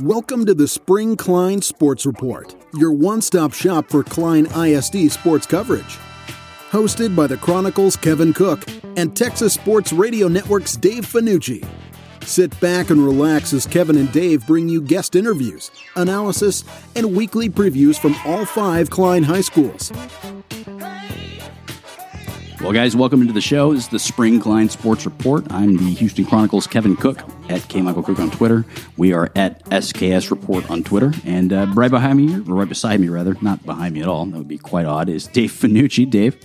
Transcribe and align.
Welcome 0.00 0.44
to 0.44 0.52
the 0.52 0.68
Spring 0.68 1.16
Klein 1.16 1.62
Sports 1.62 2.04
Report, 2.04 2.54
your 2.74 2.92
one 2.92 3.22
stop 3.22 3.54
shop 3.54 3.88
for 3.88 4.04
Klein 4.04 4.44
ISD 4.54 5.10
sports 5.10 5.46
coverage. 5.46 5.98
Hosted 6.68 7.16
by 7.16 7.26
the 7.26 7.38
Chronicles' 7.38 7.96
Kevin 7.96 8.34
Cook 8.34 8.62
and 8.98 9.16
Texas 9.16 9.54
Sports 9.54 9.94
Radio 9.94 10.28
Network's 10.28 10.76
Dave 10.76 11.06
Finucci. 11.06 11.66
Sit 12.22 12.60
back 12.60 12.90
and 12.90 13.02
relax 13.02 13.54
as 13.54 13.64
Kevin 13.64 13.96
and 13.96 14.12
Dave 14.12 14.46
bring 14.46 14.68
you 14.68 14.82
guest 14.82 15.16
interviews, 15.16 15.70
analysis, 15.96 16.62
and 16.94 17.16
weekly 17.16 17.48
previews 17.48 17.98
from 17.98 18.14
all 18.26 18.44
five 18.44 18.90
Klein 18.90 19.22
high 19.22 19.40
schools. 19.40 19.90
Well, 22.60 22.72
guys, 22.72 22.94
welcome 22.94 23.22
into 23.22 23.32
the 23.32 23.40
show. 23.40 23.72
This 23.72 23.84
is 23.84 23.88
the 23.88 23.98
Spring 23.98 24.40
Klein 24.40 24.68
Sports 24.68 25.06
Report. 25.06 25.50
I'm 25.50 25.78
the 25.78 25.94
Houston 25.94 26.26
Chronicles 26.26 26.66
Kevin 26.66 26.96
Cook 26.96 27.22
at 27.50 27.68
K. 27.68 27.82
Michael 27.82 28.02
Cook 28.02 28.18
on 28.18 28.30
Twitter. 28.30 28.64
We 28.96 29.12
are 29.12 29.30
at 29.36 29.64
SKS 29.66 30.30
Report 30.30 30.68
on 30.70 30.82
Twitter. 30.82 31.12
And 31.24 31.52
uh, 31.52 31.66
right 31.74 31.90
behind 31.90 32.18
me, 32.18 32.34
or 32.34 32.56
right 32.56 32.68
beside 32.68 33.00
me, 33.00 33.08
rather, 33.08 33.36
not 33.40 33.64
behind 33.64 33.94
me 33.94 34.02
at 34.02 34.08
all, 34.08 34.24
that 34.26 34.36
would 34.36 34.48
be 34.48 34.58
quite 34.58 34.86
odd, 34.86 35.08
is 35.08 35.26
Dave 35.26 35.52
Finucci. 35.52 36.08
Dave. 36.08 36.36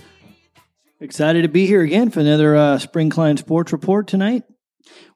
Excited 1.00 1.42
to 1.42 1.48
be 1.48 1.66
here 1.66 1.82
again 1.82 2.10
for 2.10 2.20
another 2.20 2.54
uh, 2.54 2.78
Spring 2.78 3.10
Klein 3.10 3.36
Sports 3.36 3.72
Report 3.72 4.06
tonight. 4.06 4.44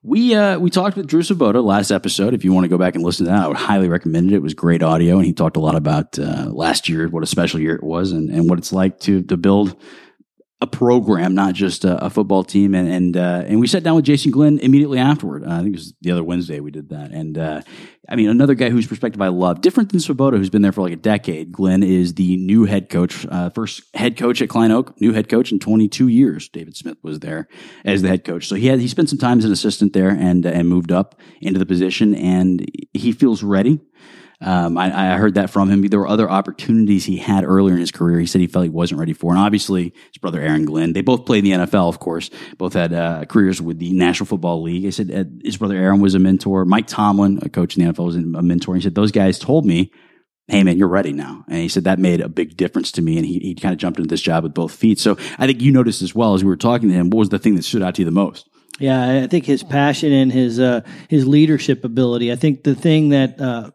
We 0.02 0.34
uh, 0.34 0.58
we 0.58 0.70
talked 0.70 0.96
with 0.96 1.06
Drew 1.06 1.22
Svoboda 1.22 1.62
last 1.64 1.90
episode. 1.90 2.34
If 2.34 2.44
you 2.44 2.52
want 2.52 2.64
to 2.64 2.68
go 2.68 2.78
back 2.78 2.94
and 2.94 3.04
listen 3.04 3.26
to 3.26 3.32
that, 3.32 3.44
I 3.44 3.48
would 3.48 3.56
highly 3.56 3.88
recommend 3.88 4.30
it. 4.30 4.36
It 4.36 4.42
was 4.42 4.54
great 4.54 4.82
audio, 4.82 5.16
and 5.16 5.26
he 5.26 5.32
talked 5.32 5.56
a 5.56 5.60
lot 5.60 5.74
about 5.74 6.18
uh, 6.18 6.46
last 6.50 6.88
year, 6.88 7.08
what 7.08 7.22
a 7.22 7.26
special 7.26 7.60
year 7.60 7.74
it 7.74 7.82
was, 7.82 8.12
and, 8.12 8.30
and 8.30 8.48
what 8.48 8.58
it's 8.58 8.72
like 8.72 9.00
to 9.00 9.22
to 9.22 9.36
build 9.36 9.76
a 10.62 10.66
program, 10.66 11.34
not 11.34 11.54
just 11.54 11.84
a, 11.84 12.02
a 12.06 12.08
football 12.08 12.42
team. 12.42 12.74
And 12.74 12.88
and 12.88 13.16
uh, 13.16 13.44
and 13.46 13.60
we 13.60 13.66
sat 13.66 13.82
down 13.82 13.96
with 13.96 14.06
Jason 14.06 14.30
Glenn 14.30 14.58
immediately 14.60 14.98
afterward. 14.98 15.44
Uh, 15.44 15.50
I 15.50 15.58
think 15.58 15.74
it 15.74 15.78
was 15.78 15.94
the 16.00 16.12
other 16.12 16.24
Wednesday 16.24 16.60
we 16.60 16.70
did 16.70 16.88
that. 16.88 17.10
And 17.10 17.36
uh, 17.36 17.60
I 18.08 18.16
mean, 18.16 18.30
another 18.30 18.54
guy 18.54 18.70
whose 18.70 18.86
perspective 18.86 19.20
I 19.20 19.28
love, 19.28 19.60
different 19.60 19.90
than 19.90 20.00
Svoboda, 20.00 20.38
who's 20.38 20.48
been 20.48 20.62
there 20.62 20.72
for 20.72 20.80
like 20.80 20.94
a 20.94 20.96
decade. 20.96 21.52
Glenn 21.52 21.82
is 21.82 22.14
the 22.14 22.36
new 22.38 22.64
head 22.64 22.88
coach, 22.88 23.26
uh, 23.30 23.50
first 23.50 23.82
head 23.94 24.16
coach 24.16 24.40
at 24.40 24.48
Klein 24.48 24.70
Oak, 24.70 24.98
new 24.98 25.12
head 25.12 25.28
coach 25.28 25.52
in 25.52 25.58
22 25.58 26.08
years. 26.08 26.48
David 26.48 26.74
Smith 26.74 26.96
was 27.02 27.20
there 27.20 27.48
as 27.84 28.00
the 28.00 28.08
head 28.08 28.24
coach, 28.24 28.46
so 28.48 28.54
he 28.54 28.68
had 28.68 28.80
he 28.80 28.88
spent 28.88 29.10
some 29.10 29.18
time 29.18 29.38
as 29.38 29.44
an 29.44 29.52
assistant 29.52 29.92
there 29.92 30.10
and 30.10 30.46
and 30.46 30.68
moved 30.68 30.90
up 30.90 31.20
into 31.42 31.58
the 31.58 31.66
position, 31.66 32.14
and 32.14 32.66
he 32.94 33.12
feels 33.12 33.42
ready. 33.42 33.80
Um, 34.40 34.76
I, 34.76 35.14
I, 35.14 35.16
heard 35.16 35.34
that 35.34 35.48
from 35.48 35.70
him. 35.70 35.80
There 35.82 35.98
were 35.98 36.06
other 36.06 36.30
opportunities 36.30 37.06
he 37.06 37.16
had 37.16 37.44
earlier 37.44 37.74
in 37.74 37.80
his 37.80 37.90
career. 37.90 38.20
He 38.20 38.26
said 38.26 38.42
he 38.42 38.46
felt 38.46 38.64
he 38.64 38.70
wasn't 38.70 39.00
ready 39.00 39.14
for, 39.14 39.30
and 39.30 39.40
obviously 39.40 39.94
his 40.12 40.18
brother 40.20 40.42
Aaron 40.42 40.66
Glenn. 40.66 40.92
They 40.92 41.00
both 41.00 41.24
played 41.24 41.46
in 41.46 41.58
the 41.58 41.66
NFL, 41.66 41.88
of 41.88 42.00
course. 42.00 42.28
Both 42.58 42.74
had 42.74 42.92
uh, 42.92 43.24
careers 43.24 43.62
with 43.62 43.78
the 43.78 43.92
National 43.92 44.26
Football 44.26 44.62
League. 44.62 44.82
He 44.82 44.90
said 44.90 45.10
uh, 45.10 45.24
his 45.42 45.56
brother 45.56 45.76
Aaron 45.76 46.00
was 46.00 46.14
a 46.14 46.18
mentor. 46.18 46.66
Mike 46.66 46.86
Tomlin, 46.86 47.38
a 47.42 47.48
coach 47.48 47.76
in 47.78 47.84
the 47.84 47.92
NFL, 47.92 48.06
was 48.06 48.16
a 48.16 48.20
mentor. 48.20 48.74
He 48.74 48.82
said 48.82 48.94
those 48.94 49.12
guys 49.12 49.38
told 49.38 49.64
me, 49.64 49.90
"Hey 50.48 50.62
man, 50.64 50.76
you're 50.76 50.86
ready 50.86 51.14
now." 51.14 51.44
And 51.48 51.56
he 51.56 51.68
said 51.68 51.84
that 51.84 51.98
made 51.98 52.20
a 52.20 52.28
big 52.28 52.58
difference 52.58 52.92
to 52.92 53.02
me, 53.02 53.16
and 53.16 53.24
he 53.24 53.38
he 53.38 53.54
kind 53.54 53.72
of 53.72 53.78
jumped 53.78 53.98
into 53.98 54.08
this 54.08 54.20
job 54.20 54.42
with 54.42 54.52
both 54.52 54.72
feet. 54.72 54.98
So 54.98 55.16
I 55.38 55.46
think 55.46 55.62
you 55.62 55.72
noticed 55.72 56.02
as 56.02 56.14
well 56.14 56.34
as 56.34 56.44
we 56.44 56.48
were 56.48 56.56
talking 56.56 56.90
to 56.90 56.94
him. 56.94 57.08
What 57.08 57.20
was 57.20 57.28
the 57.30 57.38
thing 57.38 57.54
that 57.54 57.62
stood 57.62 57.82
out 57.82 57.94
to 57.94 58.02
you 58.02 58.06
the 58.06 58.10
most? 58.10 58.46
Yeah, 58.78 59.22
I 59.22 59.26
think 59.26 59.46
his 59.46 59.62
passion 59.62 60.12
and 60.12 60.30
his 60.30 60.60
uh, 60.60 60.82
his 61.08 61.26
leadership 61.26 61.84
ability. 61.84 62.30
I 62.30 62.36
think 62.36 62.64
the 62.64 62.74
thing 62.74 63.08
that 63.10 63.40
uh, 63.40 63.70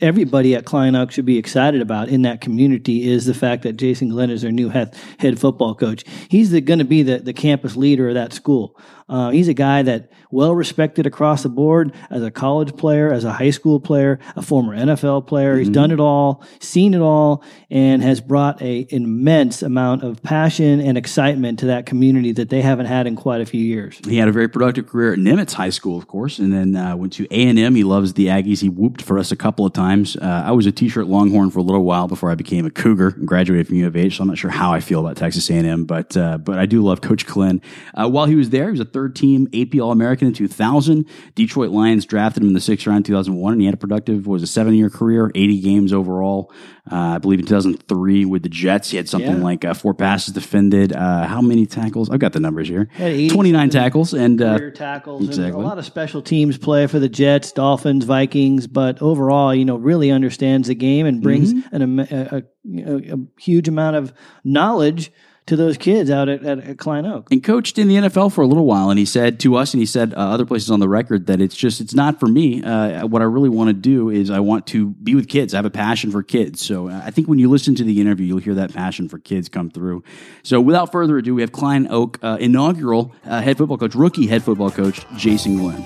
everybody 0.00 0.54
at 0.54 0.64
Klein 0.64 0.96
Oak 0.96 1.10
should 1.10 1.24
be 1.24 1.38
excited 1.38 1.80
about 1.80 2.08
in 2.08 2.22
that 2.22 2.40
community 2.40 3.08
is 3.08 3.26
the 3.26 3.34
fact 3.34 3.62
that 3.62 3.74
Jason 3.74 4.08
Glenn 4.08 4.30
is 4.30 4.42
their 4.42 4.52
new 4.52 4.68
head, 4.68 4.96
football 5.38 5.74
coach. 5.74 6.04
He's 6.28 6.50
going 6.60 6.78
to 6.78 6.84
be 6.84 7.02
the, 7.02 7.18
the 7.18 7.32
campus 7.32 7.76
leader 7.76 8.08
of 8.08 8.14
that 8.14 8.32
school. 8.32 8.78
Uh, 9.08 9.30
he's 9.30 9.48
a 9.48 9.54
guy 9.54 9.82
that 9.82 10.10
well 10.30 10.54
respected 10.54 11.06
across 11.06 11.42
the 11.42 11.48
board 11.48 11.94
as 12.10 12.22
a 12.22 12.30
college 12.30 12.76
player, 12.76 13.12
as 13.12 13.24
a 13.24 13.32
high 13.32 13.50
school 13.50 13.78
player, 13.78 14.18
a 14.34 14.42
former 14.42 14.76
NFL 14.76 15.26
player. 15.26 15.52
Mm-hmm. 15.52 15.58
He's 15.60 15.68
done 15.68 15.90
it 15.90 16.00
all, 16.00 16.42
seen 16.58 16.94
it 16.94 17.00
all, 17.00 17.44
and 17.70 18.02
has 18.02 18.20
brought 18.20 18.60
a 18.62 18.86
immense 18.90 19.62
amount 19.62 20.02
of 20.02 20.22
passion 20.22 20.80
and 20.80 20.96
excitement 20.96 21.58
to 21.60 21.66
that 21.66 21.86
community 21.86 22.32
that 22.32 22.48
they 22.48 22.62
haven't 22.62 22.86
had 22.86 23.06
in 23.06 23.14
quite 23.14 23.40
a 23.40 23.46
few 23.46 23.60
years. 23.60 24.00
He 24.04 24.16
had 24.16 24.28
a 24.28 24.32
very 24.32 24.48
productive 24.48 24.86
career 24.88 25.12
at 25.12 25.18
Nimitz 25.18 25.52
High 25.52 25.70
School, 25.70 25.98
of 25.98 26.06
course, 26.06 26.38
and 26.38 26.52
then 26.52 26.74
uh, 26.74 26.96
went 26.96 27.12
to 27.14 27.26
A 27.30 27.46
and 27.46 27.58
M. 27.58 27.74
He 27.74 27.84
loves 27.84 28.14
the 28.14 28.26
Aggies. 28.26 28.60
He 28.60 28.68
whooped 28.68 29.02
for 29.02 29.18
us 29.18 29.30
a 29.32 29.36
couple 29.36 29.66
of 29.66 29.72
times. 29.72 30.16
Uh, 30.16 30.44
I 30.46 30.52
was 30.52 30.66
a 30.66 30.72
T-shirt 30.72 31.06
Longhorn 31.06 31.50
for 31.50 31.58
a 31.58 31.62
little 31.62 31.84
while 31.84 32.08
before 32.08 32.30
I 32.30 32.34
became 32.34 32.64
a 32.64 32.70
Cougar 32.70 33.08
and 33.16 33.28
graduated 33.28 33.68
from 33.68 33.76
U 33.76 33.86
of 33.86 33.96
H. 33.96 34.16
So 34.16 34.22
I'm 34.22 34.28
not 34.28 34.38
sure 34.38 34.50
how 34.50 34.72
I 34.72 34.80
feel 34.80 35.00
about 35.00 35.16
Texas 35.16 35.48
A 35.50 35.54
and 35.54 35.66
M, 35.66 35.84
but 35.84 36.16
uh, 36.16 36.38
but 36.38 36.58
I 36.58 36.66
do 36.66 36.82
love 36.82 37.00
Coach 37.00 37.26
Glenn. 37.26 37.60
Uh, 37.94 38.08
while 38.08 38.26
he 38.26 38.34
was 38.34 38.50
there, 38.50 38.66
he 38.66 38.70
was 38.70 38.80
a 38.80 38.84
third 38.94 39.16
team 39.16 39.48
AP 39.52 39.78
All 39.80 39.90
American 39.90 40.28
in 40.28 40.32
2000. 40.32 41.04
Detroit 41.34 41.70
Lions 41.70 42.06
drafted 42.06 42.42
him 42.42 42.48
in 42.48 42.54
the 42.54 42.60
sixth 42.60 42.86
round 42.86 42.98
in 42.98 43.02
2001, 43.02 43.52
and 43.52 43.60
he 43.60 43.66
had 43.66 43.74
a 43.74 43.76
productive, 43.76 44.26
was 44.26 44.42
a 44.42 44.46
seven 44.46 44.72
year 44.72 44.88
career, 44.88 45.30
80 45.34 45.60
games 45.60 45.92
overall. 45.92 46.52
Uh, 46.90 47.16
I 47.16 47.18
believe 47.18 47.40
in 47.40 47.46
2003 47.46 48.24
with 48.24 48.42
the 48.42 48.48
Jets, 48.48 48.90
he 48.90 48.96
had 48.96 49.08
something 49.08 49.38
yeah. 49.38 49.42
like 49.42 49.64
uh, 49.64 49.74
four 49.74 49.94
passes 49.94 50.32
defended. 50.32 50.92
Uh, 50.92 51.26
how 51.26 51.42
many 51.42 51.66
tackles? 51.66 52.08
I've 52.08 52.20
got 52.20 52.32
the 52.32 52.40
numbers 52.40 52.68
here. 52.68 52.88
29 52.96 53.70
tackles 53.70 54.14
and 54.14 54.40
uh, 54.40 54.70
tackles. 54.70 55.24
Exactly. 55.24 55.46
And 55.46 55.54
a 55.54 55.66
lot 55.66 55.78
of 55.78 55.84
special 55.84 56.22
teams 56.22 56.56
play 56.56 56.86
for 56.86 57.00
the 57.00 57.08
Jets, 57.08 57.52
Dolphins, 57.52 58.04
Vikings, 58.04 58.66
but 58.66 59.02
overall, 59.02 59.54
you 59.54 59.64
know, 59.64 59.76
really 59.76 60.10
understands 60.10 60.68
the 60.68 60.74
game 60.74 61.06
and 61.06 61.20
brings 61.20 61.52
mm-hmm. 61.52 61.82
an, 61.82 61.98
a, 62.00 62.44
a, 62.78 63.14
a 63.14 63.40
huge 63.40 63.66
amount 63.66 63.96
of 63.96 64.12
knowledge 64.44 65.10
to 65.46 65.56
those 65.56 65.76
kids 65.76 66.10
out 66.10 66.28
at, 66.28 66.42
at, 66.42 66.58
at, 66.60 66.78
Klein 66.78 67.04
Oak. 67.04 67.28
And 67.30 67.42
coached 67.44 67.78
in 67.78 67.86
the 67.88 67.96
NFL 67.96 68.32
for 68.32 68.42
a 68.42 68.46
little 68.46 68.64
while. 68.64 68.90
And 68.90 68.98
he 68.98 69.04
said 69.04 69.38
to 69.40 69.56
us, 69.56 69.74
and 69.74 69.80
he 69.80 69.86
said 69.86 70.14
uh, 70.14 70.16
other 70.16 70.46
places 70.46 70.70
on 70.70 70.80
the 70.80 70.88
record, 70.88 71.26
that 71.26 71.40
it's 71.40 71.54
just, 71.54 71.80
it's 71.80 71.94
not 71.94 72.18
for 72.18 72.26
me. 72.26 72.62
Uh, 72.62 73.06
what 73.06 73.20
I 73.20 73.26
really 73.26 73.50
want 73.50 73.68
to 73.68 73.74
do 73.74 74.08
is 74.08 74.30
I 74.30 74.40
want 74.40 74.66
to 74.68 74.90
be 74.90 75.14
with 75.14 75.28
kids. 75.28 75.52
I 75.52 75.58
have 75.58 75.66
a 75.66 75.70
passion 75.70 76.10
for 76.10 76.22
kids. 76.22 76.64
So 76.64 76.88
uh, 76.88 77.02
I 77.04 77.10
think 77.10 77.28
when 77.28 77.38
you 77.38 77.50
listen 77.50 77.74
to 77.76 77.84
the 77.84 78.00
interview, 78.00 78.26
you'll 78.26 78.38
hear 78.38 78.54
that 78.54 78.72
passion 78.72 79.08
for 79.08 79.18
kids 79.18 79.48
come 79.48 79.70
through. 79.70 80.02
So 80.42 80.60
without 80.60 80.90
further 80.90 81.18
ado, 81.18 81.34
we 81.34 81.42
have 81.42 81.52
Klein 81.52 81.88
Oak 81.90 82.18
uh, 82.22 82.38
inaugural 82.40 83.14
uh, 83.26 83.42
head 83.42 83.58
football 83.58 83.78
coach, 83.78 83.94
rookie 83.94 84.26
head 84.26 84.42
football 84.42 84.70
coach, 84.70 85.04
Jason 85.16 85.58
Glenn. 85.58 85.84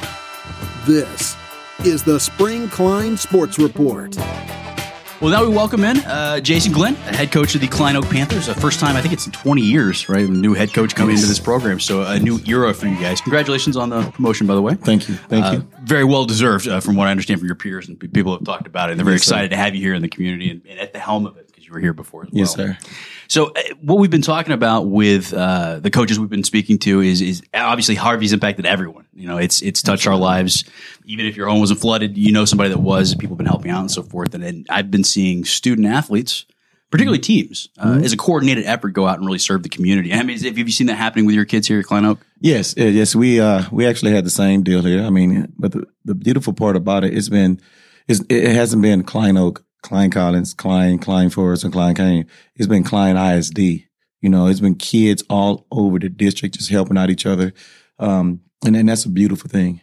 This 0.87 1.37
is 1.85 2.03
the 2.03 2.19
Spring 2.21 2.69
Klein 2.69 3.17
Sports 3.17 3.59
Report. 3.59 4.17
Well, 5.21 5.33
now 5.33 5.45
we 5.45 5.53
welcome 5.53 5.83
in 5.83 5.99
uh, 5.99 6.39
Jason 6.39 6.73
Glenn, 6.73 6.95
head 6.95 7.33
coach 7.33 7.57
of 7.57 7.61
the 7.61 7.67
Klein 7.67 7.97
Oak 7.97 8.09
Panthers. 8.09 8.47
The 8.47 8.55
first 8.55 8.79
time, 8.79 8.95
I 8.95 9.01
think 9.01 9.13
it's 9.13 9.27
in 9.27 9.33
20 9.33 9.61
years, 9.61 10.09
right? 10.09 10.25
A 10.25 10.31
new 10.31 10.55
head 10.55 10.73
coach 10.73 10.95
coming 10.95 11.17
yes. 11.17 11.25
into 11.25 11.29
this 11.29 11.41
program. 11.41 11.81
So 11.81 12.03
a 12.03 12.21
new 12.21 12.39
era 12.47 12.73
for 12.73 12.87
you 12.87 12.95
guys. 13.01 13.21
Congratulations 13.21 13.77
on 13.77 13.89
the 13.89 14.09
promotion, 14.13 14.47
by 14.47 14.55
the 14.55 14.63
way. 14.63 14.75
Thank 14.75 15.09
you. 15.09 15.17
Thank 15.17 15.45
uh, 15.45 15.51
you. 15.55 15.69
Very 15.83 16.05
well 16.05 16.25
deserved, 16.25 16.69
uh, 16.69 16.79
from 16.79 16.95
what 16.95 17.09
I 17.09 17.11
understand 17.11 17.41
from 17.41 17.49
your 17.49 17.57
peers 17.57 17.89
and 17.89 17.99
people 17.99 18.33
have 18.33 18.45
talked 18.45 18.69
about 18.69 18.91
it. 18.91 18.93
And 18.93 19.01
they're 19.01 19.05
very 19.05 19.17
yes, 19.17 19.23
excited 19.23 19.51
sir. 19.51 19.57
to 19.57 19.61
have 19.61 19.75
you 19.75 19.81
here 19.81 19.95
in 19.95 20.03
the 20.03 20.09
community 20.09 20.51
and, 20.51 20.63
and 20.69 20.79
at 20.79 20.93
the 20.93 21.01
helm 21.01 21.27
of 21.27 21.37
it 21.37 21.48
you 21.69 21.75
were 21.75 21.81
here 21.81 21.93
before 21.93 22.25
as 22.25 22.31
well. 22.31 22.41
Yes, 22.41 22.55
sir. 22.55 22.79
So 23.29 23.49
uh, 23.49 23.61
what 23.83 23.99
we've 23.99 24.11
been 24.11 24.23
talking 24.23 24.53
about 24.53 24.89
with 24.89 25.33
uh, 25.35 25.81
the 25.81 25.91
coaches 25.91 26.19
we've 26.19 26.31
been 26.31 26.45
speaking 26.45 26.79
to 26.79 27.01
is 27.01 27.21
is 27.21 27.43
obviously 27.53 27.95
Harvey's 27.95 28.33
impacted 28.33 28.67
everyone. 28.67 29.07
You 29.15 29.29
know, 29.29 29.37
it's 29.37 29.61
it's 29.63 29.83
touched 29.83 30.07
our 30.07 30.17
lives. 30.17 30.65
Even 31.05 31.27
if 31.27 31.37
your 31.37 31.49
home 31.49 31.61
wasn't 31.61 31.81
flooded, 31.81 32.17
you 32.17 32.33
know 32.33 32.45
somebody 32.45 32.71
that 32.71 32.81
was. 32.81 33.15
People 33.15 33.35
have 33.35 33.39
been 33.39 33.47
helping 33.47 33.71
out 33.71 33.81
and 33.81 33.91
so 33.91 34.03
forth. 34.03 34.35
And, 34.35 34.43
and 34.43 34.67
I've 34.71 34.91
been 34.91 35.05
seeing 35.05 35.45
student 35.45 35.87
athletes, 35.87 36.47
particularly 36.91 37.19
teams, 37.19 37.69
uh, 37.79 37.87
mm-hmm. 37.87 38.05
as 38.05 38.13
a 38.13 38.17
coordinated 38.17 38.65
effort, 38.65 38.91
go 38.91 39.07
out 39.07 39.19
and 39.19 39.27
really 39.27 39.39
serve 39.39 39.63
the 39.63 39.69
community. 39.69 40.13
I 40.13 40.23
mean, 40.23 40.43
have 40.43 40.57
you 40.57 40.71
seen 40.71 40.87
that 40.87 40.95
happening 40.95 41.27
with 41.27 41.35
your 41.35 41.45
kids 41.45 41.69
here 41.69 41.81
at 41.81 41.85
Klein 41.85 42.05
Oak? 42.05 42.25
Yes, 42.41 42.75
yes. 42.77 43.15
We 43.15 43.41
uh, 43.41 43.65
we 43.71 43.87
actually 43.87 44.13
had 44.13 44.25
the 44.25 44.31
same 44.31 44.63
deal 44.63 44.83
here. 44.83 45.03
I 45.03 45.11
mean, 45.11 45.53
but 45.59 45.73
the, 45.73 45.87
the 46.05 46.15
beautiful 46.15 46.53
part 46.53 46.77
about 46.77 47.05
it, 47.05 47.17
it's 47.17 47.29
been, 47.29 47.61
it's, 48.07 48.21
it 48.31 48.55
hasn't 48.55 48.81
been 48.81 49.03
Klein 49.03 49.37
Oak 49.37 49.65
Klein 49.83 50.11
Collins, 50.11 50.55
Klein, 50.55 50.99
Klein 50.99 51.31
Forest, 51.31 51.65
and 51.65 51.73
Klein 51.73 51.95
Cain. 51.95 52.27
It's 52.57 52.67
been 52.67 52.85
Klein 52.85 53.17
ISD. 53.17 53.59
You 54.21 54.29
know, 54.29 54.47
it's 54.47 54.61
been 54.61 54.75
kids 54.75 55.23
all 55.31 55.67
over 55.71 55.99
the 55.99 56.09
district 56.09 56.57
just 56.57 56.71
helping 56.71 56.99
out 56.99 57.11
each 57.11 57.27
other. 57.27 57.53
Um, 57.99 58.41
and, 58.65 58.77
and 58.77 58.89
that's 58.89 59.05
a 59.05 59.09
beautiful 59.11 59.49
thing. 59.49 59.81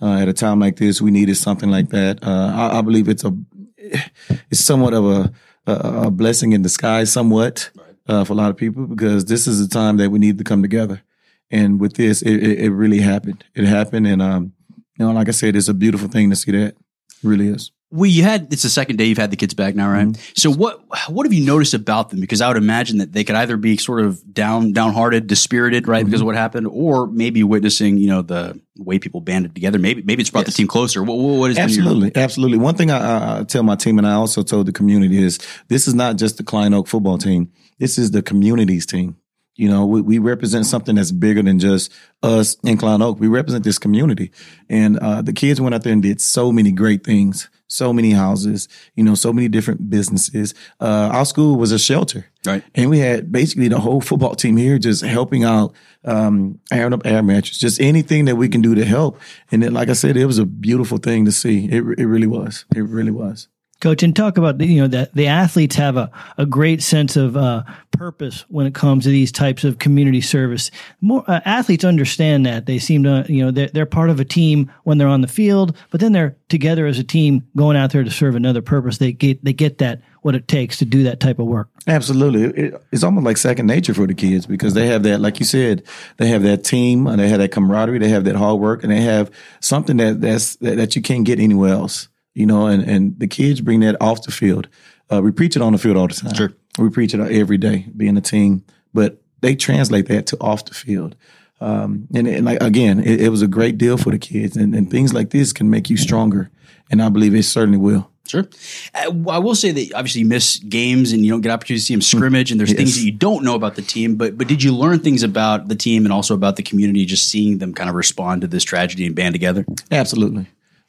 Uh, 0.00 0.18
at 0.18 0.28
a 0.28 0.32
time 0.32 0.60
like 0.60 0.76
this, 0.76 1.00
we 1.00 1.10
needed 1.10 1.36
something 1.36 1.70
like 1.70 1.88
that. 1.90 2.22
Uh, 2.22 2.52
I, 2.54 2.78
I, 2.78 2.82
believe 2.82 3.08
it's 3.08 3.24
a, 3.24 3.36
it's 3.76 4.60
somewhat 4.60 4.94
of 4.94 5.04
a, 5.04 5.32
a, 5.66 6.06
a 6.06 6.10
blessing 6.10 6.52
in 6.52 6.62
disguise, 6.62 7.10
somewhat, 7.10 7.70
uh, 8.06 8.24
for 8.24 8.34
a 8.34 8.36
lot 8.36 8.50
of 8.50 8.56
people, 8.56 8.86
because 8.86 9.24
this 9.24 9.46
is 9.46 9.60
a 9.60 9.68
time 9.68 9.96
that 9.96 10.10
we 10.10 10.18
need 10.18 10.38
to 10.38 10.44
come 10.44 10.62
together. 10.62 11.02
And 11.50 11.80
with 11.80 11.94
this, 11.94 12.22
it, 12.22 12.36
it, 12.36 12.58
it 12.60 12.70
really 12.70 13.00
happened. 13.00 13.44
It 13.54 13.64
happened. 13.64 14.06
And, 14.06 14.22
um, 14.22 14.52
you 14.98 15.06
know, 15.06 15.12
like 15.12 15.28
I 15.28 15.32
said, 15.32 15.56
it's 15.56 15.68
a 15.68 15.74
beautiful 15.74 16.08
thing 16.08 16.30
to 16.30 16.36
see 16.36 16.52
that. 16.52 16.68
It 16.68 16.76
really 17.22 17.48
is. 17.48 17.72
Well, 17.90 18.04
you 18.04 18.22
had 18.22 18.52
it's 18.52 18.62
the 18.62 18.68
second 18.68 18.96
day 18.96 19.06
you've 19.06 19.16
had 19.16 19.30
the 19.30 19.36
kids 19.36 19.54
back 19.54 19.74
now, 19.74 19.90
right? 19.90 20.08
Mm-hmm. 20.08 20.32
So 20.36 20.52
what 20.52 20.82
what 21.08 21.24
have 21.24 21.32
you 21.32 21.46
noticed 21.46 21.72
about 21.72 22.10
them? 22.10 22.20
Because 22.20 22.42
I 22.42 22.48
would 22.48 22.58
imagine 22.58 22.98
that 22.98 23.12
they 23.12 23.24
could 23.24 23.34
either 23.34 23.56
be 23.56 23.78
sort 23.78 24.00
of 24.00 24.34
down 24.34 24.74
downhearted, 24.74 25.26
dispirited, 25.26 25.88
right, 25.88 26.00
mm-hmm. 26.00 26.06
because 26.06 26.20
of 26.20 26.26
what 26.26 26.36
happened, 26.36 26.66
or 26.70 27.06
maybe 27.06 27.42
witnessing, 27.42 27.96
you 27.96 28.08
know, 28.08 28.20
the 28.20 28.60
way 28.76 28.98
people 28.98 29.22
banded 29.22 29.54
together. 29.54 29.78
Maybe 29.78 30.02
maybe 30.02 30.20
it's 30.20 30.28
brought 30.28 30.46
yes. 30.46 30.54
the 30.54 30.58
team 30.58 30.66
closer. 30.66 31.02
What, 31.02 31.14
what 31.14 31.50
is 31.50 31.56
absolutely 31.56 32.12
your- 32.14 32.22
absolutely? 32.22 32.58
One 32.58 32.74
thing 32.74 32.90
I, 32.90 33.40
I, 33.40 33.44
tell 33.44 33.62
my 33.62 33.74
team, 33.74 33.96
and 33.96 34.06
I 34.06 34.12
also 34.12 34.42
told 34.42 34.66
the 34.66 34.72
community 34.72 35.22
is 35.22 35.38
this 35.68 35.88
is 35.88 35.94
not 35.94 36.16
just 36.16 36.36
the 36.36 36.44
Klein 36.44 36.74
Oak 36.74 36.88
football 36.88 37.16
team. 37.16 37.50
This 37.78 37.96
is 37.96 38.10
the 38.10 38.20
community's 38.20 38.84
team. 38.84 39.16
You 39.56 39.70
know, 39.70 39.86
we, 39.86 40.02
we, 40.02 40.18
represent 40.18 40.66
something 40.66 40.94
that's 40.94 41.10
bigger 41.10 41.42
than 41.42 41.58
just 41.58 41.92
us 42.22 42.56
in 42.62 42.76
Klein 42.76 43.02
Oak. 43.02 43.18
We 43.18 43.26
represent 43.26 43.64
this 43.64 43.78
community. 43.78 44.30
And 44.68 44.98
uh, 45.00 45.20
the 45.22 45.32
kids 45.32 45.60
went 45.60 45.74
out 45.74 45.82
there 45.82 45.92
and 45.92 46.00
did 46.00 46.20
so 46.20 46.52
many 46.52 46.70
great 46.70 47.02
things 47.02 47.48
so 47.68 47.92
many 47.92 48.10
houses, 48.10 48.68
you 48.96 49.04
know, 49.04 49.14
so 49.14 49.32
many 49.32 49.48
different 49.48 49.88
businesses. 49.88 50.54
Uh, 50.80 51.10
our 51.12 51.24
school 51.24 51.56
was 51.56 51.70
a 51.70 51.78
shelter. 51.78 52.26
Right. 52.44 52.64
And 52.74 52.90
we 52.90 52.98
had 52.98 53.30
basically 53.30 53.68
the 53.68 53.78
whole 53.78 54.00
football 54.00 54.34
team 54.34 54.56
here 54.56 54.78
just 54.78 55.04
helping 55.04 55.44
out, 55.44 55.74
um, 56.04 56.58
airing 56.72 56.94
up 56.94 57.02
air 57.04 57.22
mattress, 57.22 57.58
just 57.58 57.80
anything 57.80 58.24
that 58.24 58.36
we 58.36 58.48
can 58.48 58.62
do 58.62 58.74
to 58.74 58.84
help. 58.84 59.20
And 59.52 59.62
then, 59.62 59.72
like 59.72 59.88
I 59.88 59.92
said, 59.92 60.16
it 60.16 60.26
was 60.26 60.38
a 60.38 60.46
beautiful 60.46 60.98
thing 60.98 61.24
to 61.26 61.32
see. 61.32 61.66
It, 61.66 61.84
it 61.98 62.06
really 62.06 62.26
was. 62.26 62.64
It 62.74 62.82
really 62.82 63.10
was. 63.10 63.48
Coach, 63.80 64.02
and 64.02 64.14
talk 64.14 64.38
about 64.38 64.60
you 64.60 64.80
know 64.80 64.88
that 64.88 65.14
the 65.14 65.28
athletes 65.28 65.76
have 65.76 65.96
a, 65.96 66.10
a 66.36 66.44
great 66.44 66.82
sense 66.82 67.16
of 67.16 67.36
uh, 67.36 67.62
purpose 67.92 68.44
when 68.48 68.66
it 68.66 68.74
comes 68.74 69.04
to 69.04 69.10
these 69.10 69.30
types 69.30 69.62
of 69.62 69.78
community 69.78 70.20
service. 70.20 70.72
More 71.00 71.22
uh, 71.28 71.40
athletes 71.44 71.84
understand 71.84 72.44
that 72.44 72.66
they 72.66 72.80
seem 72.80 73.04
to 73.04 73.24
you 73.28 73.44
know 73.44 73.52
they're, 73.52 73.68
they're 73.68 73.86
part 73.86 74.10
of 74.10 74.18
a 74.18 74.24
team 74.24 74.72
when 74.82 74.98
they're 74.98 75.06
on 75.06 75.20
the 75.20 75.28
field, 75.28 75.76
but 75.90 76.00
then 76.00 76.10
they're 76.10 76.36
together 76.48 76.86
as 76.86 76.98
a 76.98 77.04
team 77.04 77.46
going 77.54 77.76
out 77.76 77.92
there 77.92 78.02
to 78.02 78.10
serve 78.10 78.34
another 78.34 78.62
purpose. 78.62 78.98
They 78.98 79.12
get 79.12 79.44
they 79.44 79.52
get 79.52 79.78
that 79.78 80.02
what 80.22 80.34
it 80.34 80.48
takes 80.48 80.78
to 80.78 80.84
do 80.84 81.04
that 81.04 81.20
type 81.20 81.38
of 81.38 81.46
work. 81.46 81.68
Absolutely, 81.86 82.64
it, 82.64 82.82
it's 82.90 83.04
almost 83.04 83.24
like 83.24 83.36
second 83.36 83.66
nature 83.66 83.94
for 83.94 84.08
the 84.08 84.14
kids 84.14 84.44
because 84.44 84.74
they 84.74 84.88
have 84.88 85.04
that, 85.04 85.20
like 85.20 85.38
you 85.38 85.46
said, 85.46 85.84
they 86.16 86.26
have 86.26 86.42
that 86.42 86.64
team, 86.64 87.06
and 87.06 87.20
they 87.20 87.28
have 87.28 87.38
that 87.38 87.52
camaraderie, 87.52 87.98
they 87.98 88.08
have 88.08 88.24
that 88.24 88.34
hard 88.34 88.58
work, 88.58 88.82
and 88.82 88.90
they 88.90 89.02
have 89.02 89.30
something 89.60 89.98
that 89.98 90.20
that's 90.20 90.56
that, 90.56 90.78
that 90.78 90.96
you 90.96 91.02
can't 91.02 91.24
get 91.24 91.38
anywhere 91.38 91.72
else 91.72 92.08
you 92.38 92.46
know, 92.46 92.66
and, 92.68 92.84
and 92.84 93.18
the 93.18 93.26
kids 93.26 93.60
bring 93.60 93.80
that 93.80 94.00
off 94.00 94.22
the 94.22 94.30
field. 94.30 94.68
Uh, 95.10 95.20
we 95.20 95.32
preach 95.32 95.56
it 95.56 95.62
on 95.62 95.72
the 95.72 95.78
field 95.78 95.96
all 95.96 96.06
the 96.06 96.14
time. 96.14 96.34
Sure. 96.34 96.52
We 96.78 96.88
preach 96.88 97.12
it 97.12 97.20
every 97.20 97.58
day, 97.58 97.86
being 97.96 98.16
a 98.16 98.20
team, 98.20 98.64
but 98.94 99.20
they 99.40 99.56
translate 99.56 100.06
that 100.06 100.28
to 100.28 100.36
off 100.40 100.64
the 100.64 100.74
field. 100.74 101.16
Um, 101.60 102.06
and, 102.14 102.28
and, 102.28 102.46
like, 102.46 102.62
again, 102.62 103.00
it, 103.00 103.20
it, 103.20 103.28
was 103.30 103.42
a 103.42 103.48
great 103.48 103.76
deal 103.78 103.96
for 103.96 104.12
the 104.12 104.18
kids 104.18 104.56
and, 104.56 104.76
and 104.76 104.88
things 104.88 105.12
like 105.12 105.30
this 105.30 105.52
can 105.52 105.68
make 105.68 105.90
you 105.90 105.96
stronger. 105.96 106.50
And 106.88 107.02
I 107.02 107.08
believe 107.08 107.34
it 107.34 107.42
certainly 107.42 107.78
will. 107.78 108.08
Sure. 108.28 108.48
Uh, 108.94 109.12
I 109.28 109.38
will 109.38 109.56
say 109.56 109.72
that 109.72 109.94
obviously 109.94 110.20
you 110.20 110.28
miss 110.28 110.58
games 110.58 111.10
and 111.10 111.24
you 111.24 111.32
don't 111.32 111.40
get 111.40 111.50
opportunity 111.50 111.80
to 111.80 111.84
see 111.84 111.94
them 111.94 112.02
scrimmage 112.02 112.52
and 112.52 112.60
there's 112.60 112.70
yes. 112.70 112.78
things 112.78 112.94
that 112.94 113.02
you 113.02 113.10
don't 113.10 113.42
know 113.42 113.56
about 113.56 113.74
the 113.74 113.82
team, 113.82 114.14
but, 114.14 114.38
but 114.38 114.46
did 114.46 114.62
you 114.62 114.72
learn 114.72 115.00
things 115.00 115.24
about 115.24 115.66
the 115.66 115.74
team 115.74 116.04
and 116.06 116.12
also 116.12 116.34
about 116.34 116.54
the 116.54 116.62
community 116.62 117.04
just 117.04 117.28
seeing 117.28 117.58
them 117.58 117.74
kind 117.74 117.90
of 117.90 117.96
respond 117.96 118.42
to 118.42 118.46
this 118.46 118.62
tragedy 118.62 119.06
and 119.06 119.16
band 119.16 119.34
together? 119.34 119.66
Absolutely 119.90 120.46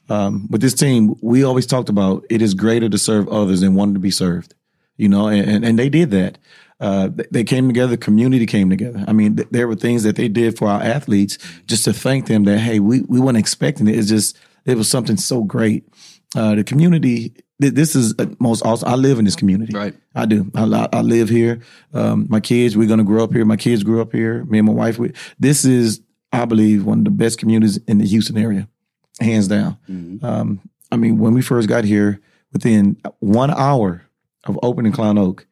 um, 0.10 0.48
with 0.50 0.62
this 0.62 0.74
team, 0.74 1.16
we 1.22 1.44
always 1.44 1.66
talked 1.66 1.90
about 1.90 2.26
it 2.30 2.42
is 2.42 2.54
greater 2.54 2.90
to 2.90 2.98
serve 2.98 3.28
others 3.30 3.62
than 3.62 3.76
one 3.76 3.94
to 3.94 4.00
be 4.00 4.12
served. 4.12 4.56
You 4.98 5.08
know, 5.08 5.28
and, 5.28 5.64
and 5.64 5.80
they 5.80 5.88
did 5.88 6.12
that. 6.12 6.38
Uh, 6.80 7.10
they 7.32 7.44
came 7.44 7.68
together. 7.68 7.92
The 7.92 7.98
community 7.98 8.46
came 8.46 8.70
together. 8.70 9.04
I 9.08 9.14
mean, 9.14 9.38
th- 9.38 9.50
there 9.52 9.68
were 9.68 9.76
things 9.76 10.04
that 10.04 10.16
they 10.16 10.28
did 10.28 10.58
for 10.58 10.68
our 10.68 10.82
athletes 10.82 11.38
just 11.68 11.86
to 11.86 11.94
thank 11.94 12.28
them 12.28 12.44
that 12.46 12.60
hey, 12.60 12.80
we 12.80 13.02
we 13.02 13.20
weren't 13.20 13.38
expecting 13.38 13.88
it. 13.88 13.98
It's 13.98 14.10
just 14.10 14.38
it 14.66 14.78
was 14.78 14.90
something 14.90 15.18
so 15.18 15.44
great. 15.44 15.88
Uh, 16.36 16.56
the 16.56 16.64
community. 16.64 17.34
Th- 17.62 17.74
this 17.74 17.96
is 17.96 18.14
most 18.40 18.66
awesome. 18.66 18.88
I 18.88 18.96
live 18.96 19.20
in 19.20 19.26
this 19.26 19.36
community. 19.36 19.76
Right. 19.76 19.94
I 20.16 20.26
do. 20.26 20.50
I, 20.56 20.88
I 20.92 21.02
live 21.02 21.28
here. 21.28 21.62
Um, 21.94 22.28
my 22.30 22.40
kids, 22.40 22.78
we're 22.78 22.88
gonna 22.88 23.04
grow 23.04 23.24
up 23.24 23.34
here. 23.34 23.44
My 23.44 23.58
kids 23.58 23.84
grew 23.84 24.02
up 24.02 24.14
here. 24.14 24.46
Me 24.46 24.60
and 24.60 24.68
my 24.68 24.74
wife. 24.74 24.98
We, 24.98 25.12
this 25.38 25.66
is, 25.66 26.02
I 26.32 26.46
believe, 26.46 26.86
one 26.86 27.00
of 27.00 27.06
the 27.06 27.12
best 27.12 27.40
communities 27.40 27.78
in 27.88 27.98
the 27.98 28.06
Houston 28.06 28.38
area 28.38 28.70
hands 29.20 29.48
down. 29.48 29.78
Mm-hmm. 29.90 30.26
Um, 30.26 30.62
I 30.92 30.98
mean, 30.98 31.20
when 31.20 31.34
we 31.34 31.42
first 31.42 31.68
got 31.70 31.84
here, 31.84 32.20
within 32.52 32.98
one 33.20 33.52
hour 33.52 34.04
of 34.46 34.60
opening 34.64 34.92
Klein 34.92 35.18
Oak 35.18 35.46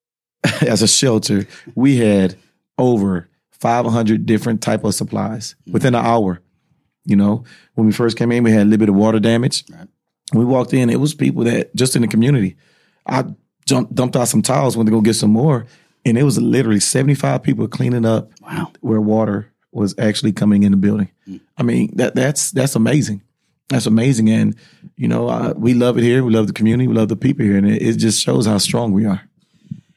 as 0.60 0.82
a 0.82 0.88
shelter, 0.88 1.46
we 1.74 1.96
had 1.96 2.36
over 2.78 3.28
500 3.52 4.26
different 4.26 4.62
type 4.62 4.84
of 4.84 4.94
supplies 4.94 5.54
mm-hmm. 5.62 5.72
within 5.72 5.94
an 5.94 6.04
hour. 6.04 6.40
You 7.04 7.16
know, 7.16 7.44
when 7.74 7.86
we 7.86 7.92
first 7.92 8.16
came 8.16 8.32
in, 8.32 8.44
we 8.44 8.50
had 8.50 8.62
a 8.62 8.64
little 8.64 8.78
bit 8.78 8.88
of 8.88 8.94
water 8.94 9.20
damage. 9.20 9.64
Right. 9.70 9.88
We 10.32 10.44
walked 10.44 10.72
in, 10.72 10.88
it 10.88 11.00
was 11.00 11.14
people 11.14 11.44
that 11.44 11.74
just 11.76 11.96
in 11.96 12.02
the 12.02 12.08
community. 12.08 12.56
I 13.06 13.24
jumped, 13.66 13.94
dumped 13.94 14.16
out 14.16 14.28
some 14.28 14.42
towels, 14.42 14.76
went 14.76 14.86
to 14.86 14.90
go 14.90 15.02
get 15.02 15.14
some 15.14 15.30
more, 15.30 15.66
and 16.04 16.16
it 16.16 16.22
was 16.22 16.40
literally 16.40 16.80
75 16.80 17.42
people 17.42 17.68
cleaning 17.68 18.06
up 18.06 18.32
wow. 18.40 18.72
where 18.80 19.00
water 19.00 19.52
was 19.74 19.94
actually 19.98 20.32
coming 20.32 20.62
in 20.62 20.72
the 20.72 20.78
building. 20.78 21.10
Mm. 21.28 21.40
I 21.58 21.62
mean, 21.62 21.96
that 21.96 22.14
that's 22.14 22.50
that's 22.50 22.74
amazing. 22.74 23.22
That's 23.68 23.86
amazing, 23.86 24.28
and 24.30 24.56
you 24.96 25.08
know, 25.08 25.28
uh, 25.28 25.54
we 25.56 25.74
love 25.74 25.98
it 25.98 26.04
here. 26.04 26.22
We 26.22 26.32
love 26.32 26.46
the 26.46 26.52
community. 26.52 26.86
We 26.86 26.94
love 26.94 27.08
the 27.08 27.16
people 27.16 27.44
here, 27.44 27.56
and 27.56 27.66
it, 27.66 27.82
it 27.82 27.94
just 27.94 28.22
shows 28.22 28.46
how 28.46 28.58
strong 28.58 28.92
we 28.92 29.06
are. 29.06 29.22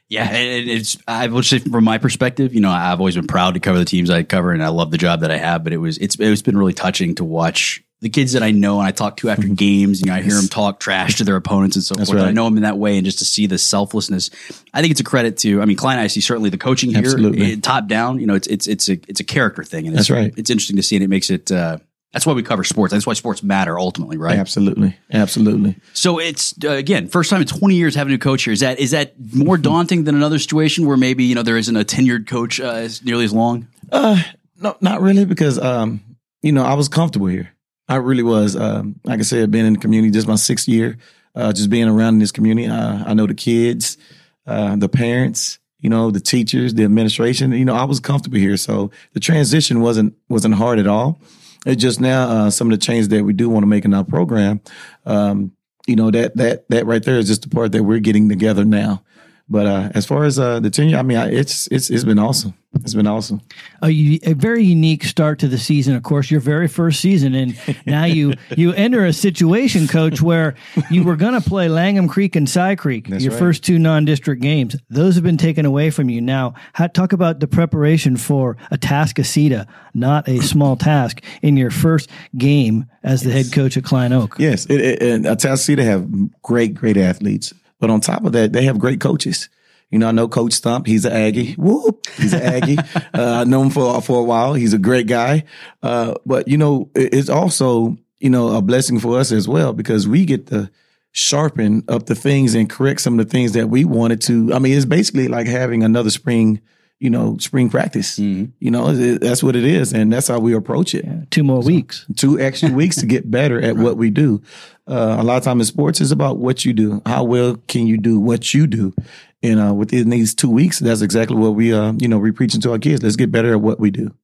Yeah, 0.08 0.30
it's. 0.32 0.96
I 1.06 1.26
will 1.26 1.42
say 1.42 1.58
from 1.58 1.84
my 1.84 1.98
perspective, 1.98 2.54
you 2.54 2.60
know, 2.60 2.70
I've 2.70 2.98
always 2.98 3.16
been 3.16 3.26
proud 3.26 3.54
to 3.54 3.60
cover 3.60 3.78
the 3.78 3.84
teams 3.84 4.08
I 4.08 4.22
cover, 4.22 4.52
and 4.52 4.62
I 4.62 4.68
love 4.68 4.90
the 4.90 4.96
job 4.98 5.20
that 5.20 5.30
I 5.30 5.36
have. 5.36 5.64
But 5.64 5.74
it 5.74 5.76
was 5.76 5.98
it's 5.98 6.16
it's 6.18 6.42
been 6.42 6.56
really 6.56 6.72
touching 6.72 7.14
to 7.16 7.24
watch 7.24 7.84
the 8.00 8.08
kids 8.08 8.32
that 8.32 8.42
I 8.42 8.52
know 8.52 8.78
and 8.78 8.86
I 8.86 8.92
talk 8.92 9.16
to 9.18 9.28
after 9.28 9.42
mm-hmm. 9.42 9.54
games, 9.54 10.00
you 10.00 10.06
know, 10.06 10.14
I 10.14 10.22
hear 10.22 10.34
them 10.34 10.46
talk 10.46 10.78
trash 10.78 11.16
to 11.16 11.24
their 11.24 11.34
opponents 11.34 11.74
and 11.74 11.84
so 11.84 11.96
That's 11.96 12.10
forth. 12.10 12.22
Right. 12.22 12.28
I 12.28 12.32
know 12.32 12.44
them 12.44 12.56
in 12.56 12.62
that 12.62 12.78
way, 12.78 12.96
and 12.96 13.04
just 13.04 13.18
to 13.18 13.24
see 13.24 13.46
the 13.46 13.58
selflessness, 13.58 14.30
I 14.72 14.80
think 14.80 14.92
it's 14.92 15.00
a 15.00 15.04
credit 15.04 15.36
to. 15.38 15.60
I 15.60 15.64
mean, 15.64 15.76
Klein 15.76 15.98
I 15.98 16.06
see 16.06 16.20
certainly 16.20 16.50
the 16.50 16.58
coaching 16.58 16.90
here, 16.90 17.00
Absolutely. 17.00 17.56
Top 17.58 17.88
down. 17.88 18.20
You 18.20 18.26
know, 18.26 18.34
it's 18.34 18.46
it's 18.46 18.66
it's 18.66 18.88
a 18.88 18.92
it's 19.08 19.20
a 19.20 19.24
character 19.24 19.64
thing, 19.64 19.88
and 19.88 19.96
That's 19.96 20.10
right. 20.10 20.32
It's 20.36 20.50
interesting 20.50 20.76
to 20.76 20.82
see, 20.82 20.96
and 20.96 21.04
it 21.04 21.08
makes 21.08 21.30
it. 21.30 21.50
Uh, 21.50 21.78
that's 22.12 22.24
why 22.24 22.32
we 22.32 22.42
cover 22.42 22.64
sports. 22.64 22.92
That's 22.92 23.06
why 23.06 23.12
sports 23.12 23.42
matter 23.42 23.78
ultimately, 23.78 24.16
right? 24.16 24.38
Absolutely, 24.38 24.96
absolutely. 25.12 25.76
So 25.92 26.18
it's 26.18 26.54
uh, 26.64 26.70
again 26.70 27.08
first 27.08 27.30
time 27.30 27.42
in 27.42 27.46
twenty 27.46 27.74
years 27.74 27.94
having 27.94 28.12
a 28.12 28.14
new 28.14 28.18
coach 28.18 28.44
here. 28.44 28.52
Is 28.52 28.60
that 28.60 28.78
is 28.78 28.92
that 28.92 29.14
more 29.34 29.58
daunting 29.58 30.04
than 30.04 30.14
another 30.14 30.38
situation 30.38 30.86
where 30.86 30.96
maybe 30.96 31.24
you 31.24 31.34
know 31.34 31.42
there 31.42 31.58
isn't 31.58 31.76
a 31.76 31.84
tenured 31.84 32.26
coach 32.26 32.60
uh, 32.60 32.72
as 32.72 33.04
nearly 33.04 33.24
as 33.24 33.32
long? 33.32 33.68
Uh, 33.92 34.20
no, 34.60 34.76
not 34.80 35.02
really, 35.02 35.26
because 35.26 35.58
um, 35.58 36.00
you 36.42 36.52
know 36.52 36.64
I 36.64 36.74
was 36.74 36.88
comfortable 36.88 37.26
here. 37.26 37.50
I 37.88 37.96
really 37.96 38.22
was. 38.22 38.56
Um, 38.56 39.00
like 39.04 39.20
I 39.20 39.22
said, 39.22 39.50
being 39.50 39.66
in 39.66 39.74
the 39.74 39.78
community, 39.78 40.10
just 40.10 40.28
my 40.28 40.36
sixth 40.36 40.68
year, 40.68 40.98
uh, 41.34 41.52
just 41.52 41.70
being 41.70 41.88
around 41.88 42.14
in 42.14 42.18
this 42.20 42.32
community. 42.32 42.68
Uh, 42.68 43.04
I 43.06 43.14
know 43.14 43.26
the 43.26 43.34
kids, 43.34 43.98
uh, 44.46 44.76
the 44.76 44.88
parents, 44.88 45.58
you 45.80 45.90
know, 45.90 46.10
the 46.10 46.20
teachers, 46.20 46.74
the 46.74 46.84
administration. 46.84 47.52
You 47.52 47.64
know, 47.64 47.74
I 47.74 47.84
was 47.84 48.00
comfortable 48.00 48.38
here, 48.38 48.56
so 48.56 48.90
the 49.12 49.20
transition 49.20 49.80
wasn't 49.80 50.14
wasn't 50.28 50.54
hard 50.54 50.78
at 50.78 50.86
all. 50.86 51.20
Just 51.66 52.00
now 52.00 52.28
uh, 52.28 52.50
some 52.50 52.70
of 52.70 52.78
the 52.78 52.84
changes 52.84 53.08
that 53.08 53.24
we 53.24 53.32
do 53.32 53.48
want 53.48 53.62
to 53.62 53.66
make 53.66 53.84
in 53.84 53.94
our 53.94 54.04
program. 54.04 54.60
Um, 55.04 55.52
you 55.86 55.96
know 55.96 56.10
that 56.10 56.36
that 56.36 56.68
that 56.68 56.86
right 56.86 57.02
there 57.02 57.16
is 57.16 57.28
just 57.28 57.42
the 57.42 57.48
part 57.48 57.72
that 57.72 57.82
we're 57.82 57.98
getting 57.98 58.28
together 58.28 58.64
now. 58.64 59.02
But 59.50 59.66
uh, 59.66 59.90
as 59.94 60.04
far 60.04 60.24
as 60.24 60.38
uh, 60.38 60.60
the 60.60 60.70
tenure, 60.70 60.98
I 60.98 61.02
mean, 61.02 61.16
it's 61.18 61.68
it's 61.68 61.88
it's 61.88 62.04
been 62.04 62.18
awesome. 62.18 62.54
It's 62.74 62.92
been 62.92 63.06
awesome. 63.06 63.40
A, 63.82 63.88
a, 64.22 64.34
very 64.34 64.62
unique 64.62 65.02
start 65.04 65.38
to 65.38 65.48
the 65.48 65.56
season. 65.56 65.96
Of 65.96 66.02
course, 66.02 66.30
your 66.30 66.40
very 66.40 66.68
first 66.68 67.00
season, 67.00 67.34
and 67.34 67.58
now 67.86 68.04
you 68.04 68.34
you 68.56 68.74
enter 68.74 69.06
a 69.06 69.12
situation, 69.12 69.88
coach, 69.88 70.20
where 70.20 70.54
you 70.90 71.02
were 71.02 71.16
going 71.16 71.32
to 71.32 71.40
play 71.40 71.68
Langham 71.68 72.08
Creek 72.08 72.36
and 72.36 72.48
Cy 72.48 72.74
Creek, 72.74 73.08
That's 73.08 73.24
your 73.24 73.32
right. 73.32 73.38
first 73.38 73.64
two 73.64 73.78
non-district 73.78 74.42
games. 74.42 74.76
Those 74.90 75.14
have 75.14 75.24
been 75.24 75.38
taken 75.38 75.64
away 75.64 75.88
from 75.88 76.10
you. 76.10 76.20
Now, 76.20 76.52
how, 76.74 76.88
talk 76.88 77.14
about 77.14 77.40
the 77.40 77.48
preparation 77.48 78.18
for 78.18 78.58
Atascocita, 78.70 79.66
not 79.94 80.28
a 80.28 80.42
small 80.42 80.76
task, 80.76 81.22
in 81.40 81.56
your 81.56 81.70
first 81.70 82.10
game 82.36 82.84
as 83.02 83.22
the 83.22 83.30
yes. 83.30 83.46
head 83.46 83.54
coach 83.54 83.76
at 83.78 83.84
Klein 83.84 84.12
Oak. 84.12 84.36
Yes, 84.38 84.66
it, 84.66 84.80
it, 84.80 85.02
and 85.02 85.24
Atascocita 85.24 85.82
have 85.84 86.06
great, 86.42 86.74
great 86.74 86.98
athletes. 86.98 87.54
But 87.80 87.90
on 87.90 88.00
top 88.00 88.24
of 88.24 88.32
that, 88.32 88.52
they 88.52 88.64
have 88.64 88.78
great 88.78 89.00
coaches. 89.00 89.48
You 89.90 89.98
know, 89.98 90.08
I 90.08 90.12
know 90.12 90.28
Coach 90.28 90.52
Stump. 90.52 90.86
He's 90.86 91.04
an 91.04 91.12
Aggie. 91.12 91.54
Whoop. 91.54 92.06
He's 92.16 92.34
an 92.34 92.42
Aggie. 92.42 92.78
uh, 93.14 93.40
I 93.40 93.44
know 93.44 93.62
him 93.62 93.70
for, 93.70 94.00
for 94.02 94.20
a 94.20 94.24
while. 94.24 94.54
He's 94.54 94.74
a 94.74 94.78
great 94.78 95.06
guy. 95.06 95.44
Uh, 95.82 96.14
but 96.26 96.48
you 96.48 96.58
know, 96.58 96.90
it's 96.94 97.30
also, 97.30 97.96
you 98.18 98.28
know, 98.28 98.54
a 98.54 98.60
blessing 98.60 99.00
for 99.00 99.18
us 99.18 99.32
as 99.32 99.48
well 99.48 99.72
because 99.72 100.06
we 100.06 100.24
get 100.26 100.48
to 100.48 100.70
sharpen 101.12 101.84
up 101.88 102.06
the 102.06 102.14
things 102.14 102.54
and 102.54 102.68
correct 102.68 103.00
some 103.00 103.18
of 103.18 103.26
the 103.26 103.30
things 103.30 103.52
that 103.52 103.68
we 103.68 103.84
wanted 103.84 104.20
to. 104.22 104.52
I 104.52 104.58
mean, 104.58 104.76
it's 104.76 104.84
basically 104.84 105.28
like 105.28 105.46
having 105.46 105.82
another 105.82 106.10
spring, 106.10 106.60
you 106.98 107.08
know, 107.08 107.38
spring 107.38 107.70
practice. 107.70 108.18
Mm-hmm. 108.18 108.52
You 108.60 108.70
know, 108.70 108.92
that's 108.92 109.42
what 109.42 109.56
it 109.56 109.64
is. 109.64 109.94
And 109.94 110.12
that's 110.12 110.28
how 110.28 110.38
we 110.38 110.54
approach 110.54 110.94
it. 110.94 111.06
Yeah, 111.06 111.22
two 111.30 111.44
more 111.44 111.62
so, 111.62 111.68
weeks. 111.68 112.04
Two 112.16 112.38
extra 112.38 112.70
weeks 112.70 112.96
to 112.96 113.06
get 113.06 113.30
better 113.30 113.58
at 113.58 113.74
right. 113.74 113.82
what 113.82 113.96
we 113.96 114.10
do. 114.10 114.42
Uh, 114.88 115.16
a 115.18 115.22
lot 115.22 115.36
of 115.36 115.44
time 115.44 115.60
in 115.60 115.66
sports 115.66 116.00
is 116.00 116.12
about 116.12 116.38
what 116.38 116.64
you 116.64 116.72
do. 116.72 117.02
How 117.04 117.24
well 117.24 117.56
can 117.68 117.86
you 117.86 117.98
do 117.98 118.18
what 118.18 118.54
you 118.54 118.66
do? 118.66 118.94
And 119.42 119.60
uh, 119.60 119.74
within 119.74 120.10
these 120.10 120.34
two 120.34 120.50
weeks, 120.50 120.78
that's 120.78 121.02
exactly 121.02 121.36
what 121.36 121.54
we, 121.54 121.72
uh, 121.72 121.92
you 121.98 122.08
know, 122.08 122.18
we 122.18 122.32
preaching 122.32 122.60
to 122.62 122.72
our 122.72 122.78
kids. 122.78 123.02
Let's 123.02 123.16
get 123.16 123.30
better 123.30 123.52
at 123.52 123.60
what 123.60 123.78
we 123.78 123.90
do. 123.90 124.14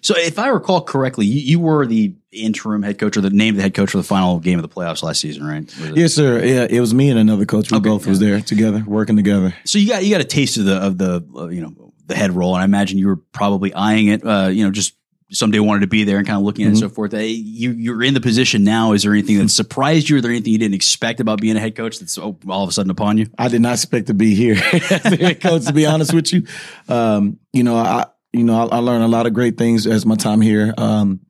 So, 0.00 0.14
if 0.18 0.38
I 0.38 0.48
recall 0.48 0.82
correctly, 0.82 1.24
you, 1.24 1.40
you, 1.40 1.60
were 1.60 1.86
the 1.86 2.14
interim 2.30 2.82
head 2.82 2.98
coach 2.98 3.16
or 3.16 3.22
the 3.22 3.30
name 3.30 3.54
of 3.54 3.56
the 3.56 3.62
head 3.62 3.72
coach 3.72 3.90
for 3.90 3.96
the 3.96 4.02
final 4.02 4.38
game 4.38 4.58
of 4.58 4.62
the 4.62 4.68
playoffs 4.68 5.02
last 5.02 5.20
season, 5.20 5.46
right? 5.46 5.74
Yes, 5.96 6.12
sir. 6.12 6.44
Yeah, 6.44 6.66
it 6.68 6.78
was 6.78 6.92
me 6.92 7.08
and 7.08 7.18
another 7.18 7.46
coach. 7.46 7.70
We 7.70 7.78
okay, 7.78 7.88
both 7.88 8.04
yeah. 8.04 8.10
was 8.10 8.20
there 8.20 8.40
together, 8.42 8.84
working 8.86 9.16
together. 9.16 9.54
So 9.64 9.78
you 9.78 9.88
got 9.88 10.04
you 10.04 10.10
got 10.10 10.20
a 10.20 10.24
taste 10.24 10.58
of 10.58 10.66
the 10.66 10.76
of 10.76 10.98
the 10.98 11.26
uh, 11.34 11.46
you 11.48 11.62
know 11.62 11.94
the 12.06 12.14
head 12.14 12.32
role, 12.32 12.54
and 12.54 12.60
I 12.60 12.64
imagine 12.66 12.98
you 12.98 13.06
were 13.06 13.16
probably 13.16 13.72
eyeing 13.72 14.08
it, 14.08 14.26
uh, 14.26 14.48
you 14.48 14.64
know, 14.64 14.70
just 14.70 14.94
someday 15.34 15.58
wanted 15.58 15.80
to 15.80 15.86
be 15.86 16.04
there 16.04 16.18
and 16.18 16.26
kind 16.26 16.38
of 16.38 16.44
looking 16.44 16.64
at 16.64 16.68
mm-hmm. 16.68 16.76
it 16.76 16.82
and 16.82 16.90
so 16.90 16.94
forth. 16.94 17.12
Hey, 17.12 17.28
you 17.28 17.72
you're 17.72 18.02
in 18.02 18.14
the 18.14 18.20
position 18.20 18.64
now. 18.64 18.92
Is 18.92 19.02
there 19.02 19.12
anything 19.12 19.38
that 19.38 19.48
surprised 19.50 20.08
you? 20.08 20.16
Or 20.16 20.20
there 20.20 20.30
anything 20.30 20.52
you 20.52 20.58
didn't 20.58 20.74
expect 20.74 21.20
about 21.20 21.40
being 21.40 21.56
a 21.56 21.60
head 21.60 21.76
coach 21.76 21.98
that's 21.98 22.16
all 22.16 22.38
of 22.46 22.68
a 22.68 22.72
sudden 22.72 22.90
upon 22.90 23.18
you? 23.18 23.26
I 23.38 23.48
did 23.48 23.60
not 23.60 23.74
expect 23.74 24.06
to 24.06 24.14
be 24.14 24.34
here 24.34 24.56
as 24.72 25.04
a 25.04 25.16
head 25.16 25.40
coach. 25.40 25.66
To 25.66 25.72
be 25.72 25.86
honest 25.86 26.14
with 26.14 26.32
you, 26.32 26.46
um, 26.88 27.38
you 27.52 27.64
know, 27.64 27.76
I 27.76 28.06
you 28.32 28.44
know 28.44 28.68
I, 28.68 28.76
I, 28.76 28.78
learned 28.78 29.04
a 29.04 29.08
lot 29.08 29.26
of 29.26 29.34
great 29.34 29.58
things 29.58 29.86
as 29.86 30.06
my 30.06 30.16
time 30.16 30.40
here. 30.40 30.72
Um, 30.78 31.20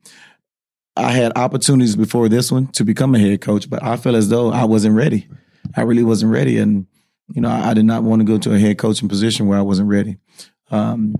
I 0.95 1.11
had 1.11 1.33
opportunities 1.35 1.95
before 1.95 2.29
this 2.29 2.51
one 2.51 2.67
to 2.67 2.85
become 2.85 3.15
a 3.15 3.19
head 3.19 3.41
coach, 3.41 3.69
but 3.69 3.83
I 3.83 3.97
felt 3.97 4.15
as 4.15 4.29
though 4.29 4.51
I 4.51 4.63
wasn't 4.63 4.95
ready. 4.95 5.27
I 5.75 5.81
really 5.81 6.03
wasn't 6.03 6.31
ready, 6.31 6.57
and 6.57 6.87
you 7.33 7.41
know, 7.41 7.49
I, 7.49 7.71
I 7.71 7.73
did 7.73 7.85
not 7.85 8.03
want 8.03 8.21
to 8.21 8.25
go 8.25 8.37
to 8.37 8.53
a 8.53 8.59
head 8.59 8.77
coaching 8.77 9.09
position 9.09 9.47
where 9.47 9.57
I 9.57 9.63
wasn't 9.63 9.89
ready. 9.89 10.17
Um, 10.71 11.15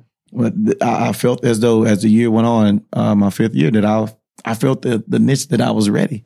I, 0.81 1.09
I 1.09 1.11
felt 1.13 1.43
as 1.45 1.59
though 1.59 1.83
as 1.85 2.01
the 2.01 2.09
year 2.09 2.29
went 2.31 2.47
on, 2.47 2.85
uh, 2.93 3.15
my 3.15 3.29
fifth 3.29 3.55
year, 3.55 3.71
that 3.71 3.85
I 3.85 4.07
I 4.43 4.53
felt 4.55 4.81
the 4.81 5.03
the 5.07 5.19
niche 5.19 5.47
that 5.49 5.61
I 5.61 5.71
was 5.71 5.89
ready, 5.89 6.23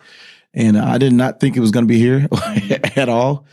and 0.54 0.78
I 0.78 0.98
did 0.98 1.14
not 1.14 1.40
think 1.40 1.56
it 1.56 1.62
was 1.62 1.72
going 1.72 1.86
to 1.86 1.88
be 1.88 2.00
here 2.00 2.28
at 2.96 3.10
all. 3.10 3.46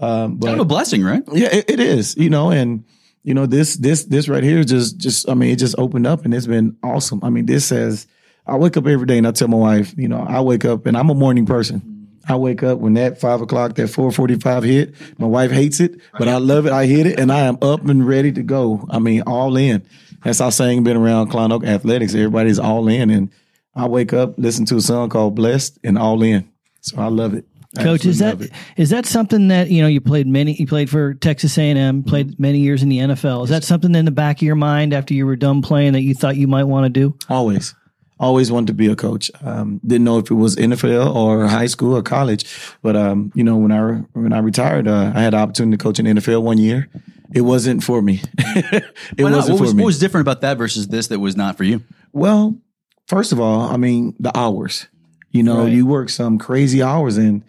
Um, 0.00 0.36
but 0.36 0.48
Kind 0.48 0.60
of 0.60 0.66
a 0.66 0.68
blessing, 0.68 1.04
right? 1.04 1.22
yeah, 1.32 1.48
it, 1.52 1.70
it 1.70 1.80
is. 1.80 2.16
You 2.16 2.30
know, 2.30 2.50
and 2.50 2.84
you 3.22 3.34
know 3.34 3.46
this 3.46 3.76
this 3.76 4.04
this 4.04 4.28
right 4.28 4.42
here 4.42 4.64
just 4.64 4.98
just 4.98 5.28
I 5.28 5.34
mean 5.34 5.50
it 5.50 5.58
just 5.58 5.76
opened 5.78 6.06
up 6.06 6.24
and 6.24 6.34
it's 6.34 6.46
been 6.46 6.76
awesome. 6.82 7.20
I 7.22 7.30
mean 7.30 7.46
this 7.46 7.64
says 7.64 8.06
I 8.46 8.56
wake 8.56 8.76
up 8.76 8.86
every 8.86 9.06
day 9.06 9.18
and 9.18 9.26
I 9.26 9.30
tell 9.30 9.48
my 9.48 9.56
wife, 9.56 9.94
you 9.96 10.08
know, 10.08 10.20
I 10.20 10.40
wake 10.42 10.64
up 10.64 10.86
and 10.86 10.96
I'm 10.96 11.10
a 11.10 11.14
morning 11.14 11.46
person. 11.46 11.93
I 12.28 12.36
wake 12.36 12.62
up 12.62 12.78
when 12.78 12.94
that 12.94 13.20
five 13.20 13.40
o'clock, 13.40 13.74
that 13.74 13.88
four 13.88 14.10
forty 14.10 14.36
five 14.36 14.62
hit. 14.62 14.94
My 15.18 15.26
wife 15.26 15.50
hates 15.50 15.80
it, 15.80 16.00
but 16.18 16.28
I 16.28 16.38
love 16.38 16.66
it. 16.66 16.72
I 16.72 16.86
hit 16.86 17.06
it 17.06 17.18
and 17.20 17.30
I 17.30 17.40
am 17.40 17.58
up 17.62 17.84
and 17.84 18.06
ready 18.06 18.32
to 18.32 18.42
go. 18.42 18.86
I 18.90 18.98
mean, 18.98 19.22
all 19.22 19.56
in. 19.56 19.86
That's 20.22 20.40
our 20.40 20.52
saying 20.52 20.84
been 20.84 20.96
around 20.96 21.28
Klein 21.28 21.52
Oak 21.52 21.64
Athletics. 21.64 22.14
Everybody's 22.14 22.58
all 22.58 22.88
in 22.88 23.10
and 23.10 23.30
I 23.76 23.88
wake 23.88 24.12
up, 24.12 24.34
listen 24.38 24.64
to 24.66 24.76
a 24.76 24.80
song 24.80 25.08
called 25.08 25.34
Blessed 25.34 25.78
and 25.82 25.98
all 25.98 26.22
in. 26.22 26.48
So 26.80 26.98
I 26.98 27.08
love 27.08 27.34
it. 27.34 27.44
Coach, 27.78 28.04
is 28.04 28.22
Absolutely 28.22 28.56
is 28.76 28.90
that 28.90 29.04
something 29.04 29.48
that 29.48 29.68
you 29.68 29.82
know 29.82 29.88
you 29.88 30.00
played 30.00 30.28
many? 30.28 30.52
You 30.52 30.66
played 30.66 30.88
for 30.88 31.14
Texas 31.14 31.58
A 31.58 31.70
and 31.70 31.78
M, 31.78 32.02
played 32.04 32.38
many 32.38 32.60
years 32.60 32.84
in 32.84 32.88
the 32.88 32.98
NFL. 32.98 33.44
Is 33.44 33.50
that 33.50 33.64
something 33.64 33.92
in 33.96 34.04
the 34.04 34.12
back 34.12 34.36
of 34.36 34.42
your 34.42 34.54
mind 34.54 34.92
after 34.92 35.12
you 35.12 35.26
were 35.26 35.34
done 35.34 35.60
playing 35.60 35.94
that 35.94 36.02
you 36.02 36.14
thought 36.14 36.36
you 36.36 36.46
might 36.46 36.64
want 36.64 36.84
to 36.84 36.88
do? 36.88 37.18
Always. 37.28 37.74
Always 38.20 38.52
wanted 38.52 38.68
to 38.68 38.74
be 38.74 38.86
a 38.86 38.94
coach. 38.96 39.30
Um, 39.42 39.80
didn't 39.84 40.04
know 40.04 40.18
if 40.18 40.30
it 40.30 40.34
was 40.34 40.54
NFL 40.56 41.14
or 41.14 41.46
high 41.48 41.66
school 41.66 41.96
or 41.96 42.02
college, 42.02 42.44
but 42.80 42.94
um, 42.94 43.32
you 43.34 43.42
know 43.42 43.56
when 43.56 43.72
I 43.72 43.80
when 44.12 44.32
I 44.32 44.38
retired, 44.38 44.86
uh, 44.86 45.12
I 45.14 45.22
had 45.22 45.32
the 45.32 45.38
opportunity 45.38 45.76
to 45.76 45.82
coach 45.82 45.98
in 45.98 46.06
NFL 46.06 46.42
one 46.42 46.58
year. 46.58 46.88
It 47.32 47.40
wasn't 47.40 47.82
for 47.82 48.00
me. 48.00 48.22
it 48.38 48.84
wasn't 49.24 49.54
What 49.54 49.60
was, 49.60 49.70
for 49.70 49.76
me. 49.76 49.82
what 49.82 49.86
was 49.86 49.98
different 49.98 50.22
about 50.22 50.42
that 50.42 50.56
versus 50.58 50.86
this 50.88 51.08
that 51.08 51.18
was 51.18 51.36
not 51.36 51.56
for 51.56 51.64
you? 51.64 51.82
Well, 52.12 52.56
first 53.08 53.32
of 53.32 53.40
all, 53.40 53.62
I 53.62 53.76
mean 53.76 54.14
the 54.20 54.36
hours. 54.38 54.86
You 55.32 55.42
know, 55.42 55.64
Right. 55.64 55.72
you 55.72 55.84
work 55.84 56.10
some 56.10 56.38
crazy 56.38 56.80
hours, 56.82 57.16
and 57.16 57.42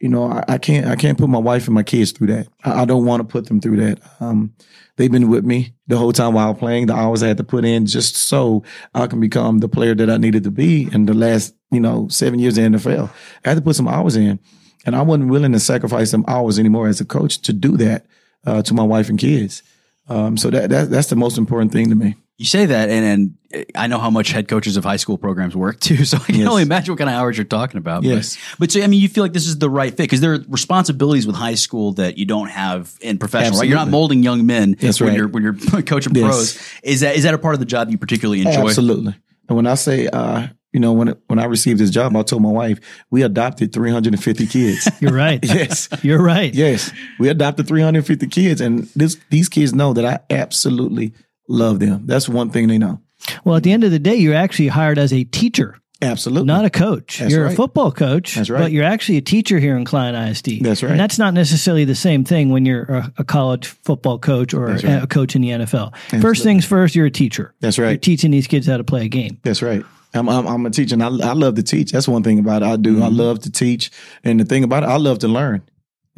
you 0.00 0.08
know 0.08 0.24
I, 0.30 0.44
I 0.48 0.58
can't 0.58 0.86
I 0.86 0.96
can't 0.96 1.18
put 1.18 1.28
my 1.28 1.38
wife 1.38 1.66
and 1.66 1.74
my 1.74 1.82
kids 1.82 2.12
through 2.12 2.28
that. 2.28 2.48
I, 2.64 2.82
I 2.82 2.84
don't 2.84 3.04
want 3.04 3.20
to 3.20 3.24
put 3.24 3.46
them 3.46 3.60
through 3.60 3.76
that. 3.78 4.00
Um, 4.20 4.54
they've 4.96 5.10
been 5.10 5.28
with 5.28 5.44
me 5.44 5.74
the 5.86 5.96
whole 5.96 6.12
time 6.12 6.34
while 6.34 6.54
playing. 6.54 6.86
The 6.86 6.94
hours 6.94 7.22
I 7.22 7.28
had 7.28 7.36
to 7.38 7.44
put 7.44 7.64
in 7.64 7.86
just 7.86 8.16
so 8.16 8.62
I 8.94 9.06
can 9.06 9.20
become 9.20 9.58
the 9.58 9.68
player 9.68 9.94
that 9.94 10.10
I 10.10 10.16
needed 10.16 10.44
to 10.44 10.50
be 10.50 10.88
in 10.92 11.06
the 11.06 11.14
last 11.14 11.54
you 11.70 11.80
know 11.80 12.08
seven 12.08 12.38
years 12.38 12.58
in 12.58 12.72
the 12.72 12.78
NFL. 12.78 13.10
I 13.44 13.48
had 13.50 13.56
to 13.56 13.62
put 13.62 13.76
some 13.76 13.88
hours 13.88 14.16
in, 14.16 14.38
and 14.86 14.96
I 14.96 15.02
wasn't 15.02 15.30
willing 15.30 15.52
to 15.52 15.60
sacrifice 15.60 16.10
some 16.10 16.24
hours 16.28 16.58
anymore 16.58 16.88
as 16.88 17.00
a 17.00 17.04
coach 17.04 17.38
to 17.42 17.52
do 17.52 17.76
that 17.78 18.06
uh, 18.46 18.62
to 18.62 18.74
my 18.74 18.84
wife 18.84 19.08
and 19.08 19.18
kids. 19.18 19.62
Um, 20.08 20.36
so 20.36 20.50
that, 20.50 20.70
that 20.70 20.90
that's 20.90 21.08
the 21.08 21.16
most 21.16 21.38
important 21.38 21.72
thing 21.72 21.90
to 21.90 21.94
me. 21.94 22.16
You 22.38 22.44
say 22.46 22.66
that, 22.66 22.88
and, 22.88 23.34
and 23.52 23.66
I 23.74 23.88
know 23.88 23.98
how 23.98 24.10
much 24.10 24.30
head 24.30 24.46
coaches 24.46 24.76
of 24.76 24.84
high 24.84 24.96
school 24.96 25.18
programs 25.18 25.56
work 25.56 25.80
too. 25.88 26.04
So 26.04 26.18
I 26.18 26.20
can 26.20 26.34
Yes. 26.36 26.48
only 26.48 26.62
imagine 26.62 26.92
what 26.92 26.98
kind 26.98 27.10
of 27.10 27.16
hours 27.16 27.36
you're 27.36 27.44
talking 27.44 27.78
about. 27.78 28.04
Yes. 28.04 28.36
But, 28.52 28.58
but 28.60 28.70
so, 28.72 28.80
I 28.82 28.86
mean, 28.86 29.00
you 29.00 29.08
feel 29.08 29.24
like 29.24 29.32
this 29.32 29.48
is 29.48 29.58
the 29.58 29.68
right 29.68 29.90
fit 29.90 30.04
because 30.04 30.20
there 30.20 30.34
are 30.34 30.38
responsibilities 30.48 31.26
with 31.26 31.34
high 31.34 31.56
school 31.56 31.94
that 31.94 32.16
you 32.16 32.26
don't 32.26 32.48
have 32.48 32.96
in 33.00 33.18
professional, 33.18 33.58
right? 33.58 33.68
You're 33.68 33.76
not 33.78 33.88
molding 33.88 34.22
young 34.22 34.46
men 34.46 34.76
That's 34.80 35.00
when 35.00 35.08
right. 35.10 35.16
you're, 35.18 35.26
when 35.28 35.42
you're 35.42 35.54
coaching 35.82 36.14
Yes. 36.14 36.24
pros. 36.24 36.62
Is 36.84 37.00
that, 37.00 37.16
is 37.16 37.24
that 37.24 37.34
a 37.34 37.38
part 37.38 37.54
of 37.54 37.60
the 37.60 37.66
job 37.66 37.90
you 37.90 37.98
particularly 37.98 38.42
enjoy? 38.42 38.68
Absolutely. 38.68 39.16
And 39.48 39.56
when 39.56 39.66
I 39.66 39.74
say, 39.74 40.06
uh, 40.06 40.46
you 40.72 40.78
know, 40.80 40.92
when 40.92 41.16
when 41.28 41.38
I 41.38 41.46
received 41.46 41.80
this 41.80 41.88
job, 41.90 42.14
I 42.14 42.22
told 42.22 42.42
my 42.42 42.50
wife 42.50 42.78
we 43.10 43.22
adopted 43.22 43.72
350 43.72 44.46
kids. 44.46 44.86
You're 45.00 45.14
right. 45.14 45.40
yes, 45.42 45.88
You're 46.02 46.22
right. 46.22 46.54
yes, 46.54 46.92
we 47.18 47.30
adopted 47.30 47.66
350 47.66 48.26
kids, 48.26 48.60
and 48.60 48.84
this 48.94 49.16
these 49.30 49.48
kids 49.48 49.74
know 49.74 49.94
that 49.94 50.04
I 50.04 50.18
absolutely 50.28 51.14
love 51.48 51.80
them. 51.80 52.06
That's 52.06 52.28
one 52.28 52.50
thing 52.50 52.68
they 52.68 52.78
know. 52.78 53.00
Well, 53.44 53.56
at 53.56 53.62
the 53.62 53.72
end 53.72 53.84
of 53.84 53.90
the 53.90 53.98
day, 53.98 54.14
you're 54.14 54.34
actually 54.34 54.68
hired 54.68 54.98
as 54.98 55.12
a 55.12 55.24
teacher, 55.24 55.76
Absolutely, 56.00 56.46
not 56.46 56.64
a 56.64 56.70
coach. 56.70 57.18
That's 57.18 57.32
you're 57.32 57.46
a 57.46 57.50
football 57.54 57.90
coach, 57.90 58.36
That's 58.36 58.48
right. 58.48 58.60
but 58.60 58.72
you're 58.72 58.84
actually 58.84 59.18
a 59.18 59.22
teacher 59.22 59.58
here 59.58 59.76
in 59.76 59.84
Klein 59.84 60.14
ISD. 60.14 60.62
That's 60.62 60.82
right. 60.82 60.92
And 60.92 61.00
that's 61.00 61.18
not 61.18 61.34
necessarily 61.34 61.84
the 61.84 61.96
same 61.96 62.24
thing 62.24 62.50
when 62.50 62.64
you're 62.64 62.84
a, 62.84 63.12
a 63.18 63.24
college 63.24 63.66
football 63.66 64.20
coach 64.20 64.54
or 64.54 64.68
That's 64.68 64.84
a, 64.84 65.02
a 65.02 65.06
coach 65.08 65.34
in 65.34 65.42
the 65.42 65.48
NFL. 65.48 65.96
First 66.20 66.44
things 66.44 66.64
first, 66.64 66.94
you're 66.94 67.06
a 67.06 67.10
teacher. 67.10 67.52
That's 67.60 67.78
You're 67.78 67.86
right. 67.88 68.00
teaching 68.00 68.30
these 68.30 68.46
kids 68.46 68.68
how 68.68 68.76
to 68.76 68.84
play 68.84 69.06
a 69.06 69.08
game. 69.08 69.40
That's 69.42 69.60
right. 69.60 69.84
I'm, 70.14 70.28
I'm, 70.28 70.46
I'm 70.46 70.66
a 70.66 70.70
teacher, 70.70 70.94
and 70.94 71.02
I, 71.02 71.08
I 71.08 71.32
love 71.32 71.56
to 71.56 71.62
teach. 71.62 71.90
That's 71.90 72.08
one 72.08 72.22
thing 72.22 72.38
about 72.38 72.62
it. 72.62 72.66
I 72.66 72.76
do. 72.76 72.94
Mm-hmm. 72.94 73.02
I 73.02 73.08
love 73.08 73.40
to 73.40 73.50
teach, 73.50 73.90
and 74.24 74.38
the 74.38 74.44
thing 74.44 74.64
about 74.64 74.84
it, 74.84 74.86
I 74.86 74.96
love 74.96 75.18
to 75.20 75.28
learn. 75.28 75.62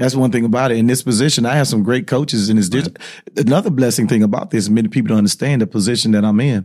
That's 0.00 0.14
one 0.14 0.32
thing 0.32 0.46
about 0.46 0.72
it. 0.72 0.78
In 0.78 0.86
this 0.86 1.02
position, 1.02 1.44
I 1.44 1.54
have 1.56 1.68
some 1.68 1.82
great 1.82 2.06
coaches 2.06 2.48
in 2.48 2.56
this. 2.56 2.70
Another 3.36 3.68
blessing 3.68 4.08
thing 4.08 4.22
about 4.22 4.50
this, 4.50 4.70
many 4.70 4.88
people 4.88 5.08
don't 5.10 5.18
understand 5.18 5.60
the 5.60 5.66
position 5.66 6.12
that 6.12 6.24
I'm 6.24 6.40
in. 6.40 6.64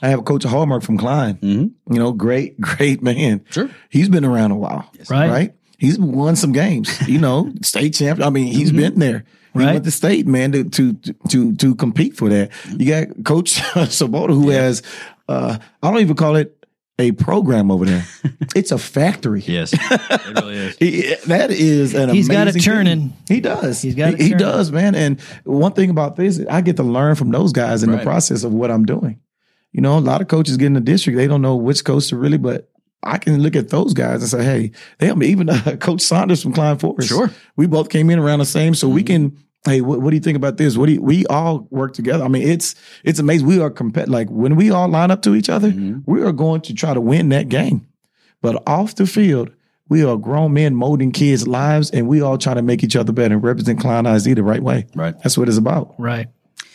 I 0.00 0.08
have 0.10 0.20
a 0.20 0.22
coach 0.22 0.44
of 0.44 0.52
Hallmark 0.52 0.84
from 0.84 0.96
Klein. 0.96 1.38
You 1.42 1.72
know, 1.88 2.12
great, 2.12 2.60
great 2.60 3.02
man. 3.02 3.44
Sure. 3.50 3.68
He's 3.90 4.08
been 4.08 4.24
around 4.24 4.52
a 4.52 4.56
while. 4.56 4.88
Right. 5.10 5.28
Right. 5.28 5.54
He's 5.76 5.98
won 5.98 6.36
some 6.36 6.52
games. 6.52 6.88
You 7.08 7.18
know, 7.18 7.52
state 7.62 7.94
champ. 7.94 8.20
I 8.22 8.30
mean, 8.30 8.46
he's 8.46 8.70
been 8.70 8.98
there. 9.00 9.24
He 9.54 9.58
Right. 9.60 9.72
went 9.72 9.84
to 9.86 9.90
state, 9.90 10.26
man, 10.28 10.52
to 10.52 10.62
to 10.64 10.92
to 11.30 11.54
to 11.56 11.74
compete 11.74 12.16
for 12.16 12.28
that. 12.28 12.50
You 12.76 12.86
got 12.86 13.24
Coach 13.24 13.54
Svoboda, 13.74 14.28
who 14.28 14.50
has 14.50 14.82
uh 15.28 15.58
I 15.82 15.90
don't 15.90 16.00
even 16.00 16.14
call 16.14 16.36
it 16.36 16.57
a 16.98 17.12
program 17.12 17.70
over 17.70 17.84
there. 17.84 18.04
it's 18.56 18.72
a 18.72 18.78
factory. 18.78 19.40
Yes. 19.46 19.72
it 19.72 20.34
really 20.34 20.56
is. 20.56 20.76
He- 20.78 21.14
that 21.28 21.50
is 21.50 21.94
an 21.94 22.10
He's 22.10 22.28
got 22.28 22.48
it 22.48 22.54
thing. 22.62 23.12
He 23.28 23.40
does. 23.40 23.80
He's 23.82 23.94
got 23.94 24.14
it 24.14 24.20
He, 24.20 24.28
he 24.28 24.34
does, 24.34 24.72
man. 24.72 24.94
And 24.94 25.20
one 25.44 25.72
thing 25.72 25.90
about 25.90 26.16
this, 26.16 26.40
I 26.50 26.60
get 26.60 26.76
to 26.76 26.82
learn 26.82 27.14
from 27.14 27.30
those 27.30 27.52
guys 27.52 27.82
in 27.82 27.90
Right. 27.90 27.98
the 27.98 28.04
process 28.04 28.42
of 28.44 28.52
what 28.52 28.70
I'm 28.70 28.84
doing. 28.84 29.20
You 29.72 29.80
know, 29.82 29.98
a 29.98 30.00
lot 30.00 30.20
of 30.22 30.28
coaches 30.28 30.56
get 30.56 30.66
in 30.66 30.72
the 30.72 30.80
district, 30.80 31.16
they 31.18 31.26
don't 31.26 31.42
know 31.42 31.56
which 31.56 31.84
coach 31.84 32.08
to 32.08 32.16
really, 32.16 32.38
but 32.38 32.70
I 33.02 33.18
can 33.18 33.40
look 33.42 33.54
at 33.54 33.68
those 33.68 33.94
guys 33.94 34.20
and 34.22 34.28
say, 34.30 34.42
hey, 34.42 34.72
me. 35.14 35.28
Even 35.28 35.48
uh, 35.50 35.76
Coach 35.78 36.00
Saunders 36.00 36.42
from 36.42 36.52
Klein 36.52 36.78
Forest. 36.78 37.08
Sure. 37.08 37.30
We 37.54 37.66
both 37.66 37.90
came 37.90 38.10
in 38.10 38.18
around 38.18 38.40
the 38.40 38.44
same, 38.44 38.74
so 38.74 38.88
we 38.88 39.02
can. 39.04 39.38
Hey, 39.64 39.80
what, 39.80 40.00
what 40.00 40.10
do 40.10 40.16
you 40.16 40.22
think 40.22 40.36
about 40.36 40.56
this? 40.56 40.76
What 40.76 40.86
do 40.86 40.92
you, 40.94 41.02
we 41.02 41.26
all 41.26 41.66
work 41.70 41.92
together? 41.92 42.24
I 42.24 42.28
mean, 42.28 42.46
it's 42.46 42.74
it's 43.04 43.18
amazing. 43.18 43.46
We 43.46 43.60
are 43.60 43.70
compet 43.70 44.08
like 44.08 44.28
when 44.30 44.56
we 44.56 44.70
all 44.70 44.88
line 44.88 45.10
up 45.10 45.22
to 45.22 45.34
each 45.34 45.48
other, 45.48 45.70
mm-hmm. 45.70 46.10
we 46.10 46.22
are 46.22 46.32
going 46.32 46.60
to 46.62 46.74
try 46.74 46.94
to 46.94 47.00
win 47.00 47.28
that 47.30 47.48
game. 47.48 47.86
But 48.40 48.62
off 48.68 48.94
the 48.94 49.06
field, 49.06 49.50
we 49.88 50.04
are 50.04 50.16
grown 50.16 50.52
men 50.52 50.74
molding 50.74 51.12
kids' 51.12 51.48
lives, 51.48 51.90
and 51.90 52.06
we 52.06 52.20
all 52.20 52.38
try 52.38 52.54
to 52.54 52.62
make 52.62 52.84
each 52.84 52.94
other 52.94 53.12
better 53.12 53.34
and 53.34 53.42
represent 53.42 53.80
Klein 53.80 54.06
ISD 54.06 54.36
the 54.36 54.42
right 54.42 54.62
way. 54.62 54.86
Right. 54.94 55.18
That's 55.22 55.36
what 55.36 55.48
it's 55.48 55.58
about. 55.58 55.94
Right. 55.98 56.28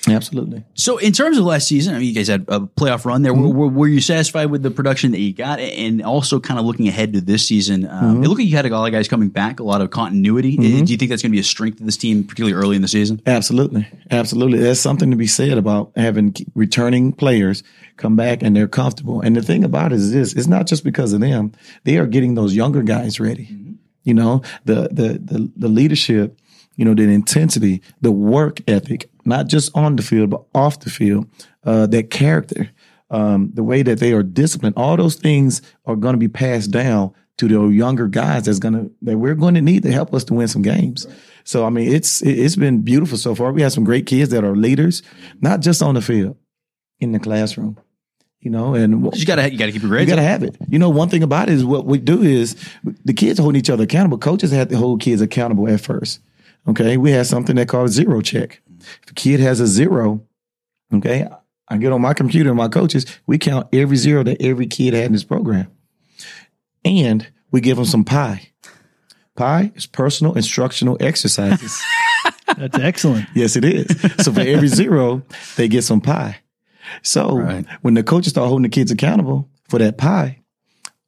Absolutely. 0.07 0.65
So, 0.74 0.98
in 0.98 1.13
terms 1.13 1.38
of 1.38 1.45
last 1.45 1.67
season, 1.67 1.95
I 1.95 2.00
mean, 2.00 2.07
you 2.07 2.13
guys 2.13 2.27
had 2.27 2.45
a 2.50 2.60
playoff 2.60 3.05
run 3.05 3.22
there. 3.22 3.33
Mm-hmm. 3.33 3.57
Were, 3.57 3.67
were 3.69 3.88
you 3.88 4.01
satisfied 4.01 4.48
with 4.48 4.62
the 4.62 4.72
production 4.72 5.12
that 5.12 5.19
you 5.19 5.33
got, 5.33 5.60
and 5.60 6.01
also 6.01 6.39
kind 6.39 6.60
of 6.60 6.65
looking 6.65 6.88
ahead 6.89 7.13
to 7.13 7.22
this 7.22 7.48
season? 7.48 7.88
Um, 7.88 8.15
mm-hmm. 8.15 8.24
It 8.24 8.27
looked 8.27 8.39
like 8.39 8.50
you 8.50 8.55
had 8.55 8.65
a 8.65 8.69
lot 8.69 8.86
of 8.86 8.91
guys 8.91 9.07
coming 9.07 9.29
back, 9.29 9.60
a 9.60 9.63
lot 9.63 9.81
of 9.81 9.91
continuity. 9.91 10.57
Mm-hmm. 10.57 10.83
Do 10.83 10.91
you 10.91 10.98
think 10.98 11.10
that's 11.10 11.22
going 11.22 11.31
to 11.31 11.36
be 11.36 11.39
a 11.39 11.43
strength 11.43 11.79
of 11.79 11.86
this 11.86 11.95
team, 11.95 12.24
particularly 12.24 12.53
early 12.53 12.75
in 12.75 12.81
the 12.81 12.88
season? 12.88 13.22
Absolutely. 13.25 13.88
Absolutely. 14.12 14.60
There's 14.60 14.81
something 14.81 15.10
to 15.12 15.17
be 15.17 15.27
said 15.27 15.57
about 15.57 15.93
having 15.95 16.36
returning 16.53 17.13
players 17.13 17.63
come 17.95 18.15
back 18.15 18.43
and 18.43 18.55
they're 18.55 18.67
comfortable. 18.67 19.22
And 19.22 19.36
the 19.36 19.41
thing 19.41 19.63
about 19.63 19.93
it 19.93 19.95
is 19.95 20.12
this, 20.12 20.33
it's 20.33 20.48
not 20.48 20.67
just 20.67 20.83
because 20.83 21.13
of 21.13 21.22
them. 21.22 21.53
They 21.86 21.98
are 21.98 22.07
getting 22.07 22.36
those 22.36 22.53
younger 22.53 22.83
guys 22.83 23.19
ready. 23.19 23.57
You 24.03 24.15
know, 24.15 24.41
the, 24.65 24.89
the, 24.91 25.19
the, 25.24 25.51
the 25.55 25.67
leadership, 25.69 26.38
you 26.75 26.83
know, 26.83 26.93
the 26.93 27.03
intensity, 27.03 27.81
the 28.01 28.12
work 28.12 28.60
ethic, 28.67 29.10
not 29.25 29.47
just 29.47 29.75
on 29.75 29.95
the 29.95 30.03
field, 30.03 30.29
but 30.29 30.43
off 30.53 30.79
the 30.79 30.89
field, 30.89 31.27
uh, 31.63 31.87
that 31.87 32.09
character, 32.09 32.69
um, 33.09 33.51
the 33.53 33.63
way 33.63 33.83
that 33.83 33.99
they 33.99 34.11
are 34.13 34.23
disciplined, 34.23 34.75
all 34.77 34.97
those 34.97 35.15
things 35.15 35.61
are 35.85 35.95
going 35.95 36.13
to 36.13 36.19
be 36.19 36.27
passed 36.27 36.71
down 36.71 37.13
to 37.37 37.47
the 37.47 37.67
younger 37.69 38.07
guys 38.07 38.45
that's 38.45 38.59
going 38.59 38.73
to, 38.73 38.91
that 39.01 39.17
we're 39.17 39.35
going 39.35 39.55
to 39.55 39.61
need 39.61 39.83
to 39.83 39.91
help 39.91 40.13
us 40.13 40.23
to 40.25 40.33
win 40.33 40.47
some 40.47 40.61
games. 40.61 41.07
So, 41.43 41.65
I 41.65 41.69
mean, 41.69 41.91
it's, 41.91 42.21
it- 42.21 42.39
it's 42.39 42.55
been 42.55 42.81
beautiful 42.81 43.17
so 43.17 43.33
far. 43.35 43.51
We 43.51 43.61
have 43.63 43.73
some 43.73 43.83
great 43.83 44.05
kids 44.05 44.29
that 44.31 44.43
are 44.43 44.55
leaders, 44.55 45.01
not 45.41 45.59
just 45.61 45.81
on 45.81 45.95
the 45.95 46.01
field, 46.01 46.37
in 46.99 47.11
the 47.11 47.19
classroom, 47.19 47.77
you 48.39 48.49
know, 48.51 48.75
and 48.75 49.13
You 49.15 49.25
got 49.25 49.35
to 49.37 49.51
you 49.51 49.57
got 49.57 49.65
to 49.67 49.71
keep 49.71 49.81
your 49.81 49.99
you 49.99 50.05
got 50.05 50.15
to 50.15 50.21
up. 50.21 50.27
have 50.27 50.43
it. 50.43 50.55
You 50.69 50.79
know, 50.79 50.89
one 50.89 51.09
thing 51.09 51.23
about 51.23 51.49
it 51.49 51.55
is 51.55 51.65
what 51.65 51.85
we 51.85 51.97
do 51.97 52.21
is 52.21 52.55
the 53.03 53.13
kids 53.13 53.39
hold 53.39 53.55
each 53.57 53.69
other 53.69 53.83
accountable. 53.83 54.17
Coaches 54.19 54.51
have 54.51 54.69
to 54.69 54.77
hold 54.77 55.01
kids 55.01 55.21
accountable 55.21 55.67
at 55.67 55.81
first. 55.81 56.19
Okay. 56.67 56.95
We 56.97 57.11
have 57.11 57.27
something 57.27 57.55
that 57.57 57.67
called 57.67 57.89
zero 57.89 58.21
check. 58.21 58.61
If 59.03 59.11
a 59.11 59.13
kid 59.13 59.39
has 59.39 59.59
a 59.59 59.67
zero, 59.67 60.23
okay, 60.93 61.27
I 61.69 61.77
get 61.77 61.91
on 61.91 62.01
my 62.01 62.13
computer 62.13 62.49
and 62.49 62.57
my 62.57 62.67
coaches, 62.67 63.05
we 63.25 63.37
count 63.37 63.67
every 63.73 63.95
zero 63.97 64.23
that 64.23 64.41
every 64.41 64.67
kid 64.67 64.93
had 64.93 65.05
in 65.05 65.13
this 65.13 65.23
program. 65.23 65.67
And 66.85 67.27
we 67.51 67.61
give 67.61 67.77
them 67.77 67.85
some 67.85 68.03
pie. 68.03 68.49
Pie 69.35 69.71
is 69.75 69.85
personal 69.85 70.33
instructional 70.35 70.97
exercises. 70.99 71.81
That's 72.57 72.77
excellent. 72.77 73.27
Yes, 73.33 73.55
it 73.55 73.65
is. 73.65 73.87
So 74.23 74.31
for 74.31 74.41
every 74.41 74.67
zero, 74.81 75.23
they 75.55 75.67
get 75.67 75.83
some 75.83 76.01
pie. 76.01 76.37
So 77.01 77.37
Right. 77.39 77.65
when 77.81 77.95
the 77.95 78.03
coaches 78.03 78.31
start 78.31 78.47
holding 78.49 78.63
the 78.63 78.69
kids 78.69 78.91
accountable 78.91 79.49
for 79.69 79.79
that 79.79 79.97
pie, 79.97 80.41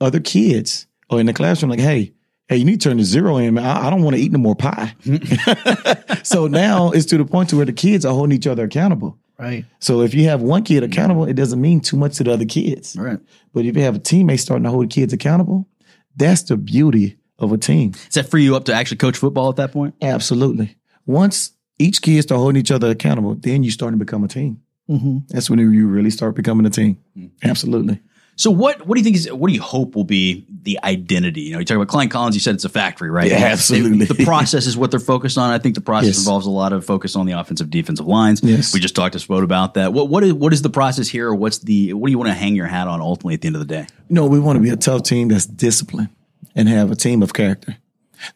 other 0.02 0.20
kids 0.20 0.88
or 1.10 1.20
in 1.20 1.28
the 1.28 1.34
classroom, 1.34 1.70
like, 1.70 1.80
hey, 1.80 2.14
hey, 2.48 2.58
you 2.58 2.66
need 2.66 2.82
to 2.82 2.90
turn 2.90 2.98
the 2.98 3.04
zero 3.04 3.38
in, 3.38 3.54
man. 3.56 3.66
I, 3.66 3.88
I 3.88 3.90
don't 3.90 4.04
want 4.04 4.16
to 4.16 4.22
eat 4.22 4.32
no 4.32 4.40
more 4.40 4.56
pie. 4.56 4.96
so 6.24 6.48
now 6.48 6.92
it's 6.92 7.06
to 7.08 7.18
the 7.18 7.26
point 7.26 7.50
to 7.50 7.58
where 7.58 7.66
the 7.66 7.74
kids 7.74 8.06
are 8.06 8.14
holding 8.14 8.36
each 8.36 8.48
other 8.48 8.64
accountable. 8.66 9.18
Right. 9.38 9.66
So 9.80 10.02
if 10.02 10.14
you 10.14 10.26
have 10.26 10.42
one 10.42 10.64
kid 10.64 10.84
accountable, 10.84 11.26
it 11.26 11.34
doesn't 11.34 11.60
mean 11.60 11.82
too 11.82 11.98
much 11.98 12.18
to 12.18 12.24
the 12.24 12.32
other 12.34 12.46
kids. 12.46 12.96
Right. 12.98 13.20
But 13.54 13.66
if 13.66 13.76
you 13.76 13.82
have 13.84 13.96
a 13.96 14.00
teammate 14.00 14.40
starting 14.40 14.64
to 14.64 14.70
hold 14.70 14.86
the 14.86 14.88
kids 14.88 15.12
accountable, 15.12 15.68
that's 16.16 16.44
the 16.44 16.56
beauty 16.56 17.18
of 17.38 17.52
a 17.52 17.58
team. 17.58 17.92
Does 17.92 18.14
that 18.14 18.30
free 18.30 18.44
you 18.44 18.56
up 18.56 18.66
to 18.66 18.74
actually 18.74 18.98
coach 18.98 19.18
football 19.18 19.50
at 19.50 19.58
that 19.58 19.74
point? 19.74 19.96
Absolutely. 20.02 20.78
Once 21.06 21.52
each 21.78 22.02
kid 22.02 22.22
start 22.22 22.40
holding 22.40 22.60
each 22.60 22.72
other 22.72 22.90
accountable, 22.92 23.36
then 23.36 23.64
you 23.64 23.72
start 23.72 23.92
to 23.92 23.98
become 23.98 24.24
a 24.24 24.28
team. 24.30 24.62
hmm 24.88 25.18
That's 25.30 25.50
when 25.50 25.60
you 25.60 25.88
really 25.88 26.12
start 26.12 26.36
becoming 26.36 26.66
a 26.66 26.70
team. 26.70 26.98
Mm-hmm. 27.18 27.50
Absolutely. 27.50 28.02
So 28.38 28.52
what 28.52 28.86
what 28.86 28.96
do 28.96 29.00
you 29.00 29.04
think 29.06 29.16
is 29.16 29.32
what 29.32 29.48
do 29.48 29.54
you 29.54 29.62
hope 29.62 29.96
will 29.96 30.04
be 30.04 30.46
the 30.64 30.78
identity? 30.84 31.42
You 31.42 31.54
know, 31.54 31.60
you 31.60 31.66
talk 31.66 31.78
about 31.78 31.88
Klein 31.88 32.10
Collins, 32.10 32.36
you 32.36 32.42
said 32.42 32.56
it's 32.56 32.66
a 32.66 32.70
factory, 32.70 33.10
right? 33.10 33.30
Yeah, 33.32 33.40
They- 33.40 33.46
absolutely. 33.46 34.06
the 34.06 34.26
process 34.26 34.66
is 34.68 34.76
what 34.76 34.92
they're 34.92 35.00
focused 35.00 35.38
on. 35.38 35.52
I 35.52 35.58
think 35.58 35.76
the 35.76 35.82
process 35.82 36.08
Yes. 36.08 36.18
involves 36.20 36.46
a 36.46 36.50
lot 36.50 36.74
of 36.74 36.84
focus 36.86 37.16
on 37.16 37.26
the 37.28 37.32
offensive 37.32 37.70
defensive 37.70 38.08
lines. 38.08 38.42
Yes. 38.44 38.74
We 38.74 38.82
just 38.82 38.94
talked 38.96 39.14
to 39.14 39.20
Spode 39.20 39.46
about 39.46 39.76
that. 39.76 39.94
What 39.94 40.10
what 40.10 40.24
is 40.26 40.34
what 40.34 40.52
is 40.52 40.62
the 40.62 40.70
process 40.70 41.08
here 41.08 41.30
or 41.30 41.36
what's 41.36 41.60
the 41.60 41.94
what 41.94 42.08
do 42.08 42.12
you 42.12 42.18
want 42.18 42.28
to 42.30 42.34
hang 42.34 42.56
your 42.56 42.68
hat 42.68 42.88
on 42.90 43.00
ultimately 43.00 43.36
at 43.36 43.42
the 43.42 43.48
end 43.48 43.56
of 43.56 43.62
the 43.62 43.74
day? 43.74 43.88
No, 44.10 44.26
we 44.28 44.40
want 44.40 44.58
to 44.58 44.62
be 44.62 44.70
a 44.70 44.76
tough 44.76 45.04
team 45.04 45.30
that's 45.30 45.46
disciplined 45.46 46.10
and 46.56 46.68
have 46.68 46.92
a 46.92 46.96
team 46.96 47.24
of 47.24 47.34
character. 47.34 47.78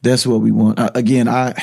That's 0.01 0.25
what 0.25 0.39
we 0.39 0.51
want. 0.51 0.79
Uh, 0.79 0.91
again, 0.95 1.27
I 1.27 1.61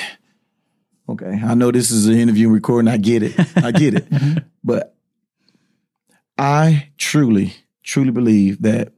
okay. 1.08 1.40
I 1.42 1.54
know 1.54 1.70
this 1.70 1.90
is 1.90 2.06
an 2.06 2.18
interview 2.18 2.50
recording. 2.50 2.88
I 2.88 2.98
get 2.98 3.22
it. 3.22 3.34
I 3.56 3.70
get 3.72 3.94
it. 3.94 4.06
But 4.62 4.94
I 6.38 6.88
truly, 6.98 7.54
truly 7.86 8.10
believe 8.10 8.60
that 8.62 8.92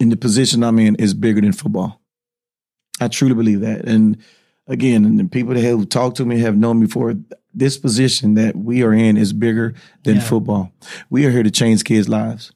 in 0.00 0.08
the 0.08 0.16
position 0.16 0.62
I'm 0.64 0.78
in 0.78 0.94
is 0.96 1.12
bigger 1.14 1.40
than 1.40 1.52
football. 1.52 2.00
I 3.00 3.08
truly 3.08 3.34
believe 3.34 3.60
that. 3.60 3.84
And 3.86 4.16
again, 4.66 5.04
and 5.04 5.18
the 5.18 5.24
people 5.24 5.54
that 5.54 5.62
have 5.62 5.88
talked 5.88 6.16
to 6.18 6.24
me 6.24 6.38
have 6.40 6.56
known 6.56 6.80
me 6.80 6.86
for 6.86 7.14
This 7.56 7.78
position 7.78 8.34
that 8.34 8.56
we 8.56 8.82
are 8.82 8.92
in 8.92 9.16
is 9.16 9.32
bigger 9.32 9.74
than 10.02 10.16
Yeah. 10.16 10.22
football. 10.22 10.72
We 11.08 11.24
are 11.24 11.30
here 11.30 11.44
to 11.44 11.52
change 11.52 11.84
kids' 11.84 12.08
lives. 12.08 12.50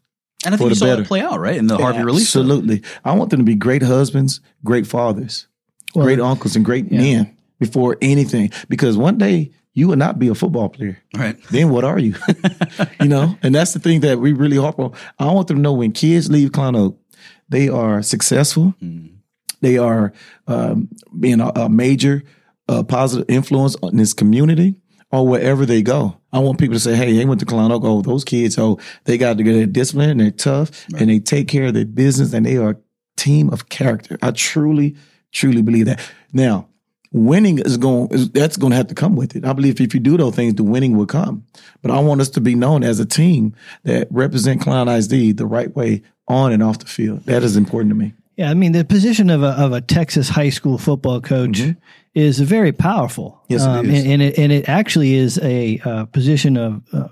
And 0.44 0.54
I 0.54 0.58
For 0.58 0.62
think 0.64 0.70
you 0.70 0.74
saw 0.76 0.86
better. 0.86 1.04
play 1.04 1.20
out, 1.20 1.38
right? 1.38 1.56
In 1.56 1.68
the 1.68 1.76
Harvey 1.76 2.02
release. 2.02 2.30
stuff. 2.30 2.40
Absolutely. 2.42 2.82
I 3.04 3.12
want 3.14 3.30
them 3.30 3.38
to 3.38 3.44
be 3.44 3.54
great 3.54 3.82
husbands, 3.84 4.40
great 4.64 4.88
fathers, 4.88 5.46
Well, 5.94 6.04
great 6.04 6.18
uncles, 6.18 6.56
and 6.56 6.64
great 6.64 6.90
yeah. 6.90 6.98
men 7.00 7.36
before 7.60 7.96
anything. 8.02 8.50
Because 8.68 8.96
one 8.96 9.18
day 9.18 9.52
you 9.78 9.86
will 9.86 9.96
not 9.96 10.18
be 10.18 10.26
a 10.26 10.34
football 10.34 10.68
player. 10.68 11.00
Right. 11.16 11.40
Then 11.50 11.70
what 11.70 11.84
are 11.84 12.00
you? 12.00 12.14
you 13.00 13.06
know, 13.06 13.38
and 13.44 13.54
that's 13.54 13.74
the 13.74 13.78
thing 13.78 14.00
that 14.00 14.18
we 14.18 14.32
really 14.32 14.56
harp 14.56 14.76
on. 14.80 14.92
I 15.20 15.26
want 15.26 15.46
them 15.46 15.58
to 15.58 15.62
know 15.62 15.72
when 15.72 15.92
kids 15.92 16.28
leave 16.28 16.50
Klein 16.50 16.74
Oak, 16.74 16.98
they 17.48 17.68
are 17.68 18.02
successful. 18.02 18.74
They 19.60 19.78
are 19.78 20.12
um, 20.48 20.88
being 21.20 21.40
a, 21.40 21.50
a 21.54 21.68
major 21.68 22.24
uh, 22.68 22.82
positive 22.82 23.26
influence 23.28 23.76
on 23.80 23.96
this 23.96 24.12
community 24.12 24.80
or 25.12 25.24
wherever 25.28 25.64
they 25.64 25.80
go. 25.80 26.18
I 26.32 26.40
want 26.40 26.58
people 26.58 26.74
to 26.74 26.80
say, 26.80 26.96
"Hey, 26.96 27.16
they 27.16 27.24
went 27.24 27.38
to 27.38 27.46
Klein 27.46 27.70
Oak. 27.70 27.84
Oh, 27.84 28.02
those 28.02 28.24
kids. 28.24 28.58
Oh, 28.58 28.80
they 29.04 29.16
got 29.16 29.36
to 29.36 29.44
get 29.44 29.52
their 29.52 29.66
discipline 29.66 30.10
and 30.10 30.20
they're 30.20 30.32
tough 30.32 30.86
and 30.98 31.08
they 31.08 31.20
take 31.20 31.46
care 31.46 31.66
of 31.66 31.74
their 31.74 31.86
business 31.86 32.32
and 32.32 32.44
they 32.44 32.56
are 32.56 32.70
a 32.70 32.76
team 33.16 33.48
of 33.50 33.68
character." 33.68 34.18
I 34.22 34.32
truly, 34.32 34.96
truly 35.30 35.62
believe 35.62 35.86
that. 35.86 36.00
Now, 36.32 36.68
winning 37.18 37.58
is 37.58 37.76
going 37.76 38.08
that's 38.32 38.56
going 38.56 38.70
to 38.70 38.76
have 38.76 38.88
to 38.88 38.94
come 38.94 39.16
with 39.16 39.36
it. 39.36 39.44
I 39.44 39.52
believe 39.52 39.80
if 39.80 39.94
you 39.94 40.00
do 40.00 40.16
those 40.16 40.34
things, 40.34 40.54
the 40.54 40.62
winning 40.62 40.96
will 40.96 41.06
come. 41.06 41.44
But 41.82 41.90
I 41.90 42.00
want 42.00 42.20
us 42.20 42.30
to 42.30 42.40
be 42.40 42.54
known 42.54 42.82
as 42.82 43.00
a 43.00 43.06
team 43.06 43.54
that 43.84 44.08
represent 44.10 44.62
Klein 44.62 44.88
ISD 44.88 45.36
the 45.36 45.46
right 45.46 45.74
way 45.74 46.02
on 46.26 46.52
and 46.52 46.62
off 46.62 46.78
the 46.78 46.86
field. 46.86 47.24
That 47.24 47.42
is 47.42 47.56
important 47.56 47.90
to 47.90 47.94
me. 47.94 48.14
Yeah, 48.36 48.50
I 48.50 48.54
mean 48.54 48.72
the 48.72 48.84
position 48.84 49.30
of 49.30 49.42
a 49.42 49.48
of 49.50 49.72
a 49.72 49.80
Texas 49.80 50.28
high 50.28 50.50
school 50.50 50.78
football 50.78 51.20
coach 51.20 51.60
is 52.14 52.38
very 52.40 52.72
powerful. 52.72 53.40
Mm-hmm. 53.42 53.52
Yes, 53.52 53.62
it 53.62 53.68
um, 53.68 53.90
is. 53.90 54.04
And, 54.04 54.12
and 54.12 54.22
it 54.22 54.38
and 54.38 54.52
it 54.52 54.68
actually 54.68 55.14
is 55.14 55.38
a 55.42 55.80
uh, 55.84 56.04
position 56.06 56.56
of 56.56 56.82
uh, 56.92 57.08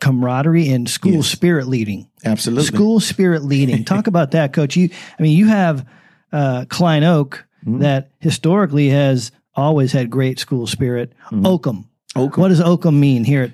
camaraderie 0.00 0.68
and 0.70 0.88
school 0.88 1.12
Yes. 1.12 1.26
spirit 1.26 1.66
leading. 1.66 2.08
Absolutely. 2.24 2.66
School 2.66 3.00
spirit 3.00 3.44
leading. 3.44 3.84
Talk 3.86 4.06
about 4.06 4.32
that, 4.32 4.52
Coach. 4.52 4.76
You, 4.76 4.90
I 5.18 5.22
mean, 5.22 5.36
you 5.36 5.46
have 5.46 5.86
uh, 6.32 6.66
Klein 6.68 7.04
Oak 7.04 7.45
Mm-hmm. 7.66 7.80
that 7.80 8.10
historically 8.20 8.90
has 8.90 9.32
always 9.54 9.92
had 9.92 10.08
great 10.08 10.38
school 10.38 10.66
spirit. 10.66 11.12
Mm-hmm. 11.26 11.46
Oakham. 11.46 11.88
Oakham. 12.14 12.40
What 12.40 12.48
does 12.48 12.60
Oakham 12.60 13.00
mean 13.00 13.24
here? 13.24 13.52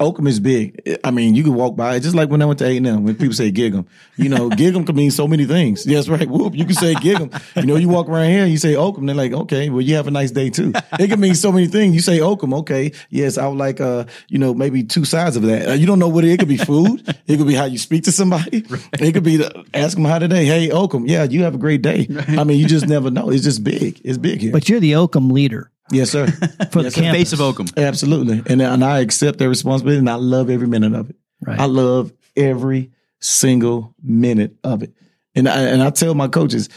Oakham 0.00 0.28
is 0.28 0.38
big. 0.38 0.98
I 1.02 1.10
mean, 1.10 1.34
you 1.34 1.42
can 1.42 1.54
walk 1.54 1.74
by 1.74 1.96
it 1.96 2.00
just 2.00 2.14
like 2.14 2.30
when 2.30 2.40
I 2.40 2.44
went 2.44 2.60
to 2.60 2.66
A 2.66 2.76
and 2.76 2.86
M. 2.86 3.04
When 3.04 3.16
people 3.16 3.34
say 3.34 3.50
Gig'em, 3.50 3.86
you 4.16 4.28
know, 4.28 4.48
Gig'em 4.50 4.86
can 4.86 4.94
mean 4.94 5.10
so 5.10 5.26
many 5.26 5.44
things. 5.44 5.86
Yes, 5.86 6.08
right. 6.08 6.28
Whoop, 6.28 6.54
you 6.54 6.64
can 6.64 6.74
say 6.74 6.94
Gig'em. 6.94 7.32
You 7.56 7.66
know, 7.66 7.76
you 7.76 7.88
walk 7.88 8.08
around 8.08 8.30
here, 8.30 8.42
and 8.42 8.52
you 8.52 8.58
say 8.58 8.76
Oakham. 8.76 9.06
They're 9.06 9.16
like, 9.16 9.32
okay, 9.32 9.70
well, 9.70 9.80
you 9.80 9.96
have 9.96 10.06
a 10.06 10.12
nice 10.12 10.30
day 10.30 10.50
too. 10.50 10.72
It 10.98 11.08
can 11.08 11.18
mean 11.18 11.34
so 11.34 11.50
many 11.50 11.66
things. 11.66 11.94
You 11.94 12.00
say 12.00 12.20
Oakham, 12.20 12.54
okay, 12.54 12.92
yes, 13.10 13.38
I 13.38 13.48
would 13.48 13.58
like, 13.58 13.80
uh, 13.80 14.04
you 14.28 14.38
know, 14.38 14.54
maybe 14.54 14.84
two 14.84 15.04
sides 15.04 15.36
of 15.36 15.42
that. 15.42 15.68
Uh, 15.68 15.72
you 15.72 15.86
don't 15.86 15.98
know 15.98 16.08
what 16.08 16.24
it, 16.24 16.30
it 16.30 16.38
could 16.38 16.48
be. 16.48 16.58
Food. 16.58 17.02
It 17.26 17.36
could 17.36 17.46
be 17.46 17.54
how 17.54 17.64
you 17.64 17.78
speak 17.78 18.04
to 18.04 18.12
somebody. 18.12 18.64
It 19.00 19.12
could 19.12 19.22
be 19.22 19.38
to 19.38 19.64
ask 19.74 19.96
them 19.96 20.04
how 20.04 20.18
today. 20.18 20.44
Hey, 20.44 20.70
Oakham, 20.70 21.06
yeah, 21.06 21.24
you 21.24 21.44
have 21.44 21.54
a 21.54 21.58
great 21.58 21.82
day. 21.82 22.08
I 22.28 22.44
mean, 22.44 22.58
you 22.58 22.66
just 22.66 22.86
never 22.86 23.10
know. 23.10 23.30
It's 23.30 23.44
just 23.44 23.62
big. 23.62 24.00
It's 24.04 24.18
big 24.18 24.40
here. 24.40 24.52
But 24.52 24.68
you're 24.68 24.80
the 24.80 24.96
Oakham 24.96 25.30
leader 25.30 25.70
yes, 25.90 26.10
sir. 26.10 26.26
for 26.70 26.82
the 26.82 26.90
The 26.90 27.10
face 27.12 27.32
of 27.32 27.40
Oakham. 27.40 27.66
Absolutely. 27.76 28.42
And, 28.46 28.60
and 28.62 28.84
I 28.84 29.00
accept 29.00 29.38
that 29.38 29.48
responsibility 29.48 29.98
and 29.98 30.10
I 30.10 30.14
love 30.14 30.50
every 30.50 30.66
minute 30.66 30.94
of 30.94 31.10
it. 31.10 31.16
Right. 31.40 31.58
I 31.58 31.66
love 31.66 32.12
every 32.36 32.90
single 33.20 33.94
minute 34.02 34.56
of 34.64 34.82
it. 34.82 34.92
And 35.34 35.48
I, 35.48 35.62
and 35.62 35.82
I 35.82 35.90
tell 35.90 36.14
my 36.14 36.28
coaches, 36.28 36.68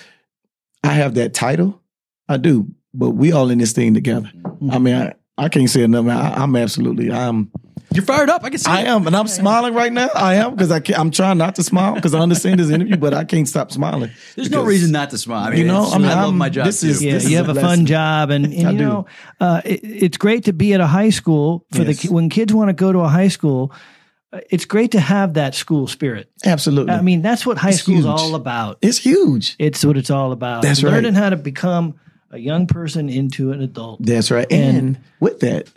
I 0.84 0.94
have 0.94 1.16
that 1.16 1.34
title. 1.34 1.82
I 2.28 2.38
do, 2.38 2.68
but 2.94 3.12
we 3.12 3.32
all 3.32 3.50
in 3.50 3.58
this 3.58 3.74
thing 3.74 3.94
together. 3.94 4.32
Mm-hmm. 4.36 4.72
I 4.72 4.80
mean, 4.80 4.96
I, 4.96 5.14
I 5.38 5.50
can't 5.50 5.70
say 5.70 5.84
enough. 5.84 6.06
I, 6.08 6.42
I'm 6.42 6.56
absolutely, 6.56 7.12
I'm, 7.12 7.52
You're 7.94 8.06
fired 8.06 8.30
up. 8.30 8.44
I 8.46 8.50
can 8.50 8.58
see 8.60 8.72
I 8.72 8.82
it. 8.82 8.88
am, 8.88 9.06
and 9.06 9.16
I'm 9.16 9.28
smiling 9.28 9.74
right 9.74 9.92
now. 9.92 10.10
I 10.16 10.36
am 10.36 10.52
because 10.52 10.72
I 10.72 10.80
can't, 10.80 10.98
I'm 10.98 11.12
trying 11.12 11.38
not 11.38 11.56
to 11.56 11.64
smile 11.64 11.94
because 11.96 12.14
I 12.14 12.20
understand 12.20 12.60
this 12.60 12.70
interview, 12.70 12.96
but 12.96 13.14
I 13.14 13.26
can't 13.26 13.48
stop 13.48 13.70
smiling. 13.72 14.12
There's 14.36 14.50
no 14.50 14.64
reason 14.64 14.92
not 14.92 15.10
to 15.10 15.18
smile. 15.18 15.46
I 15.48 15.50
mean, 15.50 15.60
You 15.60 15.66
know, 15.66 15.90
I 15.92 15.98
mean, 15.98 16.08
I 16.08 16.14
love 16.16 16.24
I'm- 16.26 16.38
my 16.38 16.48
job 16.50 16.66
this 16.68 16.82
too. 16.82 16.88
is- 16.88 17.04
Yeah, 17.04 17.14
This 17.14 17.30
you 17.30 17.36
a 17.36 17.42
have 17.42 17.50
a, 17.50 17.54
blessing. 17.54 17.70
fun 17.80 17.86
job, 17.86 18.30
and, 18.30 18.46
and 18.46 18.54
you 18.54 18.68
do. 18.72 18.78
know 18.78 19.06
uh, 19.42 19.62
it, 19.66 19.82
it's 19.84 20.18
great 20.18 20.46
to 20.46 20.54
be 20.54 20.74
at 20.74 20.80
a 20.80 20.88
high 20.88 21.10
school 21.10 21.66
for 21.74 21.84
Yes. 21.84 22.04
the 22.04 22.14
when 22.14 22.30
kids 22.30 22.54
want 22.54 22.70
to 22.70 22.74
go 22.74 22.94
to 22.94 23.00
a 23.00 23.10
high 23.10 23.28
school. 23.28 23.74
uh, 24.32 24.40
It's 24.50 24.64
great 24.64 24.92
to 24.92 25.00
have 25.02 25.34
that 25.34 25.54
school 25.54 25.88
spirit. 25.88 26.30
Absolutely. 26.46 26.94
I 26.94 27.02
mean, 27.02 27.22
that's 27.22 27.46
what 27.46 27.58
high 27.58 27.72
school 27.72 27.98
is 28.00 28.06
all 28.06 28.36
about. 28.36 28.78
it's 28.82 29.00
huge. 29.00 29.56
It's 29.60 29.84
what 29.84 29.98
it's 29.98 30.10
all 30.10 30.32
about. 30.32 30.62
That's 30.62 30.82
right. 30.82 30.94
Learning 30.94 31.14
how 31.14 31.30
to 31.30 31.36
become 31.36 31.96
a 32.32 32.38
young 32.38 32.68
person 32.68 33.10
into 33.10 33.52
an 33.52 33.62
adult. 33.62 34.02
That's 34.02 34.32
right. 34.32 34.48
And- 34.50 34.78
And, 34.78 34.98
with 35.20 35.42
that, 35.42 35.68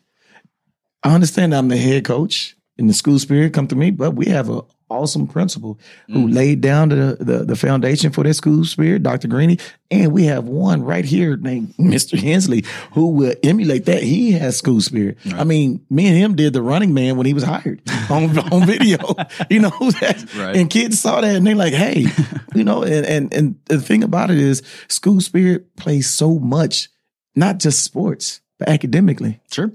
I 1.05 1.15
understand 1.15 1.55
I'm 1.55 1.69
the 1.69 1.77
head 1.77 2.05
coach 2.05 2.57
and 2.79 2.89
the 2.89 2.95
school 2.95 3.19
spirit 3.19 3.53
come 3.53 3.69
to 3.69 3.77
me, 3.77 3.91
but 3.91 4.13
we 4.13 4.27
have 4.27 4.49
an 4.49 4.63
awesome 4.91 5.27
principal 5.27 5.79
who 6.09 6.27
mm. 6.29 6.35
laid 6.35 6.61
down 6.61 6.89
the, 6.89 7.17
the 7.21 7.45
the 7.45 7.57
foundation 7.57 8.11
for 8.11 8.23
that 8.25 8.35
school 8.35 8.65
spirit, 8.65 9.03
Dr. 9.03 9.29
Greeny. 9.29 9.59
And 9.91 10.13
we 10.13 10.25
have 10.25 10.45
one 10.45 10.83
right 10.83 11.05
here 11.05 11.37
named 11.37 11.75
Mr. 11.79 12.19
Hensley 12.19 12.65
who 12.93 13.09
will 13.09 13.35
emulate 13.43 13.85
that. 13.87 14.03
He 14.03 14.33
has 14.33 14.57
school 14.57 14.81
spirit. 14.81 15.19
I 15.35 15.45
mean, 15.45 15.85
me 15.91 16.07
and 16.07 16.17
him 16.17 16.37
did 16.37 16.53
the 16.53 16.63
running 16.63 16.95
man 16.95 17.17
when 17.17 17.27
he 17.27 17.35
was 17.35 17.45
hired 17.45 17.83
on, 18.11 18.39
on 18.53 18.67
video. 18.67 18.99
You 19.51 19.61
know, 19.61 19.71
that, 20.01 20.25
Right. 20.37 20.57
and 20.57 20.71
kids 20.71 21.01
saw 21.01 21.21
that 21.21 21.37
and 21.37 21.47
they 21.47 21.55
like, 21.55 21.75
hey, 21.75 22.07
you 22.55 22.65
know, 22.65 22.83
and, 22.83 23.05
and 23.07 23.35
and 23.35 23.57
the 23.67 23.81
thing 23.81 24.03
about 24.03 24.31
it 24.31 24.39
is 24.39 24.63
school 24.89 25.21
spirit 25.21 25.77
plays 25.77 26.09
so 26.09 26.39
much, 26.39 26.89
not 27.37 27.59
just 27.59 27.83
sports, 27.85 28.41
but 28.59 28.69
academically. 28.69 29.41
Sure. 29.53 29.73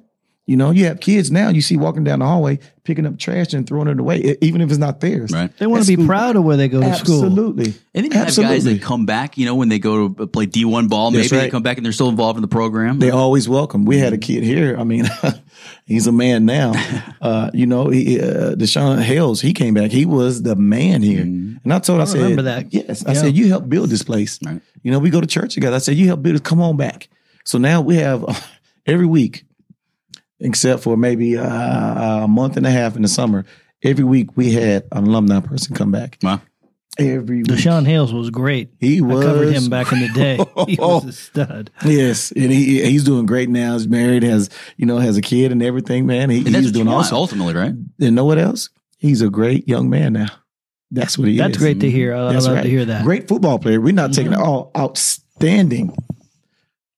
You 0.50 0.58
know, 0.58 0.72
you 0.72 0.86
have 0.86 1.00
kids 1.00 1.30
now 1.30 1.50
you 1.50 1.62
see 1.62 1.78
walking 1.78 2.04
down 2.04 2.20
the 2.20 2.26
hallway 2.26 2.58
picking 2.84 3.06
up 3.06 3.20
trash 3.20 3.54
and 3.54 3.68
throwing 3.68 3.88
it 3.88 4.00
away, 4.00 4.36
even 4.42 4.62
if 4.62 4.70
it's 4.70 4.80
not 4.80 5.00
theirs. 5.00 5.32
Right. 5.32 5.56
They 5.60 5.68
want 5.68 5.84
to 5.84 5.88
be 5.88 5.94
school- 5.94 6.08
proud 6.08 6.36
of 6.36 6.44
where 6.44 6.58
they 6.58 6.68
go 6.68 6.80
to 6.80 6.96
school. 6.96 7.24
Absolutely. 7.26 7.66
And 7.94 8.04
then 8.04 8.06
you 8.06 8.18
have 8.18 8.28
guys 8.30 8.40
Absolutely. 8.40 8.74
that 8.74 8.82
come 8.82 9.06
back, 9.06 9.38
you 9.38 9.46
know, 9.46 9.54
when 9.54 9.70
they 9.70 9.78
go 9.78 10.08
to 10.08 10.26
play 10.26 10.48
D1 10.48 10.90
ball, 10.90 11.12
maybe 11.12 11.28
That's 11.28 11.30
they 11.44 11.50
come 11.52 11.62
back 11.62 11.78
and 11.78 11.86
they're 11.86 11.94
still 11.94 12.10
involved 12.10 12.38
in 12.38 12.42
the 12.42 12.48
program. 12.48 12.98
They 12.98 13.12
always 13.12 13.48
welcome. 13.48 13.86
We 13.86 14.00
had 14.00 14.14
a 14.14 14.18
kid 14.18 14.44
here. 14.44 14.76
I 14.76 14.84
mean, 14.86 15.06
he's 15.86 16.08
a 16.08 16.12
man 16.12 16.46
now. 16.46 16.74
Uh, 17.22 17.52
you 17.54 17.66
know, 17.66 17.90
he, 17.90 18.18
uh, 18.20 18.56
Deshaun 18.56 19.02
Hales, 19.02 19.42
he 19.42 19.52
came 19.54 19.74
back. 19.74 19.92
He 19.92 20.06
was 20.06 20.42
the 20.42 20.56
man 20.56 21.02
here. 21.02 21.22
And 21.22 21.60
I 21.70 21.80
told, 21.80 22.00
I, 22.00 22.06
said, 22.06 22.22
remember 22.22 22.44
that. 22.44 22.74
Yes. 22.74 23.06
I 23.06 23.12
Yeah. 23.12 23.22
said, 23.22 23.36
you 23.36 23.50
helped 23.50 23.68
build 23.70 23.90
this 23.90 24.04
place. 24.04 24.40
Right. 24.42 24.62
You 24.84 24.92
know, 24.92 25.00
we 25.00 25.10
go 25.10 25.20
to 25.20 25.28
church 25.28 25.54
together. 25.54 25.76
I 25.76 25.80
said, 25.80 25.96
you 25.96 26.08
helped 26.08 26.24
build 26.24 26.38
it. 26.38 26.46
Come 26.46 26.62
on 26.62 26.78
back. 26.78 27.10
So 27.44 27.58
now 27.58 27.82
we 27.82 27.98
have 27.98 28.24
uh, 28.24 28.34
every 28.86 29.06
week, 29.06 29.44
except 30.40 30.84
for 30.84 30.98
maybe 30.98 31.38
uh, 31.38 32.24
a 32.24 32.28
month 32.28 32.58
and 32.58 32.66
a 32.66 32.72
half 32.72 32.96
in 32.96 33.02
the 33.02 33.08
summer, 33.08 33.46
every 33.84 34.04
week 34.04 34.36
we 34.38 34.52
had 34.52 34.86
an 34.92 35.06
alumni 35.08 35.40
person 35.40 35.76
come 35.76 35.92
back. 35.92 36.18
Wow. 36.22 36.42
Every 36.98 37.38
week. 37.38 37.46
Deshaun 37.48 37.86
Hales 37.86 38.12
was 38.14 38.30
great. 38.30 38.72
He 38.80 38.98
I 38.98 39.08
covered 39.08 39.54
him 39.54 39.70
back 39.70 39.92
in 39.94 40.00
the 40.02 40.10
day. 40.10 40.38
He 40.68 40.76
was 40.76 41.06
a 41.06 41.12
stud. 41.14 41.72
Yes, 41.86 42.32
and 42.32 42.52
he 42.52 42.84
he's 42.86 43.06
doing 43.06 43.26
great 43.26 43.48
now. 43.50 43.74
He's 43.74 43.88
married, 43.88 44.24
has 44.24 44.50
you 44.76 44.86
know, 44.86 44.98
has 44.98 45.16
a 45.16 45.22
kid 45.22 45.52
and 45.54 45.64
everything. 45.64 46.06
Man, 46.06 46.30
he, 46.30 46.40
And 46.40 46.54
he's 46.56 46.72
doing 46.74 46.88
you 46.88 46.94
awesome. 46.94 47.16
ultimately, 47.16 47.54
right? 47.54 47.74
And 48.02 48.16
know 48.16 48.26
what 48.26 48.38
else? 48.38 48.70
He's 48.98 49.22
a 49.22 49.30
great 49.30 49.66
young 49.68 49.90
man 49.90 50.14
now. 50.14 50.28
That's 50.92 51.18
what 51.18 51.28
he 51.30 51.38
That's 51.38 51.52
is. 51.52 51.54
That's 51.54 51.64
great 51.64 51.80
to 51.82 51.90
hear. 51.92 52.14
I, 52.14 52.28
I 52.30 52.34
That's 52.34 52.46
love 52.48 52.56
right. 52.56 52.64
to 52.64 52.70
hear 52.70 52.84
that. 52.86 53.04
Great 53.04 53.28
football 53.30 53.60
player. 53.60 53.80
We're 53.80 53.94
not 53.94 54.12
taking 54.12 54.34
it 54.34 54.40
all 54.40 54.72
outstanding. 54.76 55.96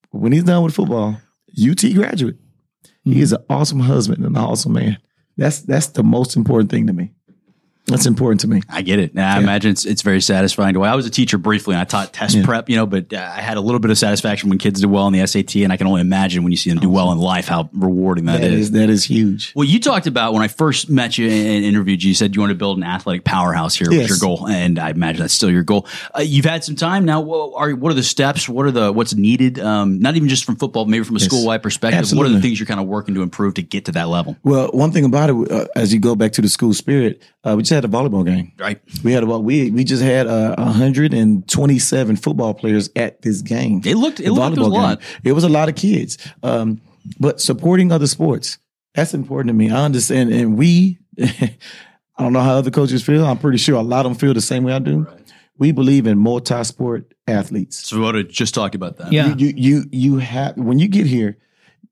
When 0.10 0.32
he's 0.32 0.43
done 0.45 0.63
with 0.63 0.73
football, 0.73 1.17
UT 1.62 1.84
graduate. 1.93 2.38
He 3.04 3.22
is 3.22 3.34
mm-hmm. 3.34 3.42
an 3.42 3.58
awesome 3.58 3.80
husband 3.80 4.26
and 4.26 4.36
an 4.36 4.44
awesome 4.44 4.74
man. 4.74 4.98
That's 5.38 5.62
that's 5.62 5.88
the 5.88 6.04
most 6.04 6.36
important 6.36 6.70
thing 6.70 6.88
to 6.88 6.94
me. 6.94 7.14
That's 7.91 8.06
important 8.06 8.41
to 8.41 8.47
me. 8.47 8.62
I 8.69 8.82
get 8.82 8.99
it. 8.99 9.12
And 9.12 9.21
I 9.21 9.38
imagine 9.39 9.71
it's 9.71 9.86
it's 9.86 10.01
very 10.01 10.21
satisfying. 10.21 10.75
I 10.77 10.95
was 10.95 11.06
a 11.06 11.10
teacher 11.10 11.38
briefly, 11.38 11.73
and 11.75 11.82
I 11.82 11.86
taught 11.86 12.13
test 12.13 12.41
prep, 12.43 12.69
you 12.69 12.75
know, 12.75 12.86
but 12.86 13.13
uh, 13.13 13.17
I 13.17 13.41
had 13.41 13.58
a 13.58 13.62
little 13.62 13.80
bit 13.80 13.91
of 13.91 13.97
satisfaction 13.97 14.49
when 14.49 14.58
kids 14.58 14.82
do 14.82 14.89
well 14.89 15.08
in 15.08 15.13
the 15.13 15.25
SAT, 15.27 15.58
and 15.58 15.71
I 15.71 15.77
can 15.77 15.88
only 15.88 16.01
imagine 16.01 16.43
when 16.43 16.51
you 16.51 16.58
see 16.58 16.69
them 16.69 16.80
do 16.80 16.89
well 16.89 17.12
in 17.12 17.17
life 17.19 17.47
how 17.47 17.69
rewarding 17.73 18.25
That 18.25 18.41
is. 18.43 18.54
is 18.67 18.71
that 18.71 18.89
is 18.89 19.04
huge. 19.06 19.54
Well, 19.56 19.65
you 19.65 19.80
talked 19.80 20.08
about 20.08 20.34
when 20.34 20.41
I 20.41 20.47
first 20.47 20.89
met 20.89 21.17
you 21.17 21.27
and 21.30 21.63
interviewed 21.65 22.04
you, 22.04 22.10
you 22.10 22.15
said 22.15 22.36
you 22.36 22.41
want 22.41 22.51
to 22.51 22.56
build 22.56 22.77
an 22.77 22.84
athletic 22.84 23.23
powerhouse 23.23 23.75
here 23.75 23.89
was 23.89 23.97
Yes. 23.97 24.10
your 24.10 24.17
goal, 24.19 24.47
and 24.47 24.80
I 24.80 24.89
imagine 24.89 25.21
that's 25.21 25.34
still 25.34 25.51
your 25.51 25.63
goal. 25.63 25.88
Uh, 26.17 26.21
you've 26.21 26.45
had 26.45 26.63
some 26.63 26.75
time 26.75 27.06
now. 27.06 27.21
What 27.21 27.54
are 27.56 27.71
what 27.75 27.91
are 27.91 27.95
the 27.95 28.04
steps? 28.04 28.47
What 28.49 28.65
are 28.65 28.71
the 28.71 28.91
what's 28.91 29.13
needed? 29.13 29.60
Um, 29.60 29.99
not 29.99 30.15
even 30.15 30.30
just 30.30 30.45
from 30.45 30.56
football, 30.56 30.86
maybe 30.86 31.04
from 31.04 31.15
a 31.15 31.19
school 31.19 31.45
wide 31.45 31.62
perspective. 31.63 31.99
Absolutely. 31.99 32.30
What 32.30 32.32
are 32.32 32.36
the 32.36 32.41
things 32.41 32.60
you're 32.60 32.67
kind 32.67 32.80
of 32.80 32.88
working 32.88 33.15
to 33.15 33.21
improve 33.21 33.56
to 33.56 33.62
get 33.62 33.86
to 33.86 33.91
that 33.93 34.08
level? 34.10 34.36
Well, 34.43 34.69
one 34.69 34.91
thing 34.91 35.06
about 35.06 35.30
it, 35.30 35.51
uh, 35.51 35.65
as 35.75 35.93
you 35.93 35.99
go 35.99 36.15
back 36.15 36.32
to 36.34 36.41
the 36.41 36.49
school 36.49 36.73
spirit, 36.73 37.21
uh, 37.43 37.56
we 37.58 37.63
just 37.63 37.71
had 37.71 37.81
a 37.86 37.88
volleyball 37.88 38.26
game. 38.26 38.52
Right. 38.58 38.80
We 39.04 39.12
had 39.13 39.24
about 39.24 39.44
we 39.44 39.72
we 39.72 39.84
just 39.84 40.04
had 40.04 40.28
uh, 40.28 40.56
127 40.58 42.15
football 42.15 42.54
players 42.54 42.89
at 42.96 43.22
this 43.22 43.41
game. 43.41 43.82
It 43.86 43.96
looked- 43.96 44.20
it 44.20 44.26
The 44.26 44.32
looked 44.34 44.39
like 44.39 44.54
there 44.56 44.63
was 44.63 44.74
a 44.74 44.76
lot. 44.76 45.00
game. 45.00 45.08
It 45.24 45.32
was 45.34 45.44
a 45.44 45.50
lot 45.50 45.70
of 45.70 45.76
kids. 45.76 46.17
Um, 46.44 46.82
but 47.20 47.41
supporting 47.41 47.91
other 47.91 48.08
sports 48.08 48.58
that's 48.94 49.13
important 49.13 49.48
to 49.48 49.54
me. 49.54 49.70
I 49.72 49.86
understand, 49.86 50.32
and 50.34 50.58
we. 50.58 50.98
I 52.17 52.24
don't 52.24 52.34
know 52.34 52.41
how 52.41 52.56
other 52.56 52.72
coaches 52.72 53.02
feel. 53.04 53.26
I'm 53.26 53.38
pretty 53.39 53.58
sure 53.58 53.76
a 53.78 53.82
lot 53.82 54.06
of 54.06 54.12
them 54.12 54.20
feel 54.20 54.34
the 54.34 54.41
same 54.41 54.63
way 54.65 54.74
I 54.74 54.80
do. 54.80 55.08
We 55.58 55.72
believe 55.72 56.06
in 56.08 56.17
multi-sport 56.20 57.13
athletes. 57.26 57.88
So 57.88 58.02
what 58.02 58.28
just 58.30 58.54
talk 58.54 58.76
about 58.76 58.98
that. 58.98 59.12
Yeah. 59.12 59.34
You, 59.36 59.48
you 59.48 59.54
you 59.56 59.84
you 59.91 60.17
have 60.17 60.58
when 60.58 60.78
you 60.78 60.88
get 60.89 61.06
here, 61.08 61.38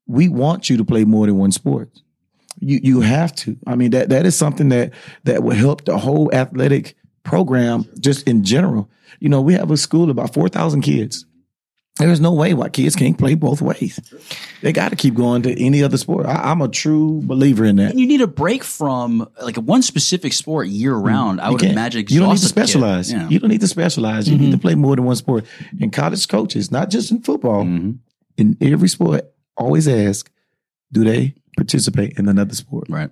we 0.06 0.28
want 0.28 0.68
you 0.70 0.76
to 0.76 0.84
play 0.84 1.04
more 1.04 1.26
than 1.26 1.36
one 1.38 1.52
sport. 1.52 1.90
You 2.58 2.80
you 2.82 3.00
have 3.00 3.34
to. 3.36 3.56
I 3.66 3.74
mean 3.76 3.90
that 3.92 4.08
that 4.10 4.26
is 4.26 4.36
something 4.36 4.68
that 4.70 4.92
that 5.24 5.42
will 5.42 5.56
help 5.56 5.84
the 5.84 5.96
whole 5.98 6.30
athletic 6.34 6.94
program 7.22 7.84
just 8.00 8.26
in 8.28 8.44
general. 8.44 8.90
You 9.20 9.28
know, 9.28 9.40
we 9.40 9.54
have 9.54 9.70
a 9.70 9.76
school 9.76 10.04
of 10.04 10.10
about 10.10 10.34
four 10.34 10.48
thousand 10.48 10.82
kids. 10.82 11.26
There's 11.98 12.20
no 12.20 12.32
way 12.32 12.54
why 12.54 12.70
kids 12.70 12.96
can't 12.96 13.18
play 13.18 13.34
both 13.34 13.60
ways. 13.60 14.00
They 14.62 14.72
got 14.72 14.88
to 14.88 14.96
keep 14.96 15.12
going 15.14 15.42
to 15.42 15.62
any 15.62 15.82
other 15.82 15.98
sport. 15.98 16.24
I, 16.24 16.50
I'm 16.50 16.62
a 16.62 16.68
true 16.68 17.20
believer 17.22 17.64
in 17.66 17.76
that. 17.76 17.90
And 17.90 18.00
you 18.00 18.06
need 18.06 18.22
a 18.22 18.26
break 18.26 18.64
from 18.64 19.28
like 19.42 19.56
one 19.56 19.82
specific 19.82 20.32
sport 20.32 20.68
year 20.68 20.94
round. 20.94 21.42
I 21.42 21.50
would 21.50 21.62
imagine 21.62 22.06
you 22.08 22.20
don't 22.20 22.30
need 22.30 22.38
to 22.38 22.44
exhausts 22.44 22.44
a 22.44 22.54
kid. 22.54 22.68
specialize. 22.68 23.12
Yeah. 23.12 23.28
You 23.28 23.38
don't 23.38 23.50
need 23.50 23.60
to 23.60 23.68
specialize. 23.68 24.28
You 24.28 24.38
need 24.38 24.52
to 24.52 24.58
play 24.58 24.74
more 24.76 24.96
than 24.96 25.04
one 25.04 25.16
sport. 25.16 25.44
And 25.78 25.92
college 25.92 26.26
coaches, 26.26 26.70
not 26.70 26.88
just 26.88 27.10
in 27.10 27.20
football, 27.20 27.64
Mhm. 27.64 27.98
in 28.38 28.56
every 28.62 28.88
sport, 28.88 29.30
always 29.58 29.86
ask, 29.86 30.30
do 30.92 31.04
they 31.04 31.34
participate 31.56 32.18
in 32.18 32.28
another 32.28 32.54
sport? 32.54 32.88
Right. 32.88 33.10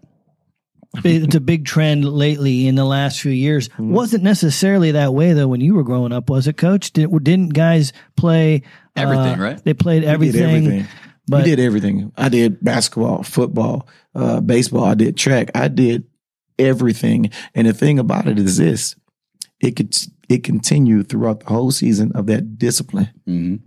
it's 1.05 1.35
a 1.35 1.40
big 1.40 1.66
trend 1.66 2.05
lately 2.05 2.66
in 2.66 2.74
the 2.74 2.85
last 2.85 3.20
few 3.20 3.33
years. 3.33 3.68
Mm-hmm. 3.70 3.92
Wasn't 3.92 4.22
necessarily 4.22 4.92
that 4.92 5.12
way 5.12 5.33
though 5.35 5.48
when 5.48 5.61
you 5.61 5.74
were 5.74 5.85
growing 5.85 6.12
up, 6.12 6.31
was 6.31 6.46
it, 6.48 6.57
Coach? 6.57 6.92
Did, 6.92 7.11
didn't 7.24 7.51
guys 7.55 7.92
play 8.16 8.62
uh, 8.96 9.01
Everything, 9.03 9.38
right? 9.38 9.62
They 9.64 9.74
played 9.74 10.03
We 10.03 10.07
did 10.07 10.11
everything. 10.14 10.44
everything. 10.66 10.88
But 11.31 11.44
we 11.44 11.51
did 11.51 11.61
everything. 11.61 12.11
I 12.16 12.31
did 12.31 12.64
basketball, 12.64 13.22
football, 13.22 13.87
uh, 14.14 14.40
baseball. 14.40 14.85
I 14.85 14.94
did 14.94 15.16
track. 15.18 15.51
I 15.55 15.68
did 15.68 16.05
everything. 16.59 17.31
And 17.55 17.66
the 17.66 17.74
thing 17.74 17.98
about 17.98 18.27
it 18.27 18.38
is 18.38 18.57
this: 18.57 18.96
it 19.61 19.77
could 19.77 19.94
it 20.31 20.42
continued 20.42 21.09
throughout 21.11 21.40
the 21.40 21.46
whole 21.53 21.70
season 21.70 22.12
of 22.14 22.27
that 22.29 22.59
discipline, 22.59 23.11
Mhm. 23.29 23.61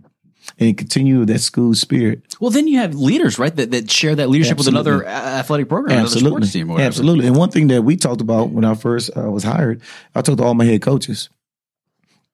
And 0.58 0.76
continue 0.76 1.24
that 1.24 1.38
school 1.40 1.74
spirit. 1.74 2.22
Well, 2.40 2.50
then 2.50 2.66
you 2.68 2.78
have 2.78 2.94
leaders, 2.94 3.38
right, 3.38 3.54
that, 3.56 3.70
that 3.70 3.90
share 3.90 4.14
that 4.14 4.28
leadership 4.28 4.58
with 4.58 4.68
another 4.68 5.04
athletic 5.06 5.68
program, 5.68 5.92
another 5.98 6.06
Absolutely, 6.06 6.30
sports 6.40 6.52
team, 6.52 6.70
or 6.70 6.72
whatever. 6.74 6.86
absolutely. 6.88 7.26
And 7.26 7.36
one 7.36 7.50
thing 7.50 7.68
that 7.68 7.82
we 7.82 7.96
talked 7.96 8.20
about 8.20 8.50
when 8.50 8.64
I 8.64 8.74
first 8.74 9.10
uh, 9.16 9.22
was 9.30 9.44
hired, 9.44 9.82
I 10.14 10.22
talked 10.22 10.38
to 10.38 10.44
all 10.44 10.54
my 10.54 10.64
head 10.64 10.82
coaches, 10.82 11.28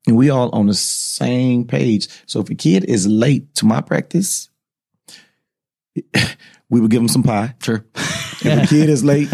and 0.06 0.16
we 0.16 0.30
all 0.30 0.50
on 0.50 0.66
the 0.66 0.74
same 0.74 1.64
page. 1.66 2.08
So 2.26 2.40
if 2.40 2.50
a 2.50 2.54
kid 2.54 2.84
is 2.84 3.06
late 3.06 3.54
to 3.56 3.66
my 3.66 3.80
practice, 3.80 4.48
we 6.70 6.80
would 6.80 6.90
give 6.90 7.00
them 7.00 7.08
some 7.08 7.22
pie. 7.22 7.54
Sure. 7.62 7.84
If 8.40 8.64
a 8.64 8.66
kid 8.68 8.88
is 8.88 9.04
late 9.04 9.28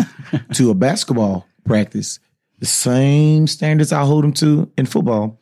to 0.55 0.71
a 0.71 0.75
basketball 0.75 1.47
practice, 1.67 2.19
the 2.59 2.65
same 2.65 3.47
standards 3.47 3.93
I 3.93 4.03
hold 4.03 4.25
them 4.25 4.33
to 4.35 4.73
in 4.79 4.87
football, 4.87 5.39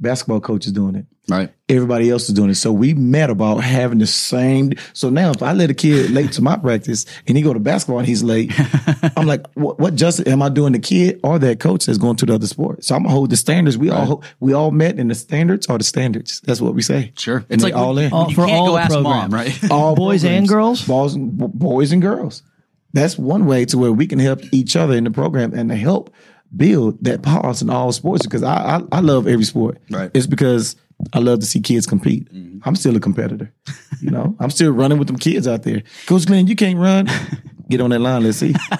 basketball 0.00 0.40
coach 0.40 0.66
is 0.66 0.72
doing 0.72 0.96
it. 0.96 1.06
Right. 1.28 1.52
Everybody 1.68 2.10
else 2.10 2.28
is 2.28 2.34
doing 2.34 2.50
it. 2.50 2.56
So 2.56 2.72
we 2.72 2.92
met 2.92 3.30
about 3.30 3.58
having 3.64 3.98
the 3.98 4.06
same. 4.06 4.72
So 4.92 5.08
now 5.08 5.30
if 5.30 5.42
I 5.42 5.52
let 5.54 5.70
a 5.70 5.74
kid 5.74 6.10
late 6.10 6.32
to 6.32 6.42
my 6.42 6.56
practice 6.56 7.06
and 7.26 7.36
he 7.38 7.42
go 7.42 7.54
to 7.54 7.58
basketball 7.60 7.98
and 8.00 8.06
he's 8.06 8.22
late, 8.22 8.52
I'm 9.16 9.26
like, 9.26 9.46
what, 9.54 9.78
what 9.80 9.94
justice 9.94 10.26
am 10.26 10.42
I 10.42 10.50
doing 10.50 10.72
the 10.74 10.78
kid 10.78 11.20
or 11.24 11.38
that 11.38 11.60
coach 11.60 11.86
that's 11.86 11.96
going 11.98 12.16
to 12.16 12.26
the 12.26 12.34
other 12.34 12.46
sport? 12.46 12.84
So 12.84 12.94
I'm 12.94 13.02
gonna 13.04 13.14
hold 13.14 13.30
the 13.30 13.36
standards. 13.36 13.78
We 13.78 13.88
all 13.90 14.22
we 14.40 14.52
all 14.52 14.70
met 14.72 14.98
and 14.98 15.10
the 15.10 15.14
standards 15.14 15.66
are 15.68 15.78
the 15.78 15.84
standards. 15.84 16.40
That's 16.42 16.60
what 16.60 16.74
we 16.74 16.82
say. 16.82 17.12
Sure. 17.16 17.38
And 17.38 17.46
It's 17.50 17.64
like 17.64 17.74
all 17.74 17.96
in. 17.98 18.12
All- 18.12 18.28
you 18.28 18.34
for 18.34 18.46
can't 18.46 18.58
all 18.58 18.66
go 18.66 18.76
ask 18.76 19.00
mom, 19.00 19.30
right? 19.30 19.70
all 19.70 19.94
Boys 19.94 20.24
and 20.24 20.46
girls? 20.46 20.84
Boys, 20.86 21.16
boys 21.16 21.92
and 21.92 22.02
girls. 22.02 22.42
That's 22.92 23.18
one 23.18 23.46
way 23.46 23.64
to 23.66 23.78
where 23.78 23.92
we 23.92 24.06
can 24.06 24.18
help 24.18 24.40
each 24.52 24.76
other 24.76 24.94
in 24.94 25.04
the 25.04 25.10
program 25.10 25.52
and 25.54 25.70
to 25.70 25.74
help 25.76 26.14
build 26.56 27.02
that 27.02 27.22
pause 27.22 27.62
in 27.62 27.70
all 27.70 27.90
sports 27.90 28.24
because 28.24 28.42
I, 28.44 28.76
I 28.76 28.82
I 28.92 29.00
love 29.00 29.26
every 29.26 29.44
sport. 29.44 29.78
Right. 29.90 30.10
It's 30.14 30.26
because 30.26 30.76
I 31.12 31.18
love 31.18 31.40
to 31.40 31.46
see 31.46 31.60
kids 31.60 31.86
compete. 31.86 32.32
Mm-hmm. 32.32 32.60
I'm 32.64 32.76
still 32.76 32.96
a 32.96 33.00
competitor. 33.00 33.52
You 34.00 34.10
know, 34.10 34.36
I'm 34.38 34.50
still 34.50 34.70
running 34.70 34.98
with 34.98 35.08
them 35.08 35.18
kids 35.18 35.46
out 35.48 35.62
there. 35.62 35.82
Coach 36.06 36.26
Glenn, 36.26 36.46
you 36.46 36.56
can't 36.56 36.78
run. 36.78 37.08
Get 37.68 37.80
on 37.80 37.90
that 37.90 38.00
line. 38.00 38.22
Let's 38.22 38.38
see. 38.38 38.54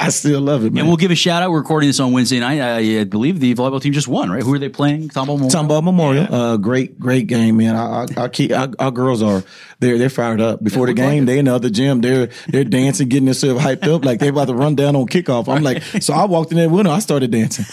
I 0.00 0.10
still 0.10 0.40
love 0.42 0.64
it, 0.64 0.72
man. 0.72 0.80
And 0.80 0.88
we'll 0.88 0.98
give 0.98 1.10
a 1.10 1.14
shout 1.14 1.42
out. 1.42 1.50
We're 1.50 1.58
recording 1.58 1.88
this 1.88 1.98
on 1.98 2.12
Wednesday 2.12 2.40
night. 2.40 2.60
I, 2.60 3.00
I 3.00 3.04
believe 3.04 3.40
the 3.40 3.54
volleyball 3.54 3.80
team 3.80 3.94
just 3.94 4.08
won, 4.08 4.30
right? 4.30 4.42
Who 4.42 4.52
are 4.52 4.58
they 4.58 4.68
playing? 4.68 5.08
Tomball 5.08 5.38
Memorial? 5.38 5.50
Tomball 5.50 5.82
Memorial, 5.82 6.34
uh, 6.34 6.56
great, 6.58 7.00
great 7.00 7.26
game, 7.26 7.56
man. 7.56 7.74
Our, 7.74 8.06
our, 8.16 8.68
our, 8.78 8.90
girls 8.90 9.22
are 9.22 9.42
they're 9.78 9.96
they're 9.96 10.10
fired 10.10 10.42
up. 10.42 10.62
Before 10.62 10.86
the 10.86 10.92
look 10.92 10.98
like 10.98 11.10
game, 11.10 11.26
they 11.26 11.38
in 11.38 11.46
the 11.46 11.54
other 11.54 11.70
gym, 11.70 12.02
they're 12.02 12.28
they're 12.48 12.64
dancing, 12.64 13.08
getting 13.08 13.24
themselves 13.24 13.62
hyped 13.62 13.88
up, 13.88 14.04
like 14.04 14.20
they 14.20 14.28
about 14.28 14.48
to 14.48 14.54
run 14.54 14.74
down 14.74 14.94
on 14.94 15.06
kickoff. 15.06 15.48
I'm 15.48 15.62
like, 15.62 15.82
so 16.02 16.12
I 16.12 16.26
walked 16.26 16.50
in 16.50 16.58
there 16.58 16.68
with 16.68 16.84
them. 16.84 16.92
I 16.92 16.98
started 16.98 17.30
dancing. 17.30 17.64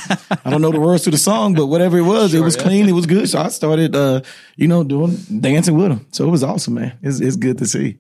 I 0.46 0.50
don't 0.50 0.62
know 0.62 0.72
the 0.72 0.80
words 0.80 1.04
to 1.04 1.12
the 1.12 1.18
song, 1.18 1.54
but 1.54 1.68
whatever 1.68 1.98
it 1.98 2.04
was, 2.04 2.34
it 2.34 2.42
was 2.42 2.56
clean, 2.56 2.88
it 2.88 2.94
was 2.94 3.06
good. 3.06 3.28
So 3.28 3.40
I 3.40 3.50
started, 3.50 3.96
uh, 3.96 4.22
you 4.56 4.68
know, 4.68 4.84
doing 4.84 5.18
dancing 5.40 5.76
with 5.76 5.90
them. 5.90 6.08
So 6.12 6.26
it 6.26 6.32
was 6.32 6.44
awesome, 6.44 6.76
man. 6.76 6.98
It's 7.02 7.20
it's 7.20 7.36
good 7.36 7.58
to 7.58 7.66
see. 7.66 7.98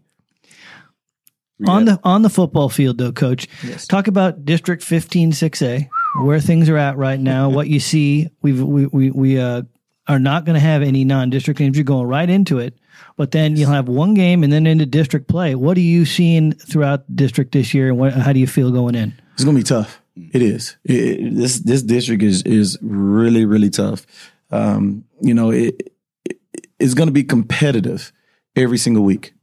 On 1.68 1.86
the 1.86 2.00
on 2.04 2.22
the 2.22 2.30
football 2.30 2.70
field 2.70 2.98
though, 2.98 3.12
Coach, 3.12 3.48
talk 3.88 4.08
about 4.08 4.46
District 4.46 4.84
15 4.84 5.32
6A, 5.32 5.88
where 6.24 6.40
things 6.40 6.70
are 6.70 6.78
at 6.78 6.98
right 6.98 7.20
now, 7.20 7.50
what 7.50 7.68
you 7.68 7.80
see. 7.80 8.30
We've 8.42 8.62
we 8.62 8.86
we, 8.88 9.12
we 9.12 9.40
uh, 9.40 9.64
are 10.08 10.20
not 10.20 10.46
going 10.46 10.56
to 10.56 10.60
have 10.60 10.82
any 10.82 11.06
non-district 11.06 11.58
games. 11.58 11.78
You're 11.78 11.86
going 11.86 12.08
right 12.08 12.30
into 12.30 12.60
it, 12.60 12.78
but 13.16 13.32
then 13.32 13.56
you'll 13.56 13.72
have 13.72 13.88
one 13.88 14.14
game 14.14 14.44
and 14.44 14.52
then 14.52 14.68
into 14.68 14.86
district 14.86 15.30
play. 15.30 15.56
What 15.56 15.78
are 15.78 15.82
you 15.82 16.06
seeing 16.06 16.52
throughout 16.54 17.08
the 17.08 17.14
district 17.14 17.52
this 17.54 17.74
year, 17.74 17.90
and 17.90 17.98
what, 17.98 18.14
how 18.14 18.34
do 18.34 18.40
you 18.40 18.48
feel 18.48 18.72
going 18.72 18.96
in? 18.96 19.14
It's 19.36 19.44
gonna 19.44 19.58
be 19.58 19.64
tough. 19.64 20.02
It 20.16 20.42
is. 20.42 20.76
It, 20.84 20.96
it- 20.96 21.36
this 21.36 21.60
this 21.60 21.84
district 21.84 22.24
is 22.24 22.42
is 22.44 22.78
really 22.82 23.46
really 23.46 23.70
tough. 23.70 24.06
Um, 24.52 25.06
you 25.22 25.34
know, 25.34 25.52
it, 25.52 25.92
it 26.26 26.40
it's 26.80 26.94
gonna 26.96 27.12
be 27.12 27.24
competitive 27.24 28.12
every 28.56 28.78
single 28.78 29.04
week. 29.04 29.34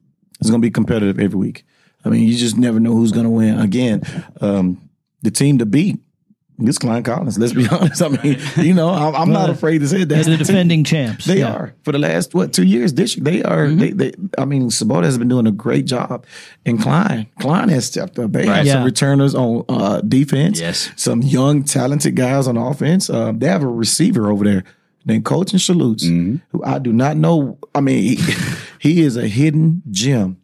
It's 0.40 0.50
gonna 0.50 0.60
be 0.60 0.70
competitive 0.70 1.18
every 1.18 1.38
week. 1.38 1.64
I 2.04 2.08
mean, 2.08 2.26
you 2.26 2.36
just 2.36 2.56
never 2.56 2.80
know 2.80 2.92
who's 2.94 3.12
gonna 3.12 3.30
win. 3.30 3.58
Again, 3.58 4.02
um, 4.40 4.88
the 5.22 5.30
team 5.30 5.58
to 5.58 5.66
beat 5.66 5.98
is 6.62 6.78
Klein 6.78 7.02
Collins. 7.02 7.38
Let's 7.38 7.52
be 7.54 7.66
honest. 7.70 8.02
I 8.02 8.08
mean, 8.08 8.38
you 8.58 8.74
know, 8.74 8.90
I'm, 8.90 9.14
I'm 9.16 9.32
not 9.32 9.48
afraid 9.50 9.78
to 9.78 9.88
say 9.88 9.98
that. 9.98 10.06
They're 10.06 10.24
the 10.24 10.36
defending 10.36 10.84
champs. 10.84 11.24
They 11.24 11.38
Yeah. 11.38 11.52
are 11.54 11.74
for 11.84 11.92
the 11.92 11.98
last 11.98 12.34
what 12.34 12.52
two 12.52 12.64
years. 12.64 12.92
District 12.92 13.24
they 13.24 13.42
are. 13.42 13.68
They, 13.68 13.90
they 13.92 14.12
I 14.38 14.44
mean, 14.44 14.68
Svoboda 14.70 15.04
has 15.04 15.16
been 15.18 15.28
doing 15.28 15.46
a 15.46 15.52
great 15.52 15.86
job, 15.86 16.24
and 16.66 16.80
Klein 16.80 17.26
Klein 17.40 17.68
has 17.70 17.86
stepped 17.86 18.18
up. 18.18 18.32
They 18.32 18.46
have 18.46 18.66
Yeah. 18.66 18.74
some 18.74 18.84
returners 18.84 19.34
on 19.34 19.64
uh, 19.68 20.00
defense. 20.02 20.60
Yes. 20.60 20.90
some 20.96 21.22
young 21.22 21.64
talented 21.64 22.14
guys 22.16 22.46
on 22.46 22.56
offense. 22.56 23.08
Um, 23.10 23.38
they 23.38 23.46
have 23.46 23.62
a 23.62 23.66
receiver 23.68 24.30
over 24.30 24.44
there 24.44 24.64
named 25.06 25.24
Coach 25.24 25.52
and 25.52 25.60
Salutes, 25.60 26.04
who 26.06 26.62
I 26.62 26.78
do 26.78 26.92
not 26.92 27.16
know. 27.16 27.56
I 27.74 27.80
mean, 27.80 28.02
he, 28.18 28.34
he 28.78 29.00
is 29.02 29.16
a 29.16 29.26
hidden 29.28 29.82
gem, 29.90 30.36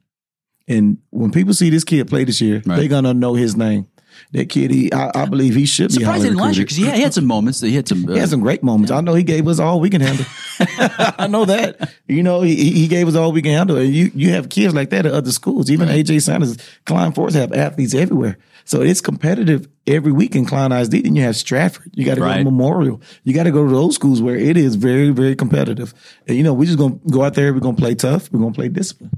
and 0.68 0.98
when 1.10 1.30
people 1.32 1.54
see 1.54 1.70
this 1.70 1.84
kid 1.84 2.08
play 2.08 2.24
this 2.24 2.40
year, 2.40 2.62
Right. 2.66 2.76
they're 2.78 2.88
gonna 2.88 3.14
know 3.14 3.34
his 3.34 3.56
name. 3.56 3.86
That 4.32 4.48
kid, 4.48 4.70
he, 4.70 4.90
I, 4.94 5.10
I 5.14 5.26
believe 5.26 5.54
he 5.54 5.66
should 5.66 5.90
be 5.94 6.00
he 6.00 6.04
last 6.06 6.24
year 6.24 6.64
because 6.64 6.76
he, 6.76 6.84
had- 6.86 6.94
he 6.96 7.02
had 7.02 7.12
some 7.12 7.26
moments 7.26 7.60
he 7.60 7.74
had 7.76 7.86
some. 7.86 8.08
Uh, 8.08 8.14
He 8.14 8.18
had 8.18 8.30
some 8.30 8.40
great 8.40 8.62
moments. 8.62 8.90
I 8.90 9.02
know 9.02 9.12
he 9.14 9.22
gave 9.22 9.46
us 9.46 9.58
all 9.58 9.78
we 9.78 9.90
can 9.90 10.00
handle. 10.00 10.24
I 10.58 11.26
know 11.28 11.44
that. 11.44 11.92
You 12.08 12.22
know, 12.22 12.40
he, 12.40 12.54
he 12.72 12.88
gave 12.88 13.08
us 13.08 13.14
all 13.14 13.30
we 13.30 13.42
can 13.42 13.52
handle. 13.52 13.76
And 13.76 13.92
you 13.94 14.10
you 14.14 14.30
have 14.30 14.48
kids 14.48 14.74
like 14.74 14.88
that 14.90 15.04
at 15.04 15.12
other 15.12 15.30
schools. 15.32 15.70
Even 15.70 15.88
AJ 15.88 16.22
Sanders, 16.22 16.56
Klein 16.86 17.12
Forest 17.12 17.36
have 17.36 17.52
athletes 17.52 17.94
everywhere. 17.94 18.38
So 18.64 18.80
it's 18.80 19.02
competitive 19.02 19.68
every 19.86 20.12
week 20.12 20.34
in 20.34 20.46
Klein 20.46 20.72
ISD. 20.72 20.92
Then 21.04 21.14
you 21.14 21.22
have 21.22 21.36
Stratford. 21.36 21.92
You 21.94 22.04
got 22.06 22.14
to 22.14 22.20
go 22.20 22.26
Right. 22.26 22.38
to 22.38 22.44
Memorial. 22.44 23.00
You 23.22 23.34
got 23.34 23.44
to 23.44 23.52
go 23.52 23.64
to 23.66 23.70
those 23.70 23.94
schools 23.94 24.22
where 24.22 24.36
it 24.36 24.56
is 24.56 24.76
very, 24.76 25.10
very 25.10 25.36
competitive. 25.36 25.92
And 26.26 26.36
you 26.38 26.42
know, 26.42 26.54
we're 26.54 26.64
just 26.64 26.78
gonna 26.78 26.98
go 27.10 27.22
out 27.22 27.34
there. 27.34 27.52
We're 27.52 27.60
gonna 27.60 27.76
play 27.76 27.94
tough. 27.94 28.32
We're 28.32 28.40
gonna 28.40 28.54
play 28.54 28.68
discipline. 28.70 29.10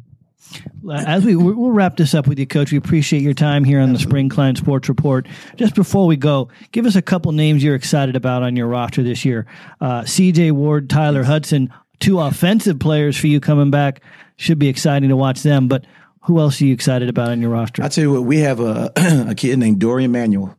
As 0.90 1.24
we 1.24 1.36
we'll 1.36 1.70
wrap 1.70 1.96
this 1.96 2.14
up 2.14 2.26
with 2.26 2.38
you, 2.38 2.46
Coach. 2.46 2.72
We 2.72 2.78
appreciate 2.78 3.22
your 3.22 3.34
time 3.34 3.64
here 3.64 3.80
on 3.80 3.92
the 3.92 3.98
Spring 3.98 4.28
Klein 4.28 4.56
Sports 4.56 4.88
Report. 4.88 5.26
Just 5.56 5.74
before 5.74 6.06
we 6.06 6.16
go, 6.16 6.48
give 6.72 6.86
us 6.86 6.96
a 6.96 7.02
couple 7.02 7.32
names 7.32 7.62
you're 7.62 7.74
excited 7.74 8.16
about 8.16 8.42
on 8.42 8.56
your 8.56 8.66
roster 8.68 9.02
this 9.02 9.24
year. 9.24 9.46
Uh, 9.80 10.04
C.J. 10.04 10.52
Ward, 10.52 10.88
Tyler 10.88 11.24
Hudson, 11.24 11.72
two 12.00 12.20
offensive 12.20 12.78
players 12.78 13.16
for 13.18 13.26
you 13.26 13.40
coming 13.40 13.70
back. 13.70 14.00
Should 14.36 14.58
be 14.58 14.68
exciting 14.68 15.08
to 15.10 15.16
watch 15.16 15.42
them. 15.42 15.68
But 15.68 15.84
who 16.22 16.38
else 16.38 16.60
are 16.62 16.64
you 16.66 16.72
excited 16.72 17.08
about 17.08 17.28
on 17.30 17.40
your 17.42 17.50
roster? 17.50 17.82
I 17.82 17.88
tell 17.88 18.04
you 18.04 18.12
what, 18.12 18.22
we 18.24 18.38
have 18.38 18.60
a 18.60 18.92
a 18.96 19.34
kid 19.34 19.58
named 19.58 19.80
Dorian 19.80 20.12
Manuel. 20.12 20.56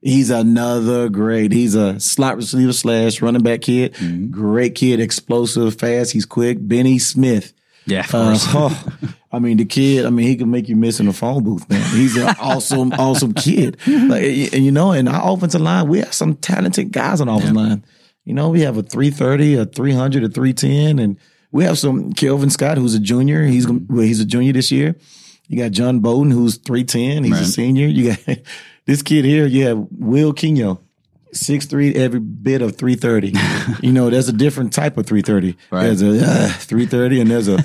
He's 0.00 0.30
another 0.30 1.08
great. 1.08 1.50
He's 1.52 1.74
a 1.74 1.98
slot 1.98 2.36
receiver 2.36 2.72
slash 2.72 3.20
running 3.20 3.42
back 3.42 3.62
kid. 3.62 3.96
Great 4.30 4.76
kid, 4.76 5.00
explosive, 5.00 5.74
fast. 5.78 6.12
He's 6.12 6.24
quick. 6.26 6.58
Benny 6.60 6.98
Smith. 7.00 7.52
Yeah, 7.86 8.00
of 8.00 8.14
Uh, 8.14 8.24
course. 8.30 8.44
oh, 8.50 8.88
I 9.36 9.38
mean, 9.38 9.58
the 9.58 9.66
kid. 9.66 10.06
I 10.06 10.10
mean, 10.10 10.26
he 10.26 10.34
can 10.34 10.50
make 10.50 10.66
you 10.66 10.76
miss 10.76 10.98
in 10.98 11.04
the 11.04 11.12
phone 11.12 11.44
booth, 11.44 11.68
man. 11.68 11.82
He's 11.90 12.16
an 12.16 12.34
awesome, 12.40 12.90
awesome 12.94 13.34
kid. 13.34 13.76
Like, 13.86 14.22
and 14.54 14.64
you 14.64 14.72
know, 14.72 14.92
in 14.92 15.06
our 15.08 15.30
offensive 15.30 15.60
line, 15.60 15.88
we 15.88 15.98
have 15.98 16.14
some 16.14 16.36
talented 16.36 16.90
guys 16.90 17.20
on 17.20 17.26
the 17.26 17.34
offensive 17.34 17.54
line. 17.54 17.84
You 18.24 18.32
know, 18.32 18.48
we 18.48 18.62
have 18.62 18.78
a 18.78 18.82
three 18.82 19.10
thirty, 19.10 19.54
a 19.54 19.66
three 19.66 19.92
hundred, 19.92 20.24
a 20.24 20.30
three 20.30 20.54
ten, 20.54 20.98
and 20.98 21.18
we 21.52 21.64
have 21.64 21.76
some 21.76 22.14
Kelvin 22.14 22.48
Scott, 22.48 22.78
who's 22.78 22.94
a 22.94 22.98
junior. 22.98 23.44
He's 23.44 23.68
well, 23.68 24.06
he's 24.06 24.20
a 24.20 24.24
junior 24.24 24.54
this 24.54 24.72
year. 24.72 24.96
You 25.48 25.58
got 25.58 25.72
John 25.72 26.00
Bowden, 26.00 26.30
who's 26.30 26.56
three 26.56 26.84
ten. 26.84 27.22
He's 27.22 27.38
a 27.38 27.44
senior. 27.44 27.88
You 27.88 28.16
got 28.16 28.38
this 28.86 29.02
kid 29.02 29.26
here. 29.26 29.44
You 29.44 29.66
have 29.66 29.86
Will 29.90 30.32
Quino. 30.32 30.78
Six 31.34 31.66
three, 31.66 31.94
every 31.94 32.20
bit 32.20 32.62
of 32.62 32.76
three 32.76 32.94
thirty. 32.94 33.34
you 33.82 33.92
know, 33.92 34.08
there's 34.08 34.30
a 34.30 34.32
different 34.32 34.72
type 34.72 34.96
of 34.96 35.06
three 35.06 35.20
thirty. 35.20 35.58
Right. 35.70 35.82
There's 35.82 36.00
a 36.00 36.24
uh, 36.24 36.48
three 36.48 36.86
thirty, 36.86 37.20
and 37.20 37.30
there's 37.30 37.48
a 37.48 37.62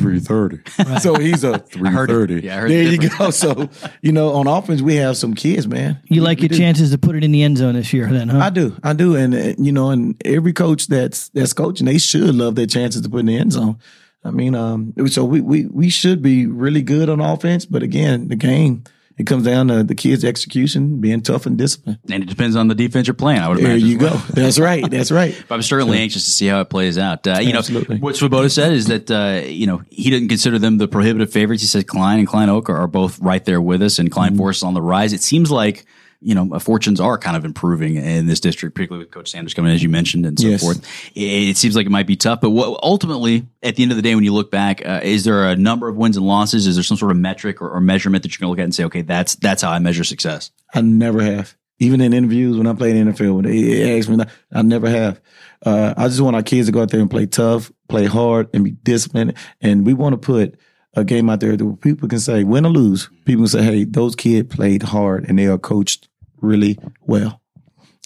three 0.00 0.18
thirty. 0.20 0.58
So 1.00 1.14
he's 1.14 1.44
a 1.44 1.58
three 1.58 1.90
thirty. 1.90 2.40
Yeah, 2.42 2.56
I 2.56 2.60
heard 2.60 2.70
there 2.70 2.84
the 2.84 3.02
you 3.04 3.10
go. 3.18 3.30
So 3.30 3.68
you 4.02 4.12
know, 4.12 4.32
on 4.34 4.46
offense, 4.46 4.82
we 4.82 4.96
have 4.96 5.16
some 5.16 5.34
kids, 5.34 5.68
man. 5.68 6.00
you 6.06 6.22
like 6.22 6.38
We 6.38 6.42
your 6.42 6.48
do. 6.50 6.56
chances 6.58 6.90
to 6.90 6.98
put 6.98 7.14
it 7.16 7.22
in 7.24 7.32
the 7.32 7.42
end 7.42 7.58
zone 7.58 7.74
this 7.74 7.92
year, 7.92 8.06
then, 8.08 8.28
huh? 8.28 8.38
I 8.38 8.50
do, 8.50 8.76
I 8.82 8.92
do, 8.92 9.14
and 9.16 9.34
uh, 9.34 9.54
you 9.58 9.72
know, 9.72 9.90
and 9.90 10.20
every 10.24 10.52
coach 10.52 10.86
that's 10.88 11.28
that's 11.30 11.52
coaching, 11.52 11.86
they 11.86 11.98
should 11.98 12.34
love 12.34 12.54
their 12.54 12.66
chances 12.66 13.02
to 13.02 13.08
put 13.08 13.20
in 13.20 13.26
the 13.26 13.36
end 13.36 13.52
zone. 13.52 13.78
I 14.24 14.30
mean, 14.30 14.54
um, 14.54 14.92
so 15.08 15.24
we 15.24 15.40
we 15.40 15.66
we 15.66 15.88
should 15.88 16.20
be 16.22 16.46
really 16.46 16.82
good 16.82 17.08
on 17.08 17.20
offense, 17.20 17.64
but 17.66 17.82
again, 17.82 18.28
the 18.28 18.36
game 18.36 18.84
it 19.20 19.26
comes 19.26 19.44
down 19.44 19.68
to 19.68 19.82
the 19.84 19.94
kids' 19.94 20.24
execution, 20.24 21.00
being 21.00 21.20
tough 21.20 21.46
and 21.46 21.56
disciplined. 21.58 21.98
and 22.10 22.22
it 22.22 22.26
depends 22.28 22.56
on 22.56 22.68
the 22.68 22.74
defense 22.74 23.06
you're 23.06 23.14
playing. 23.14 23.40
I 23.40 23.48
would 23.48 23.58
There 23.58 23.66
imagine. 23.72 23.86
you 23.88 23.98
well. 23.98 24.14
go. 24.14 24.18
That's 24.34 24.58
right. 24.58 24.88
That's 24.90 25.10
right. 25.12 25.34
But 25.48 25.54
I'm 25.56 25.62
certainly 25.62 25.98
anxious 25.98 26.24
to 26.24 26.30
see 26.30 26.46
how 26.46 26.60
it 26.60 26.70
plays 26.70 26.98
out. 26.98 27.26
Uh, 27.26 27.38
you 27.40 27.52
know, 27.52 27.60
what 28.00 28.14
Svoboda 28.16 28.50
said 28.50 28.72
is 28.72 28.86
that, 28.86 29.10
uh, 29.10 29.46
you 29.46 29.66
know, 29.66 29.82
he 29.90 30.10
didn't 30.10 30.28
consider 30.28 30.58
them 30.58 30.78
the 30.78 30.88
prohibitive 30.88 31.32
favorites. 31.32 31.62
He 31.62 31.68
said 31.68 31.86
Klein 31.86 32.18
and 32.18 32.26
Klein 32.28 32.48
Oak 32.48 32.70
are, 32.70 32.76
are 32.76 32.86
both 32.88 33.18
right 33.20 33.44
there 33.44 33.60
with 33.60 33.82
us 33.82 33.98
and 33.98 34.10
Klein 34.10 34.36
Forest 34.36 34.60
is 34.60 34.62
on 34.64 34.74
the 34.74 34.82
rise. 34.82 35.12
It 35.12 35.22
seems 35.22 35.50
like, 35.50 35.84
you 36.20 36.34
know, 36.34 36.58
fortunes 36.58 37.00
are 37.00 37.16
kind 37.16 37.36
of 37.36 37.44
improving 37.44 37.96
in 37.96 38.26
this 38.26 38.40
district, 38.40 38.74
particularly 38.74 39.04
with 39.04 39.12
Coach 39.12 39.30
Sanders 39.30 39.54
coming, 39.54 39.72
as 39.72 39.82
you 39.82 39.88
mentioned, 39.88 40.26
and 40.26 40.38
so 40.38 40.48
Yes. 40.48 40.60
forth. 40.60 40.84
It, 41.14 41.20
it 41.50 41.56
seems 41.56 41.74
like 41.74 41.86
it 41.86 41.90
might 41.90 42.06
be 42.06 42.16
tough, 42.16 42.40
but 42.40 42.50
what, 42.50 42.78
ultimately, 42.82 43.46
at 43.62 43.76
the 43.76 43.82
end 43.82 43.92
of 43.92 43.96
the 43.96 44.02
day, 44.02 44.14
when 44.14 44.24
you 44.24 44.34
look 44.34 44.50
back, 44.50 44.84
uh, 44.86 45.00
is 45.02 45.24
there 45.24 45.48
a 45.48 45.56
number 45.56 45.88
of 45.88 45.96
wins 45.96 46.16
and 46.16 46.26
losses? 46.26 46.66
Is 46.66 46.76
there 46.76 46.82
some 46.82 46.96
sort 46.98 47.10
of 47.10 47.16
metric 47.16 47.62
or, 47.62 47.70
or 47.70 47.80
measurement 47.80 48.22
that 48.22 48.32
you're 48.32 48.46
going 48.46 48.48
to 48.48 48.50
look 48.50 48.58
at 48.62 48.64
and 48.64 48.74
say, 48.74 48.84
okay, 48.84 49.02
that's 49.02 49.36
that's 49.36 49.62
how 49.62 49.70
I 49.70 49.78
measure 49.78 50.04
success? 50.04 50.50
I 50.74 50.82
never 50.82 51.22
have. 51.22 51.56
Even 51.78 52.02
in 52.02 52.12
interviews 52.12 52.58
when 52.58 52.66
I 52.66 52.74
played 52.74 52.96
in 52.96 53.06
the 53.06 53.12
NFL, 53.14 53.36
when 53.36 53.44
they 53.46 53.98
ask 53.98 54.06
me, 54.10 54.22
I 54.52 54.60
never 54.60 54.90
have. 54.90 55.18
Uh, 55.64 55.94
I 55.96 56.08
just 56.08 56.20
want 56.20 56.36
our 56.36 56.42
kids 56.42 56.68
to 56.68 56.72
go 56.72 56.82
out 56.82 56.90
there 56.90 57.00
and 57.00 57.10
play 57.10 57.24
tough, 57.24 57.72
play 57.88 58.04
hard, 58.04 58.50
and 58.52 58.62
be 58.64 58.72
disciplined. 58.72 59.32
And 59.62 59.86
we 59.86 59.94
want 59.94 60.12
to 60.12 60.18
put 60.18 60.58
a 60.92 61.04
game 61.04 61.30
out 61.30 61.40
there 61.40 61.56
that 61.56 61.80
people 61.80 62.06
can 62.08 62.18
say, 62.18 62.44
win 62.44 62.66
or 62.66 62.70
lose. 62.70 63.08
People 63.24 63.44
can 63.44 63.48
say, 63.48 63.62
hey, 63.62 63.84
those 63.84 64.14
kids 64.14 64.54
played 64.54 64.82
hard 64.82 65.24
and 65.26 65.38
they 65.38 65.46
are 65.46 65.56
coached 65.56 66.08
really 66.40 66.78
well. 67.06 67.40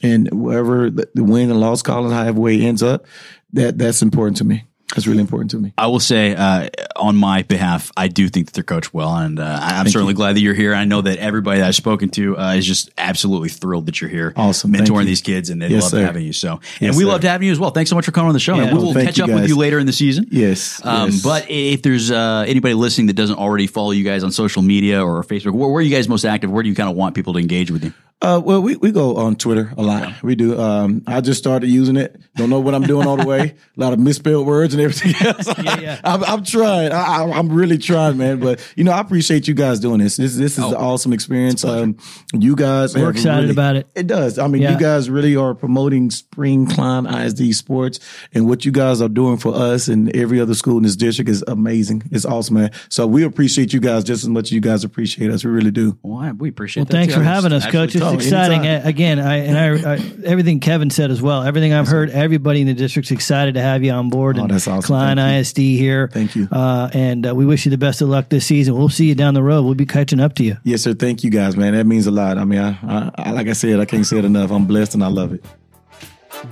And 0.02 0.28
wherever 0.32 0.90
the 0.90 1.08
the 1.14 1.24
win 1.24 1.50
and 1.50 1.60
loss 1.60 1.82
column, 1.82 2.12
however 2.12 2.40
way 2.40 2.60
ends 2.60 2.82
up, 2.82 3.06
that 3.52 3.78
that's 3.78 4.02
important 4.02 4.36
to 4.38 4.44
me. 4.44 4.64
That's 4.94 5.08
really 5.08 5.22
important 5.22 5.50
to 5.52 5.58
me. 5.58 5.72
I 5.76 5.88
will 5.88 5.98
say, 5.98 6.36
uh, 6.36 6.68
on 6.94 7.16
my 7.16 7.42
behalf, 7.42 7.90
I 7.96 8.06
do 8.06 8.28
think 8.28 8.46
that 8.46 8.54
they're 8.54 8.62
coached 8.62 8.94
well, 8.94 9.16
and 9.16 9.40
uh, 9.40 9.58
I'm 9.60 9.88
certainly 9.88 10.14
glad 10.14 10.36
that 10.36 10.40
you're 10.40 10.54
here. 10.54 10.72
I 10.72 10.84
know 10.84 11.00
that 11.00 11.18
everybody 11.18 11.58
that 11.60 11.66
I've 11.66 11.74
spoken 11.74 12.10
to 12.10 12.38
uh, 12.38 12.52
is 12.54 12.64
just 12.64 12.90
absolutely 12.96 13.48
thrilled 13.48 13.86
that 13.86 14.00
you're 14.00 14.10
here, 14.10 14.32
Awesome. 14.36 14.72
Thank 14.72 14.86
mentoring 14.86 15.00
you. 15.00 15.06
these 15.06 15.22
kids, 15.22 15.50
and 15.50 15.60
they 15.60 15.66
Yes, 15.68 15.82
love 15.84 15.90
sir. 15.92 16.04
having 16.04 16.24
you. 16.24 16.32
So, 16.32 16.52
and 16.52 16.62
Yes, 16.80 16.96
we 16.96 17.02
sir. 17.02 17.08
loved 17.08 17.24
having 17.24 17.46
you 17.46 17.52
as 17.52 17.58
well. 17.58 17.70
Thanks 17.70 17.90
so 17.90 17.96
much 17.96 18.04
for 18.04 18.12
coming 18.12 18.28
on 18.28 18.34
the 18.34 18.40
show. 18.40 18.54
Yeah. 18.54 18.66
man. 18.66 18.76
We 18.76 18.84
will 18.84 18.92
Thank 18.94 19.06
catch 19.08 19.18
you, 19.18 19.24
up 19.24 19.30
with 19.30 19.48
you 19.48 19.56
later 19.56 19.80
in 19.80 19.86
the 19.86 19.92
season. 19.92 20.26
Yes. 20.30 20.80
Um, 20.84 21.10
yes. 21.10 21.22
But 21.24 21.46
if 21.48 21.82
there's 21.82 22.12
uh, 22.12 22.44
anybody 22.46 22.74
listening 22.74 23.08
that 23.08 23.14
doesn't 23.14 23.36
already 23.38 23.66
follow 23.66 23.90
you 23.90 24.04
guys 24.04 24.22
on 24.22 24.30
social 24.30 24.62
media 24.62 25.04
or 25.04 25.24
Facebook, 25.24 25.54
where, 25.54 25.68
where 25.70 25.78
are 25.78 25.82
you 25.82 25.94
guys 25.94 26.08
most 26.08 26.24
active? 26.24 26.52
Where 26.52 26.62
do 26.62 26.68
you 26.68 26.74
kind 26.76 26.90
of 26.90 26.94
want 26.94 27.16
people 27.16 27.32
to 27.32 27.40
engage 27.40 27.70
with 27.72 27.82
you? 27.84 27.92
Uh, 28.22 28.40
well, 28.42 28.62
we, 28.62 28.74
we 28.76 28.90
go 28.90 29.16
on 29.16 29.36
Twitter 29.36 29.70
a 29.76 29.82
lot. 29.82 30.22
We 30.22 30.34
do. 30.34 30.58
Um, 30.58 31.02
I 31.06 31.20
just 31.20 31.38
started 31.38 31.66
using 31.68 31.96
it. 31.96 32.18
Don't 32.36 32.48
know 32.48 32.58
what 32.60 32.74
I'm 32.74 32.82
doing 32.84 33.06
all 33.06 33.18
the 33.18 33.26
way. 33.26 33.54
A 33.76 33.80
lot 33.80 33.92
of 33.92 33.98
misspelled 33.98 34.46
words 34.46 34.72
and 34.72 34.82
everything 34.82 35.14
else. 35.28 35.46
yeah. 35.62 36.00
I'm, 36.02 36.24
I'm 36.24 36.42
trying. 36.42 36.90
I, 36.90 37.02
I, 37.24 37.30
I'm 37.38 37.50
really 37.52 37.76
trying, 37.76 38.16
man. 38.16 38.40
But 38.40 38.66
you 38.76 38.84
know, 38.84 38.92
I 38.92 39.00
appreciate 39.00 39.46
you 39.46 39.52
guys 39.52 39.78
doing 39.78 39.98
this. 39.98 40.16
This 40.16 40.36
this 40.36 40.52
is 40.56 40.64
an 40.64 40.74
awesome 40.74 41.12
experience. 41.12 41.64
Um, 41.66 41.98
you 42.32 42.56
guys, 42.56 42.94
We're 42.96 43.10
excited 43.10 43.40
really- 43.42 43.50
about 43.50 43.76
it. 43.76 43.88
It 43.94 44.06
does. 44.06 44.38
I 44.38 44.46
mean, 44.46 44.62
Yeah. 44.62 44.72
you 44.72 44.78
guys 44.80 45.10
really 45.10 45.36
are 45.36 45.54
promoting 45.54 46.10
Spring 46.10 46.66
Klein 46.66 47.04
ISD 47.06 47.52
sports, 47.54 48.00
and 48.32 48.48
what 48.48 48.64
you 48.64 48.72
guys 48.72 49.02
are 49.02 49.08
doing 49.10 49.36
for 49.36 49.54
us 49.54 49.88
and 49.88 50.14
every 50.16 50.40
other 50.40 50.54
school 50.54 50.78
in 50.78 50.82
this 50.84 50.96
district 50.96 51.28
is 51.28 51.44
amazing. 51.46 52.04
It's 52.10 52.24
awesome, 52.24 52.54
man. 52.54 52.70
So 52.88 53.06
we 53.06 53.22
appreciate 53.24 53.74
you 53.74 53.80
guys 53.80 54.02
just 54.02 54.22
as 54.22 54.30
much 54.30 54.44
as 54.46 54.52
you 54.52 54.60
guys 54.62 54.82
appreciate 54.82 55.30
us. 55.30 55.44
We 55.44 55.50
really 55.50 55.72
do. 55.72 55.98
Well, 56.02 56.32
we 56.38 56.48
appreciate 56.48 56.82
Well, 56.82 56.86
that. 56.86 56.92
thanks 56.92 57.12
too. 57.14 57.20
for 57.20 57.24
having 57.24 57.52
us, 57.52 57.64
actually 57.66 58.00
Coach. 58.10 58.14
It's 58.14 58.24
Oh, 58.24 58.36
exciting. 58.36 58.66
anytime. 58.66 58.88
Again, 58.88 59.18
I 59.20 59.36
and 59.38 59.58
I, 59.86 59.94
I 59.94 59.94
everything 60.24 60.60
Kevin 60.60 60.90
said 60.90 61.10
as 61.10 61.20
well. 61.22 61.42
Everything 61.42 61.72
I've 61.72 61.88
heard, 61.88 62.10
everybody 62.10 62.60
in 62.60 62.66
the 62.66 62.74
district's 62.74 63.10
excited 63.10 63.54
to 63.54 63.60
have 63.62 63.82
you 63.82 63.90
on 63.92 64.08
board. 64.10 64.38
Oh, 64.38 64.42
and 64.42 64.50
that's 64.50 64.68
awesome. 64.68 64.82
Klein 64.86 65.16
Thank 65.16 65.34
you. 65.34 65.40
ISD 65.40 65.58
here. 65.78 66.08
Thank 66.12 66.36
you. 66.36 66.48
Uh, 66.50 66.88
and 66.92 67.26
uh, 67.28 67.34
we 67.34 67.44
wish 67.46 67.64
you 67.64 67.70
the 67.70 67.78
best 67.78 68.00
of 68.02 68.08
luck 68.08 68.28
this 68.28 68.46
season. 68.46 68.74
We'll 68.76 68.88
see 68.88 69.06
you 69.06 69.14
down 69.14 69.34
the 69.34 69.42
road. 69.42 69.62
We'll 69.64 69.74
be 69.74 69.86
catching 69.86 70.20
up 70.20 70.34
to 70.36 70.44
you. 70.44 70.56
Yes, 70.64 70.82
sir. 70.82 70.94
Thank 70.94 71.24
you 71.24 71.30
guys, 71.30 71.56
man. 71.56 71.74
That 71.74 71.86
means 71.86 72.06
a 72.06 72.10
lot. 72.10 72.38
I 72.38 72.44
mean, 72.44 72.60
I, 72.60 72.78
I, 72.82 73.10
I 73.18 73.30
like 73.32 73.48
I 73.48 73.52
said, 73.52 73.80
I 73.80 73.84
can't 73.84 74.06
say 74.06 74.18
it 74.18 74.24
enough. 74.24 74.50
I'm 74.50 74.66
blessed 74.66 74.94
and 74.94 75.02
I 75.04 75.08
love 75.08 75.32
it. 75.32 75.44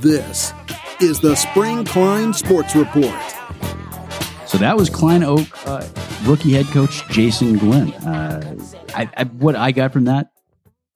This 0.01 0.53
is 1.01 1.21
the 1.21 1.35
Spring 1.37 1.85
Klein 1.85 2.33
Sports 2.33 2.75
Report. 2.75 3.15
So 4.47 4.59
that 4.59 4.77
was 4.77 4.91
Klein 4.91 5.23
Oak 5.23 5.47
uh, 5.67 5.87
rookie 6.25 6.53
head 6.53 6.67
coach 6.67 7.09
Jason 7.09 7.57
Glenn. 7.59 7.93
Uh, 7.95 8.57
I, 8.95 9.09
I, 9.17 9.25
what 9.25 9.57
I 9.57 9.73
got 9.73 9.93
from 9.93 10.05
that 10.05 10.32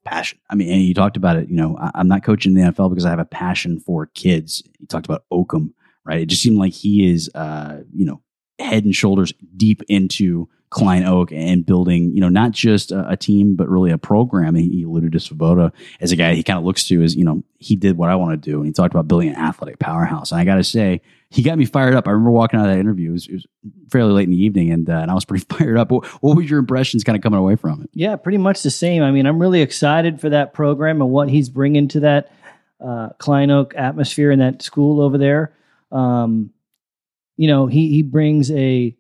passion. 0.07 0.38
I 0.49 0.55
mean, 0.55 0.71
and 0.71 0.83
you 0.83 0.95
talked 0.95 1.16
about 1.16 1.37
it. 1.37 1.49
You 1.49 1.57
know, 1.57 1.77
I, 1.79 1.90
I'm 1.95 2.09
not 2.09 2.25
coaching 2.25 2.55
the 2.55 2.62
NFL 2.62 2.90
because 2.90 3.05
I 3.05 3.11
have 3.11 3.19
a 3.19 3.25
passion 3.25 3.81
for 3.81 4.07
kids. 4.07 4.62
You 4.79 4.87
talked 4.87 5.07
about 5.07 5.25
Oakham, 5.31 5.75
right? 6.05 6.21
It 6.21 6.27
just 6.27 6.42
seemed 6.42 6.59
like 6.59 6.73
he 6.73 7.11
is, 7.12 7.31
uh, 7.35 7.81
you 7.92 8.05
know, 8.05 8.23
head 8.59 8.85
and 8.85 8.95
shoulders 8.95 9.33
deep 9.57 9.83
into 9.88 10.49
Klein 10.71 11.05
Oak 11.05 11.31
and 11.33 11.64
building, 11.64 12.12
you 12.12 12.21
know, 12.21 12.29
not 12.29 12.51
just 12.51 12.90
a, 12.90 13.09
a 13.11 13.16
team, 13.16 13.55
but 13.55 13.69
really 13.69 13.90
a 13.90 13.99
program. 13.99 14.55
He, 14.55 14.69
he 14.69 14.83
alluded 14.83 15.12
to 15.12 15.19
Svoboda 15.19 15.73
as 16.01 16.12
a 16.12 16.16
guy 16.16 16.35
he 16.35 16.42
kind 16.42 16.59
of 16.59 16.64
looks 16.64 16.87
to 16.88 17.03
as, 17.03 17.14
you 17.14 17.25
know, 17.25 17.42
he 17.59 17.77
did 17.77 17.97
what 17.97 18.11
I 18.11 18.16
want 18.16 18.33
to 18.33 18.51
do. 18.51 18.59
And 18.59 18.66
he 18.66 18.73
talked 18.73 18.92
about 18.92 19.09
building 19.09 19.29
an 19.29 19.37
athletic 19.37 19.79
powerhouse. 19.79 20.33
And 20.33 20.40
I 20.40 20.45
got 20.45 20.57
to 20.57 20.64
say, 20.64 21.03
he 21.31 21.43
got 21.43 21.59
me 21.59 21.65
fired 21.65 21.95
up. 21.95 22.07
I 22.07 22.12
remember 22.12 22.31
walking 22.31 22.61
out 22.61 22.67
of 22.67 22.73
that 22.73 22.79
interview. 22.79 23.11
It 23.11 23.12
was, 23.12 23.29
it 23.29 23.33
was 23.35 23.47
fairly 23.91 24.12
late 24.12 24.25
in 24.25 24.31
the 24.31 24.43
evening, 24.43 24.71
and, 24.71 24.89
uh, 24.89 24.95
and 24.95 25.11
I 25.11 25.15
was 25.15 25.25
pretty 25.27 25.45
fired 25.45 25.77
up. 25.77 25.91
What, 25.91 26.07
what 26.23 26.37
was 26.37 26.49
your 26.49 26.59
impressions 26.59 27.05
kind 27.05 27.17
of 27.17 27.23
coming 27.23 27.39
away 27.39 27.57
from 27.57 27.83
it? 27.83 27.91
Yeah, 27.93 28.17
pretty 28.17 28.39
much 28.39 28.62
the 28.62 28.71
same. 28.71 29.03
I 29.03 29.11
mean, 29.11 29.27
I'm 29.27 29.41
really 29.41 29.61
excited 29.61 30.21
for 30.21 30.31
that 30.31 30.55
program 30.55 31.03
and 31.03 31.11
what 31.11 31.29
he's 31.29 31.49
bringing 31.49 31.89
to 31.89 32.01
that 32.01 32.33
uh, 32.81 33.11
Klein 33.19 33.51
Oak 33.51 33.75
atmosphere 33.77 34.31
in 34.31 34.39
that 34.39 34.62
school 34.62 35.01
over 35.01 35.19
there. 35.19 35.55
Um, 35.91 36.51
you 37.37 37.49
know, 37.49 37.67
he 37.67 37.91
he 37.91 38.03
brings 38.03 38.51
a 38.51 38.97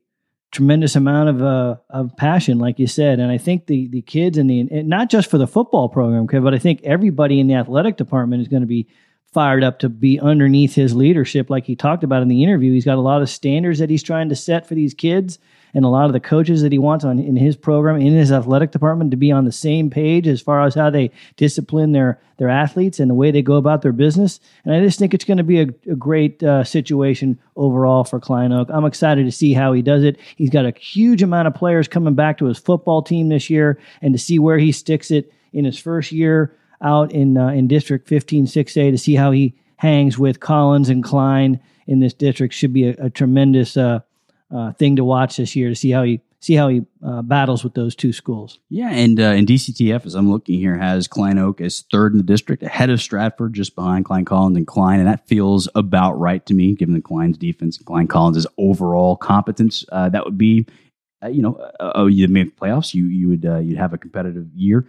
tremendous 0.52 0.96
amount 0.96 1.28
of 1.28 1.42
uh, 1.42 1.76
of 1.90 2.16
passion, 2.16 2.58
like 2.58 2.78
you 2.78 2.86
said, 2.86 3.18
and 3.18 3.30
I 3.30 3.38
think 3.38 3.66
the 3.66 3.88
the 3.88 4.02
kids 4.02 4.38
and 4.38 4.48
the 4.48 4.60
and 4.60 4.88
not 4.88 5.10
just 5.10 5.30
for 5.30 5.38
the 5.38 5.46
football 5.46 5.88
program, 5.88 6.26
but 6.42 6.54
I 6.54 6.58
think 6.58 6.80
everybody 6.82 7.40
in 7.40 7.46
the 7.46 7.54
athletic 7.54 7.96
department 7.96 8.42
is 8.42 8.48
going 8.48 8.62
to 8.62 8.66
be 8.66 8.88
fired 9.36 9.62
up 9.62 9.80
to 9.80 9.90
be 9.90 10.18
underneath 10.18 10.74
his 10.74 10.96
leadership, 10.96 11.50
like 11.50 11.66
he 11.66 11.76
talked 11.76 12.02
about 12.02 12.22
in 12.22 12.28
the 12.28 12.42
interview. 12.42 12.72
He's 12.72 12.86
got 12.86 12.96
a 12.96 13.02
lot 13.02 13.20
of 13.20 13.28
standards 13.28 13.80
that 13.80 13.90
he's 13.90 14.02
trying 14.02 14.30
to 14.30 14.34
set 14.34 14.66
for 14.66 14.74
these 14.74 14.94
kids 14.94 15.38
and 15.74 15.84
a 15.84 15.88
lot 15.88 16.06
of 16.06 16.14
the 16.14 16.20
coaches 16.20 16.62
that 16.62 16.72
he 16.72 16.78
wants 16.78 17.04
on 17.04 17.18
in 17.18 17.36
his 17.36 17.54
program 17.54 18.00
in 18.00 18.14
his 18.14 18.32
athletic 18.32 18.70
department 18.70 19.10
to 19.10 19.16
be 19.18 19.30
on 19.30 19.44
the 19.44 19.52
same 19.52 19.90
page 19.90 20.26
as 20.26 20.40
far 20.40 20.62
as 20.62 20.74
how 20.74 20.88
they 20.88 21.10
discipline 21.36 21.92
their 21.92 22.18
their 22.38 22.48
athletes 22.48 22.98
and 22.98 23.10
the 23.10 23.14
way 23.14 23.30
they 23.30 23.42
go 23.42 23.56
about 23.56 23.82
their 23.82 23.92
business. 23.92 24.40
And 24.64 24.74
I 24.74 24.80
just 24.80 24.98
think 24.98 25.12
it's 25.12 25.26
going 25.26 25.36
to 25.36 25.44
be 25.44 25.60
a, 25.60 25.66
a 25.90 25.96
great 25.96 26.42
uh, 26.42 26.64
situation 26.64 27.38
overall 27.56 28.04
for 28.04 28.18
Klein 28.18 28.52
Oak. 28.52 28.70
I'm 28.72 28.86
excited 28.86 29.26
to 29.26 29.32
see 29.32 29.52
how 29.52 29.74
he 29.74 29.82
does 29.82 30.02
it. 30.02 30.18
He's 30.36 30.48
got 30.48 30.64
a 30.64 30.72
huge 30.78 31.22
amount 31.22 31.46
of 31.46 31.54
players 31.54 31.88
coming 31.88 32.14
back 32.14 32.38
to 32.38 32.46
his 32.46 32.56
football 32.58 33.02
team 33.02 33.28
this 33.28 33.50
year, 33.50 33.78
and 34.00 34.14
to 34.14 34.18
see 34.18 34.38
where 34.38 34.56
he 34.56 34.72
sticks 34.72 35.10
it 35.10 35.30
in 35.52 35.66
his 35.66 35.78
first 35.78 36.10
year 36.10 36.56
out 36.82 37.12
in 37.12 37.36
uh, 37.36 37.48
in 37.48 37.68
District 37.68 38.08
15 38.08 38.46
6A 38.46 38.90
to 38.90 38.98
see 38.98 39.14
how 39.14 39.30
he 39.30 39.54
hangs 39.76 40.18
with 40.18 40.40
Collins 40.40 40.88
and 40.88 41.04
Klein 41.04 41.60
in 41.86 42.00
this 42.00 42.14
district 42.14 42.54
should 42.54 42.72
be 42.72 42.88
a, 42.88 42.96
a 42.98 43.10
tremendous 43.10 43.76
uh, 43.76 44.00
uh, 44.54 44.72
thing 44.72 44.96
to 44.96 45.04
watch 45.04 45.36
this 45.36 45.54
year 45.54 45.68
to 45.68 45.74
see 45.74 45.90
how 45.90 46.02
he 46.02 46.20
see 46.40 46.54
how 46.54 46.68
he 46.68 46.82
uh, 47.04 47.22
battles 47.22 47.64
with 47.64 47.74
those 47.74 47.96
two 47.96 48.12
schools. 48.12 48.60
Yeah, 48.68 48.90
and 48.90 49.18
uh, 49.18 49.30
in 49.30 49.46
DCTF, 49.46 50.06
as 50.06 50.14
I'm 50.14 50.30
looking 50.30 50.58
here, 50.58 50.76
has 50.76 51.08
Klein 51.08 51.38
Oak 51.38 51.60
as 51.60 51.84
third 51.90 52.12
in 52.12 52.18
the 52.18 52.24
district, 52.24 52.62
ahead 52.62 52.90
of 52.90 53.00
Stratford, 53.00 53.54
just 53.54 53.74
behind 53.74 54.04
Klein 54.04 54.24
Collins 54.24 54.56
and 54.56 54.66
Klein, 54.66 55.00
and 55.00 55.08
that 55.08 55.26
feels 55.26 55.68
about 55.74 56.18
right 56.18 56.44
to 56.46 56.54
me, 56.54 56.74
given 56.74 56.94
the 56.94 57.00
Klein's 57.00 57.38
defense 57.38 57.78
and 57.78 57.86
Klein 57.86 58.06
Collins' 58.06 58.46
overall 58.58 59.16
competence. 59.16 59.84
Uh, 59.90 60.08
that 60.10 60.24
would 60.24 60.38
be, 60.38 60.66
uh, 61.24 61.28
you 61.28 61.42
know, 61.42 61.70
oh, 61.80 62.06
you 62.06 62.28
make 62.28 62.56
playoffs, 62.56 62.94
you 62.94 63.06
you 63.06 63.28
would 63.28 63.46
uh, 63.46 63.58
you'd 63.58 63.78
have 63.78 63.92
a 63.92 63.98
competitive 63.98 64.46
year. 64.54 64.86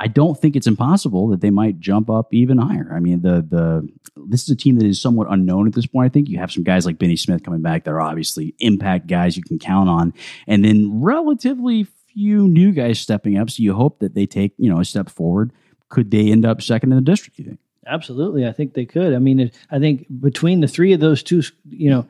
I 0.00 0.06
don't 0.06 0.40
think 0.40 0.56
it's 0.56 0.66
impossible 0.66 1.28
that 1.28 1.42
they 1.42 1.50
might 1.50 1.78
jump 1.78 2.08
up 2.08 2.32
even 2.32 2.56
higher. 2.56 2.90
I 2.94 3.00
mean, 3.00 3.20
the 3.20 3.42
the 3.46 3.86
this 4.28 4.42
is 4.44 4.48
a 4.48 4.56
team 4.56 4.78
that 4.78 4.86
is 4.86 5.00
somewhat 5.00 5.26
unknown 5.30 5.66
at 5.66 5.74
this 5.74 5.84
point. 5.84 6.06
I 6.06 6.08
think 6.08 6.30
you 6.30 6.38
have 6.38 6.50
some 6.50 6.64
guys 6.64 6.86
like 6.86 6.98
Benny 6.98 7.16
Smith 7.16 7.42
coming 7.42 7.60
back 7.60 7.84
that 7.84 7.90
are 7.90 8.00
obviously 8.00 8.54
impact 8.60 9.08
guys 9.08 9.36
you 9.36 9.42
can 9.42 9.58
count 9.58 9.90
on, 9.90 10.14
and 10.46 10.64
then 10.64 11.02
relatively 11.02 11.84
few 12.14 12.48
new 12.48 12.72
guys 12.72 12.98
stepping 12.98 13.36
up. 13.36 13.50
So 13.50 13.62
you 13.62 13.74
hope 13.74 13.98
that 13.98 14.14
they 14.14 14.24
take 14.24 14.54
you 14.56 14.72
know 14.72 14.80
a 14.80 14.86
step 14.86 15.10
forward. 15.10 15.52
Could 15.90 16.10
they 16.10 16.32
end 16.32 16.46
up 16.46 16.62
second 16.62 16.92
in 16.92 16.96
the 16.96 17.02
district? 17.02 17.38
You 17.38 17.44
think? 17.44 17.60
Absolutely, 17.86 18.46
I 18.46 18.52
think 18.52 18.72
they 18.72 18.86
could. 18.86 19.12
I 19.12 19.18
mean, 19.18 19.50
I 19.70 19.78
think 19.78 20.06
between 20.18 20.60
the 20.60 20.68
three 20.68 20.94
of 20.94 21.00
those 21.00 21.22
two, 21.22 21.42
you 21.68 21.90
know, 21.90 22.08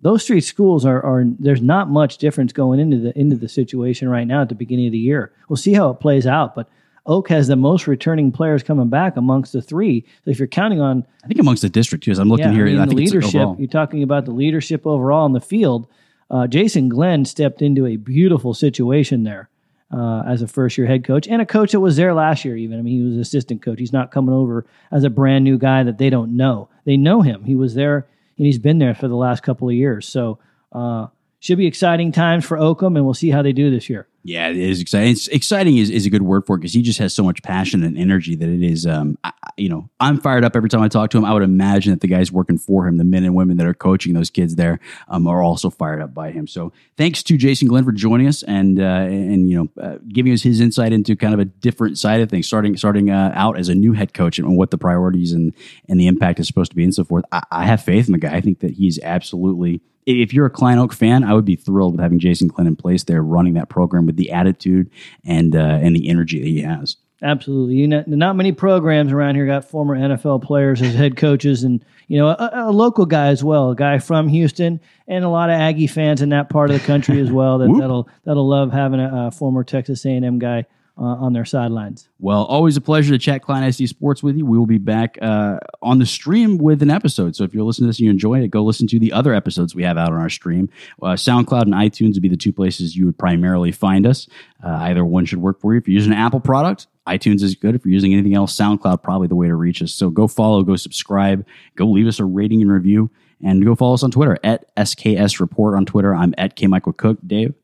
those 0.00 0.26
three 0.26 0.40
schools 0.40 0.84
are, 0.84 1.00
are 1.04 1.24
there's 1.38 1.62
not 1.62 1.88
much 1.88 2.18
difference 2.18 2.52
going 2.52 2.80
into 2.80 2.98
the 2.98 3.16
into 3.16 3.36
the 3.36 3.48
situation 3.48 4.08
right 4.08 4.26
now 4.26 4.42
at 4.42 4.48
the 4.48 4.56
beginning 4.56 4.86
of 4.86 4.92
the 4.92 4.98
year. 4.98 5.32
We'll 5.48 5.56
see 5.56 5.74
how 5.74 5.90
it 5.90 6.00
plays 6.00 6.26
out, 6.26 6.56
but 6.56 6.68
Oak 7.08 7.30
has 7.30 7.48
the 7.48 7.56
most 7.56 7.86
returning 7.86 8.30
players 8.30 8.62
coming 8.62 8.88
back 8.88 9.16
amongst 9.16 9.54
the 9.54 9.62
three. 9.62 10.04
So 10.24 10.30
if 10.30 10.38
you're 10.38 10.46
counting 10.46 10.80
on, 10.80 11.06
I 11.24 11.26
think 11.26 11.40
amongst 11.40 11.62
the 11.62 11.70
district 11.70 12.04
too. 12.04 12.10
As 12.10 12.18
I'm 12.18 12.28
looking 12.28 12.46
yeah, 12.46 12.52
here, 12.52 12.66
I, 12.66 12.70
mean, 12.70 12.80
I 12.80 12.86
the 12.86 12.94
leadership. 12.94 13.48
You're 13.58 13.66
talking 13.66 14.02
about 14.02 14.26
the 14.26 14.32
leadership 14.32 14.86
overall 14.86 15.26
in 15.26 15.32
the 15.32 15.40
field. 15.40 15.88
Uh, 16.30 16.46
Jason 16.46 16.90
Glenn 16.90 17.24
stepped 17.24 17.62
into 17.62 17.86
a 17.86 17.96
beautiful 17.96 18.52
situation 18.52 19.24
there 19.24 19.48
uh, 19.90 20.22
as 20.26 20.42
a 20.42 20.46
first 20.46 20.76
year 20.76 20.86
head 20.86 21.02
coach 21.02 21.26
and 21.26 21.40
a 21.40 21.46
coach 21.46 21.72
that 21.72 21.80
was 21.80 21.96
there 21.96 22.12
last 22.12 22.44
year. 22.44 22.56
Even 22.56 22.78
I 22.78 22.82
mean, 22.82 22.98
he 22.98 23.02
was 23.02 23.16
assistant 23.16 23.62
coach. 23.62 23.78
He's 23.78 23.92
not 23.92 24.10
coming 24.12 24.34
over 24.34 24.66
as 24.92 25.02
a 25.04 25.10
brand 25.10 25.44
new 25.44 25.56
guy 25.56 25.82
that 25.84 25.96
they 25.96 26.10
don't 26.10 26.36
know. 26.36 26.68
They 26.84 26.98
know 26.98 27.22
him. 27.22 27.44
He 27.44 27.56
was 27.56 27.74
there 27.74 28.06
and 28.36 28.46
he's 28.46 28.58
been 28.58 28.78
there 28.78 28.94
for 28.94 29.08
the 29.08 29.16
last 29.16 29.42
couple 29.42 29.68
of 29.68 29.74
years. 29.74 30.06
So 30.06 30.38
uh, 30.72 31.06
should 31.40 31.58
be 31.58 31.66
exciting 31.66 32.12
times 32.12 32.44
for 32.44 32.58
Oakham, 32.58 32.96
and 32.96 33.04
we'll 33.04 33.14
see 33.14 33.30
how 33.30 33.42
they 33.42 33.52
do 33.52 33.70
this 33.70 33.88
year. 33.88 34.08
Yeah, 34.24 34.48
it 34.48 34.56
is 34.56 34.80
exciting. 34.80 35.12
It's 35.12 35.28
exciting 35.28 35.78
is, 35.78 35.88
is 35.88 36.04
a 36.04 36.10
good 36.10 36.22
word 36.22 36.44
for 36.44 36.56
it 36.56 36.58
because 36.58 36.74
he 36.74 36.82
just 36.82 36.98
has 36.98 37.14
so 37.14 37.22
much 37.22 37.42
passion 37.42 37.82
and 37.82 37.96
energy 37.96 38.34
that 38.34 38.48
it 38.48 38.62
is. 38.62 38.86
Um, 38.86 39.16
I, 39.24 39.32
you 39.56 39.68
know, 39.68 39.88
I'm 40.00 40.20
fired 40.20 40.44
up 40.44 40.54
every 40.54 40.68
time 40.68 40.82
I 40.82 40.88
talk 40.88 41.10
to 41.10 41.18
him. 41.18 41.24
I 41.24 41.32
would 41.32 41.42
imagine 41.42 41.92
that 41.92 42.00
the 42.00 42.08
guys 42.08 42.30
working 42.30 42.58
for 42.58 42.86
him, 42.86 42.98
the 42.98 43.04
men 43.04 43.24
and 43.24 43.34
women 43.34 43.56
that 43.56 43.66
are 43.66 43.72
coaching 43.72 44.12
those 44.12 44.28
kids 44.28 44.56
there, 44.56 44.80
um, 45.08 45.26
are 45.26 45.42
also 45.42 45.70
fired 45.70 46.02
up 46.02 46.12
by 46.12 46.30
him. 46.30 46.46
So 46.46 46.72
thanks 46.96 47.22
to 47.22 47.38
Jason 47.38 47.68
Glenn 47.68 47.84
for 47.84 47.92
joining 47.92 48.26
us 48.26 48.42
and 48.42 48.78
uh, 48.80 48.82
and 48.82 49.48
you 49.48 49.56
know 49.56 49.82
uh, 49.82 49.98
giving 50.08 50.32
us 50.32 50.42
his 50.42 50.60
insight 50.60 50.92
into 50.92 51.16
kind 51.16 51.32
of 51.32 51.40
a 51.40 51.46
different 51.46 51.96
side 51.96 52.20
of 52.20 52.28
things, 52.28 52.46
starting 52.46 52.76
starting 52.76 53.10
uh, 53.10 53.32
out 53.34 53.58
as 53.58 53.68
a 53.68 53.74
new 53.74 53.92
head 53.92 54.12
coach 54.12 54.38
and 54.38 54.58
what 54.58 54.70
the 54.70 54.78
priorities 54.78 55.32
and 55.32 55.54
and 55.88 55.98
the 55.98 56.06
impact 56.06 56.38
is 56.40 56.46
supposed 56.46 56.72
to 56.72 56.76
be 56.76 56.84
and 56.84 56.94
so 56.94 57.04
forth. 57.04 57.24
I, 57.32 57.42
I 57.50 57.66
have 57.66 57.82
faith 57.82 58.08
in 58.08 58.12
the 58.12 58.18
guy. 58.18 58.34
I 58.34 58.40
think 58.40 58.60
that 58.60 58.72
he's 58.72 58.98
absolutely 59.02 59.80
if 60.08 60.32
you're 60.32 60.46
a 60.46 60.50
Klein 60.50 60.78
Oak 60.78 60.92
fan, 60.92 61.22
I 61.22 61.34
would 61.34 61.44
be 61.44 61.56
thrilled 61.56 61.92
with 61.92 62.00
having 62.00 62.18
Jason 62.18 62.48
Glenn 62.48 62.66
in 62.66 62.76
place 62.76 63.04
there, 63.04 63.22
running 63.22 63.54
that 63.54 63.68
program 63.68 64.06
with 64.06 64.16
the 64.16 64.32
attitude 64.32 64.90
and 65.24 65.54
uh, 65.54 65.78
and 65.82 65.94
the 65.94 66.08
energy 66.08 66.40
that 66.40 66.46
he 66.46 66.62
has. 66.62 66.96
Absolutely, 67.20 67.74
you 67.74 67.88
know, 67.88 68.04
not 68.06 68.36
many 68.36 68.52
programs 68.52 69.12
around 69.12 69.34
here 69.34 69.44
got 69.44 69.64
former 69.64 69.96
NFL 69.96 70.42
players 70.42 70.80
as 70.80 70.94
head 70.94 71.16
coaches, 71.16 71.64
and 71.64 71.84
you 72.06 72.16
know, 72.16 72.28
a, 72.28 72.50
a, 72.54 72.70
local 72.70 73.06
guy 73.06 73.26
as 73.26 73.42
well, 73.42 73.72
a 73.72 73.76
guy 73.76 73.98
from 73.98 74.28
Houston, 74.28 74.80
and 75.08 75.24
a 75.24 75.28
lot 75.28 75.50
of 75.50 75.56
Aggie 75.56 75.88
fans 75.88 76.22
in 76.22 76.28
that 76.28 76.48
part 76.48 76.70
of 76.70 76.80
the 76.80 76.86
country 76.86 77.20
as 77.20 77.30
well. 77.30 77.58
That 77.58 77.76
that'll 77.78 78.08
that'll 78.24 78.48
love 78.48 78.72
having 78.72 79.00
a, 79.00 79.26
a 79.26 79.30
former 79.30 79.64
Texas 79.64 80.06
A&M 80.06 80.38
guy 80.38 80.64
uh, 80.98 81.02
on 81.02 81.32
their 81.32 81.44
sidelines. 81.44 82.08
Well, 82.18 82.44
always 82.44 82.76
a 82.76 82.80
pleasure 82.80 83.12
to 83.12 83.18
chat 83.18 83.42
Klein 83.42 83.62
ISD 83.62 83.88
Sports 83.88 84.22
with 84.22 84.36
you. 84.36 84.44
We 84.44 84.58
will 84.58 84.66
be 84.66 84.78
back 84.78 85.16
uh, 85.22 85.58
on 85.80 85.98
the 85.98 86.06
stream 86.06 86.58
with 86.58 86.82
an 86.82 86.90
episode. 86.90 87.36
So 87.36 87.44
if 87.44 87.54
you're 87.54 87.64
listening 87.64 87.86
to 87.86 87.90
this 87.90 87.98
and 87.98 88.06
you 88.06 88.10
enjoy 88.10 88.40
it, 88.42 88.48
go 88.48 88.64
listen 88.64 88.86
to 88.88 88.98
the 88.98 89.12
other 89.12 89.32
episodes 89.32 89.74
we 89.74 89.84
have 89.84 89.96
out 89.96 90.12
on 90.12 90.18
our 90.20 90.28
stream. 90.28 90.68
Uh, 91.00 91.08
SoundCloud 91.08 91.62
and 91.62 91.74
iTunes 91.74 92.14
would 92.14 92.22
be 92.22 92.28
the 92.28 92.36
two 92.36 92.52
places 92.52 92.96
you 92.96 93.06
would 93.06 93.18
primarily 93.18 93.70
find 93.70 94.06
us. 94.06 94.28
Uh, 94.64 94.70
either 94.70 95.04
one 95.04 95.24
should 95.24 95.40
work 95.40 95.60
for 95.60 95.72
you. 95.72 95.78
If 95.78 95.86
you're 95.86 95.94
using 95.94 96.12
an 96.12 96.18
Apple 96.18 96.40
product, 96.40 96.88
iTunes 97.06 97.42
is 97.42 97.54
good. 97.54 97.74
If 97.74 97.84
you're 97.84 97.94
using 97.94 98.12
anything 98.12 98.34
else, 98.34 98.54
SoundCloud 98.56 99.02
probably 99.02 99.28
the 99.28 99.36
way 99.36 99.46
to 99.46 99.54
reach 99.54 99.80
us. 99.82 99.92
So 99.92 100.10
go 100.10 100.26
follow, 100.26 100.62
go 100.62 100.74
subscribe, 100.74 101.46
go 101.76 101.86
leave 101.86 102.08
us 102.08 102.18
a 102.18 102.24
rating 102.24 102.60
and 102.60 102.72
review, 102.72 103.10
and 103.42 103.64
go 103.64 103.76
follow 103.76 103.94
us 103.94 104.02
on 104.02 104.10
Twitter 104.10 104.36
at 104.42 104.74
SKS 104.74 105.38
Report 105.38 105.76
on 105.76 105.86
Twitter. 105.86 106.14
I'm 106.14 106.34
at 106.36 106.56
K 106.56 106.66
Michael 106.66 106.92
Cook. 106.92 107.18
Dave. 107.24 107.54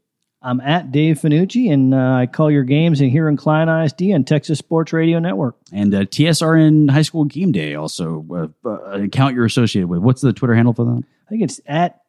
I'm 0.44 0.61
at 0.61 0.92
Dave 0.92 1.18
Finucci, 1.20 1.72
and 1.72 1.94
uh, 1.94 2.16
I 2.16 2.26
call 2.26 2.50
your 2.50 2.64
games 2.64 3.00
in 3.00 3.09
here 3.09 3.30
in 3.30 3.37
Klein 3.38 3.70
ISD 3.70 4.02
and 4.02 4.26
Texas 4.26 4.59
Sports 4.59 4.92
Radio 4.92 5.18
Network. 5.18 5.57
And 5.72 5.94
uh, 5.94 6.00
TSRN 6.00 6.90
High 6.90 7.02
School 7.02 7.24
Game 7.24 7.50
Day, 7.50 7.74
also 7.74 8.52
uh, 8.64 8.68
uh, 8.68 9.02
account 9.02 9.35
you're 9.35 9.46
associated 9.46 9.88
with. 9.88 10.00
What's 10.00 10.20
the 10.20 10.35
Twitter 10.35 10.54
handle 10.54 10.74
for 10.74 10.85
that? 10.85 11.02
I 11.26 11.30
think 11.30 11.42
it's 11.42 11.62
at 11.66 12.02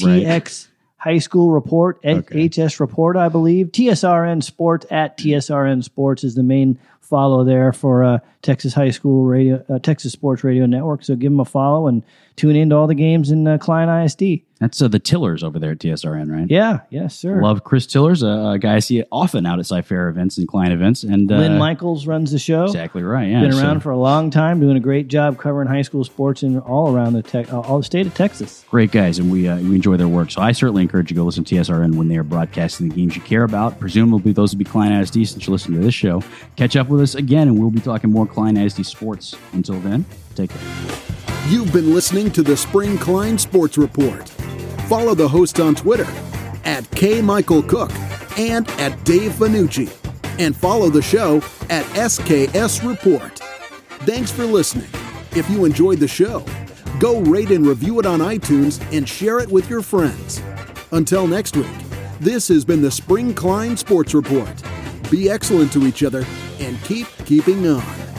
right. 0.00 0.22
TX 0.22 0.68
High 0.96 1.18
School 1.18 1.50
Report, 1.50 1.98
okay. 2.04 2.48
HS 2.48 2.78
Report, 2.78 3.16
I 3.16 3.28
believe. 3.28 3.72
TSRN 3.72 4.44
Sports 4.44 4.86
at 4.88 5.18
TSRN 5.18 5.82
Sports 5.82 6.22
is 6.22 6.36
the 6.36 6.44
main 6.44 6.78
follow 7.00 7.42
there 7.42 7.72
for 7.72 8.04
uh, 8.04 8.18
Texas 8.42 8.72
High 8.72 8.90
School 8.90 9.24
Radio, 9.24 9.64
uh, 9.68 9.80
Texas 9.80 10.12
Sports 10.12 10.44
Radio 10.44 10.66
Network. 10.66 11.02
So 11.02 11.16
give 11.16 11.32
them 11.32 11.40
a 11.40 11.44
follow 11.44 11.88
and 11.88 12.04
tune 12.40 12.56
into 12.56 12.74
all 12.74 12.86
the 12.86 12.94
games 12.94 13.30
in 13.30 13.46
uh, 13.46 13.58
Klein 13.58 13.88
ISD. 13.88 14.40
That's 14.60 14.80
uh, 14.80 14.88
the 14.88 14.98
Tillers 14.98 15.42
over 15.42 15.58
there 15.58 15.72
at 15.72 15.78
TSRN, 15.78 16.30
right? 16.30 16.46
Yeah, 16.48 16.80
yes, 16.90 17.14
sir. 17.14 17.42
Love 17.42 17.64
Chris 17.64 17.86
Tillers, 17.86 18.22
a, 18.22 18.52
a 18.52 18.58
guy 18.58 18.76
I 18.76 18.78
see 18.78 19.02
often 19.12 19.44
out 19.44 19.58
at 19.58 19.66
Cy-Fair 19.66 20.08
events 20.08 20.38
and 20.38 20.48
Klein 20.48 20.72
events. 20.72 21.02
And 21.02 21.30
uh, 21.30 21.36
Lynn 21.36 21.58
Michaels 21.58 22.06
runs 22.06 22.30
the 22.32 22.38
show. 22.38 22.64
Exactly 22.64 23.02
right. 23.02 23.28
Yeah, 23.28 23.40
been 23.40 23.52
around 23.54 23.76
so. 23.76 23.80
for 23.80 23.90
a 23.90 23.98
long 23.98 24.30
time, 24.30 24.60
doing 24.60 24.76
a 24.76 24.80
great 24.80 25.08
job 25.08 25.38
covering 25.38 25.68
high 25.68 25.82
school 25.82 26.04
sports 26.04 26.42
in 26.42 26.58
all 26.60 26.94
around 26.94 27.12
the 27.12 27.48
uh, 27.50 27.60
all 27.60 27.78
the 27.78 27.84
state 27.84 28.06
of 28.06 28.14
Texas. 28.14 28.64
Great 28.70 28.90
guys, 28.90 29.18
and 29.18 29.30
we 29.30 29.48
uh, 29.48 29.56
we 29.58 29.74
enjoy 29.74 29.96
their 29.96 30.08
work. 30.08 30.30
So 30.30 30.40
I 30.40 30.52
certainly 30.52 30.82
encourage 30.82 31.10
you 31.10 31.14
to 31.14 31.20
go 31.20 31.24
listen 31.24 31.44
to 31.44 31.54
TSRN 31.54 31.94
when 31.94 32.08
they 32.08 32.16
are 32.16 32.24
broadcasting 32.24 32.88
the 32.88 32.94
games 32.94 33.16
you 33.16 33.22
care 33.22 33.44
about. 33.44 33.80
Presumably, 33.80 34.32
those 34.32 34.52
will 34.52 34.58
be 34.58 34.64
Klein 34.64 34.92
ISD 34.92 35.26
since 35.26 35.46
you're 35.46 35.52
listening 35.52 35.78
to 35.78 35.84
this 35.84 35.94
show. 35.94 36.22
Catch 36.56 36.76
up 36.76 36.88
with 36.88 37.00
us 37.00 37.14
again, 37.14 37.48
and 37.48 37.58
we'll 37.58 37.70
be 37.70 37.80
talking 37.80 38.10
more 38.10 38.26
Klein 38.26 38.58
ISD 38.58 38.84
sports. 38.84 39.34
Until 39.52 39.80
then, 39.80 40.04
take 40.46 40.50
care. 40.50 41.46
You've 41.48 41.72
been 41.72 41.94
listening 41.94 42.30
to 42.32 42.42
the 42.42 42.56
Spring 42.56 42.96
Klein 42.98 43.38
Sports 43.38 43.76
Report. 43.78 44.28
Follow 44.88 45.14
the 45.14 45.28
host 45.28 45.60
on 45.60 45.74
Twitter 45.74 46.06
at 46.64 46.88
K. 46.92 47.20
Michael 47.22 47.62
Cook 47.62 47.90
and 48.38 48.68
at 48.72 49.02
Dave 49.04 49.32
Finucci. 49.32 49.90
And 50.38 50.56
follow 50.56 50.88
the 50.88 51.02
show 51.02 51.38
at 51.68 51.84
SKS 51.94 52.88
Report. 52.88 53.38
Thanks 54.06 54.30
for 54.30 54.44
listening. 54.44 54.88
If 55.32 55.48
you 55.50 55.64
enjoyed 55.64 55.98
the 55.98 56.08
show, 56.08 56.44
go 56.98 57.20
rate 57.20 57.50
and 57.50 57.66
review 57.66 57.98
it 58.00 58.06
on 58.06 58.20
iTunes 58.20 58.80
and 58.96 59.08
share 59.08 59.38
it 59.38 59.50
with 59.50 59.68
your 59.68 59.82
friends. 59.82 60.42
Until 60.92 61.26
next 61.26 61.56
week, 61.56 61.66
this 62.20 62.48
has 62.48 62.64
been 62.64 62.82
the 62.82 62.90
Spring 62.90 63.34
Klein 63.34 63.76
Sports 63.76 64.14
Report. 64.14 64.48
Be 65.10 65.28
excellent 65.30 65.72
to 65.72 65.86
each 65.86 66.02
other 66.02 66.24
and 66.58 66.80
keep 66.84 67.06
keeping 67.24 67.66
on. 67.66 68.09